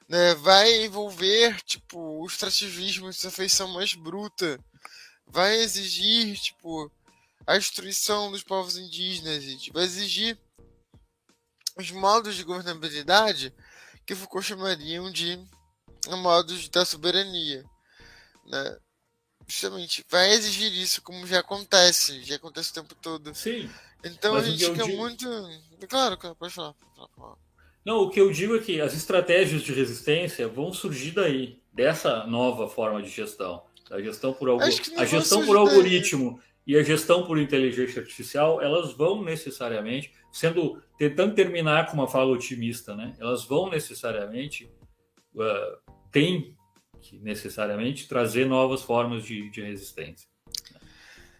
[0.09, 4.59] né, vai envolver tipo o extrativismo, essa feição mais bruta,
[5.27, 6.91] vai exigir tipo
[7.47, 10.39] a destruição dos povos indígenas, gente, vai exigir
[11.77, 13.53] os modos de governabilidade
[14.07, 15.39] que Foucault chamariam de
[16.23, 17.65] modos da soberania,
[18.47, 18.79] né?
[19.49, 23.33] Justamente, vai exigir isso, como já acontece, já acontece o tempo todo.
[23.35, 23.71] Sim.
[24.03, 25.25] Então a gente fica digo- muito.
[25.89, 26.75] Claro, claro, pode falar.
[26.97, 27.37] pode falar.
[27.87, 32.27] Não, o que eu digo é que as estratégias de resistência vão surgir daí, dessa
[32.27, 33.63] nova forma de gestão.
[33.89, 34.65] A gestão por, algo...
[34.65, 41.37] A gestão por algoritmo e a gestão por inteligência artificial, elas vão necessariamente, sendo tentando
[41.37, 43.15] terminar com uma fala otimista, né?
[43.21, 44.69] Elas vão necessariamente,
[45.37, 46.57] uh, tem
[47.01, 50.29] que necessariamente trazer novas formas de, de resistência.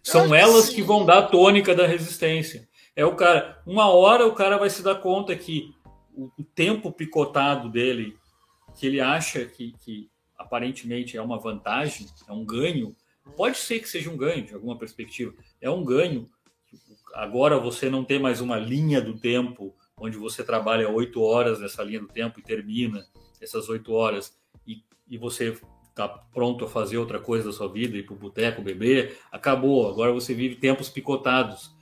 [0.01, 0.75] São elas sim.
[0.75, 2.65] que vão dar a tônica da resistência.
[2.95, 5.71] É o cara, uma hora o cara vai se dar conta que
[6.17, 8.17] o, o tempo picotado dele,
[8.75, 12.95] que ele acha que, que aparentemente é uma vantagem, é um ganho,
[13.35, 16.27] pode ser que seja um ganho de alguma perspectiva, é um ganho.
[17.13, 21.83] Agora você não tem mais uma linha do tempo onde você trabalha oito horas nessa
[21.83, 23.05] linha do tempo e termina
[23.39, 24.35] essas oito horas
[24.65, 28.19] e, e você está pronto a fazer outra coisa da sua vida, ir para o
[28.19, 29.89] boteco, beber, acabou.
[29.89, 31.75] Agora você vive tempos picotados.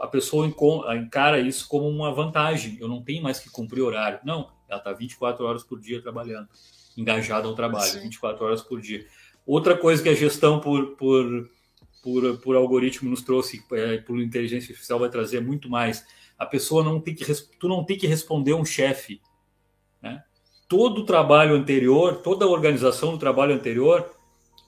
[0.00, 2.76] A pessoa encara isso como uma vantagem.
[2.80, 4.20] Eu não tenho mais que cumprir horário.
[4.24, 6.48] Não, ela está 24 horas por dia trabalhando,
[6.96, 8.00] engajada ao trabalho, Sim.
[8.00, 9.06] 24 horas por dia.
[9.46, 11.50] Outra coisa que a gestão por, por,
[12.02, 16.04] por, por algoritmo nos trouxe, é, por inteligência artificial vai trazer muito mais.
[16.38, 17.24] A pessoa não tem que,
[17.58, 19.20] tu não tem que responder um chefe,
[20.02, 20.22] né?
[20.68, 24.10] Todo o trabalho anterior, toda a organização do trabalho anterior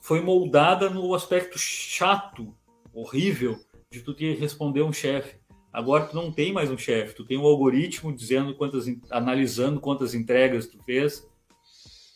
[0.01, 2.55] foi moldada no aspecto chato,
[2.93, 3.59] horrível,
[3.91, 5.37] de tu ter responder um chefe.
[5.73, 10.13] Agora tu não tem mais um chefe, tu tem um algoritmo dizendo quantas, analisando quantas
[10.13, 11.27] entregas tu fez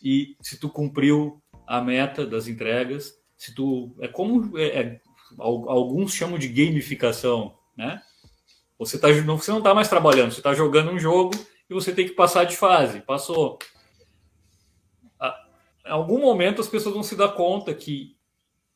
[0.03, 5.01] e se tu cumpriu a meta das entregas, se tu é como é, é,
[5.39, 8.01] al- alguns chamam de gamificação, né?
[8.77, 11.31] Você tá não você não está mais trabalhando, você está jogando um jogo
[11.69, 13.01] e você tem que passar de fase.
[13.01, 13.57] Passou.
[15.85, 18.12] Em algum momento as pessoas vão se dar conta que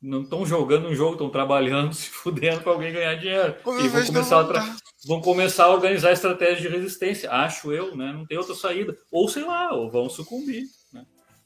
[0.02, 3.56] não estão jogando um jogo, estão trabalhando, se fudendo para alguém ganhar dinheiro.
[3.64, 4.76] Como E vão começar, tra-
[5.06, 7.32] vão começar a organizar estratégias de resistência.
[7.32, 8.11] Acho eu, né?
[8.14, 8.98] Não tem outra saída.
[9.11, 10.64] Ou sei lá, ou vão sucumbir.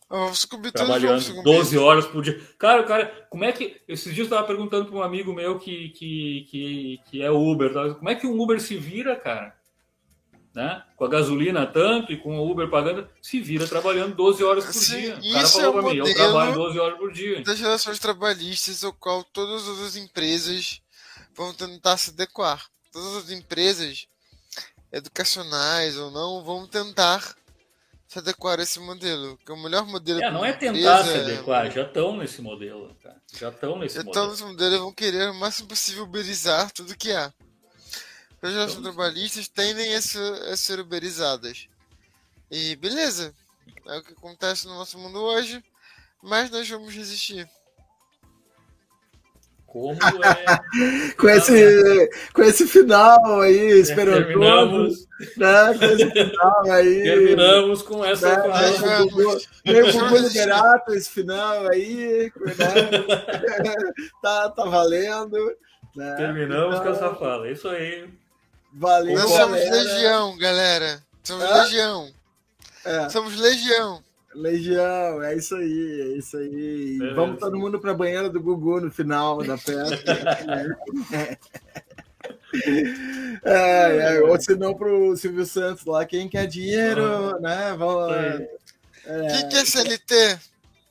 [0.10, 1.54] Vamos sucumbir Trabalhando vamos sucumbir.
[1.56, 2.38] 12 horas por dia.
[2.60, 3.78] Cara, cara, como é que.
[3.88, 7.72] Esses dias eu estava perguntando para um amigo meu que, que, que, que é Uber.
[7.96, 9.56] Como é que um Uber se vira, cara?
[10.54, 10.84] Né?
[10.98, 14.74] Com a gasolina tanto e com o Uber pagando, se vira trabalhando 12 horas por
[14.74, 15.16] Sim, dia.
[15.18, 17.42] O cara falou é para mim, eu trabalho 12 horas por dia.
[17.42, 20.82] das relações trabalhistas ao qual todas as empresas
[21.34, 22.66] vão tentar se adequar.
[22.92, 24.08] Todas as empresas,
[24.92, 27.36] educacionais ou não, vão tentar
[28.06, 29.38] se adequar a esse modelo.
[29.46, 32.42] Que é o melhor modelo É, não é tentar se empresa, adequar, já estão nesse
[32.42, 32.94] modelo.
[33.02, 33.16] Cara.
[33.40, 34.26] Já estão nesse Já modelo.
[34.26, 37.32] estão nesse modelo e vão querer o máximo possível uberizar tudo que há.
[38.42, 41.68] As relações Então- trabalhistas tendem a ser, a ser uberizadas.
[42.50, 43.34] E beleza,
[43.88, 45.64] é o que acontece no nosso mundo hoje,
[46.24, 47.48] mas nós vamos resistir.
[49.68, 51.14] Como é.
[51.14, 55.08] Com esse, com esse final aí, esperançoso, terminamos,
[55.38, 55.78] né?
[55.78, 57.04] Com esse final aí.
[57.04, 58.36] terminamos com essa.
[58.36, 59.08] né?
[59.08, 59.16] com.
[59.18, 60.28] Meio.
[60.28, 62.54] Liberato esse final aí, né?
[64.22, 65.38] tá, tá valendo.
[65.96, 66.16] Né?
[66.16, 67.48] Terminamos Então, com essa fala.
[67.48, 68.10] É isso aí.
[68.74, 69.76] Valeu, Nós somos galera.
[69.76, 71.04] legião, galera.
[71.24, 71.64] Somos Hã?
[71.64, 72.10] legião.
[72.84, 74.02] É, Somos legião.
[74.34, 76.98] legião, é isso aí, é isso aí.
[76.98, 77.16] Beleza.
[77.16, 80.12] Vamos todo mundo pra banheira do Gugu no final da festa.
[83.44, 87.76] é, é, ou se não pro Silvio Santos lá, quem quer dinheiro, né?
[87.78, 90.40] Vamos, Isso Quem quer CLT?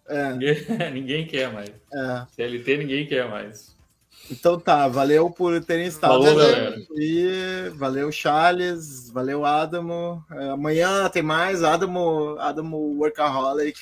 [0.08, 1.70] é, Ninguém, ninguém quer mais.
[1.92, 2.26] é.
[2.36, 3.74] CLT ninguém quer mais.
[4.30, 6.36] Então tá, valeu por terem estado Falou, aqui.
[6.36, 6.86] galera.
[6.92, 10.24] E valeu, Charles, valeu, Adamo.
[10.30, 13.80] É, amanhã tem mais, Adamo, Adamo Workaholic,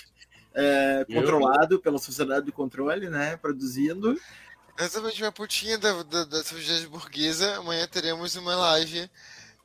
[0.54, 1.20] é, Eu?
[1.20, 3.36] controlado pela Sociedade do Controle, né?
[3.36, 4.18] Produzindo.
[4.78, 7.56] Exatamente uma putinha da, da, da sociedade burguesa.
[7.56, 9.10] Amanhã teremos uma live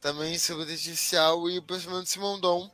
[0.01, 2.69] também sobre artificial e o pensamento de Simon Dom,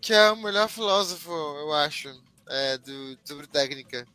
[0.00, 2.12] que é o melhor filósofo, eu acho,
[2.48, 4.06] é, do, sobre técnica.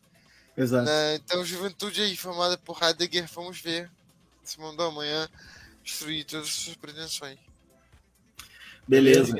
[0.57, 0.86] Exato.
[0.86, 1.15] né?
[1.15, 3.90] Então, juventude aí, formada por Heidegger, vamos ver
[4.44, 5.30] Simon Dom amanhã
[5.84, 7.40] destruir todas as suas pretensões.
[8.88, 9.36] Beleza.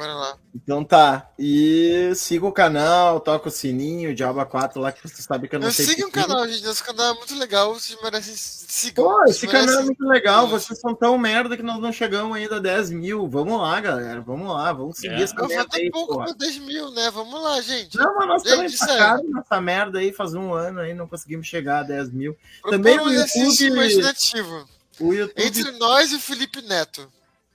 [0.56, 1.30] Então tá.
[1.38, 5.60] E siga o canal, toca o sininho, Diaba 4 lá, que você sabe que eu
[5.60, 5.86] não Não sei.
[5.86, 6.64] sigam o canal, gente.
[6.64, 7.74] Nosso canal é muito legal.
[7.74, 8.34] Vocês merecem.
[8.36, 9.06] Sigam.
[9.06, 10.48] Pô, esse canal é merecem- muito legal.
[10.48, 13.28] Vocês são tão merda que nós não chegamos ainda a 10 mil.
[13.28, 14.20] Vamos lá, galera.
[14.22, 14.74] Vamos lá.
[14.74, 15.22] Vamos seguir É.
[15.24, 16.26] essa Não, merda falta aí, pouco porra.
[16.26, 17.12] pra 10 mil, né?
[17.12, 17.96] Vamos lá, gente.
[17.98, 18.96] Não, mas nós Gente, estamos sério.
[18.96, 22.36] empacados nessa merda aí faz um ano aí, não conseguimos chegar a 10 mil.
[22.62, 24.68] Propõe Também um exercício YouTube- imaginativo.
[25.00, 27.02] O YouTube, Entre nós e o Felipe Neto.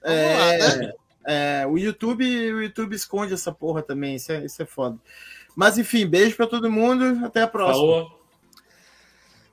[0.03, 0.91] Vamos é, lá, né?
[1.25, 4.97] É, o YouTube, o YouTube esconde essa porra também, isso é, isso é foda.
[5.55, 7.25] Mas enfim, beijo para todo mundo.
[7.25, 7.75] Até a próxima.
[7.75, 8.21] Falou.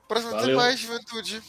[0.07, 0.57] Próximo até Valeu.
[0.57, 1.41] mais, juventude.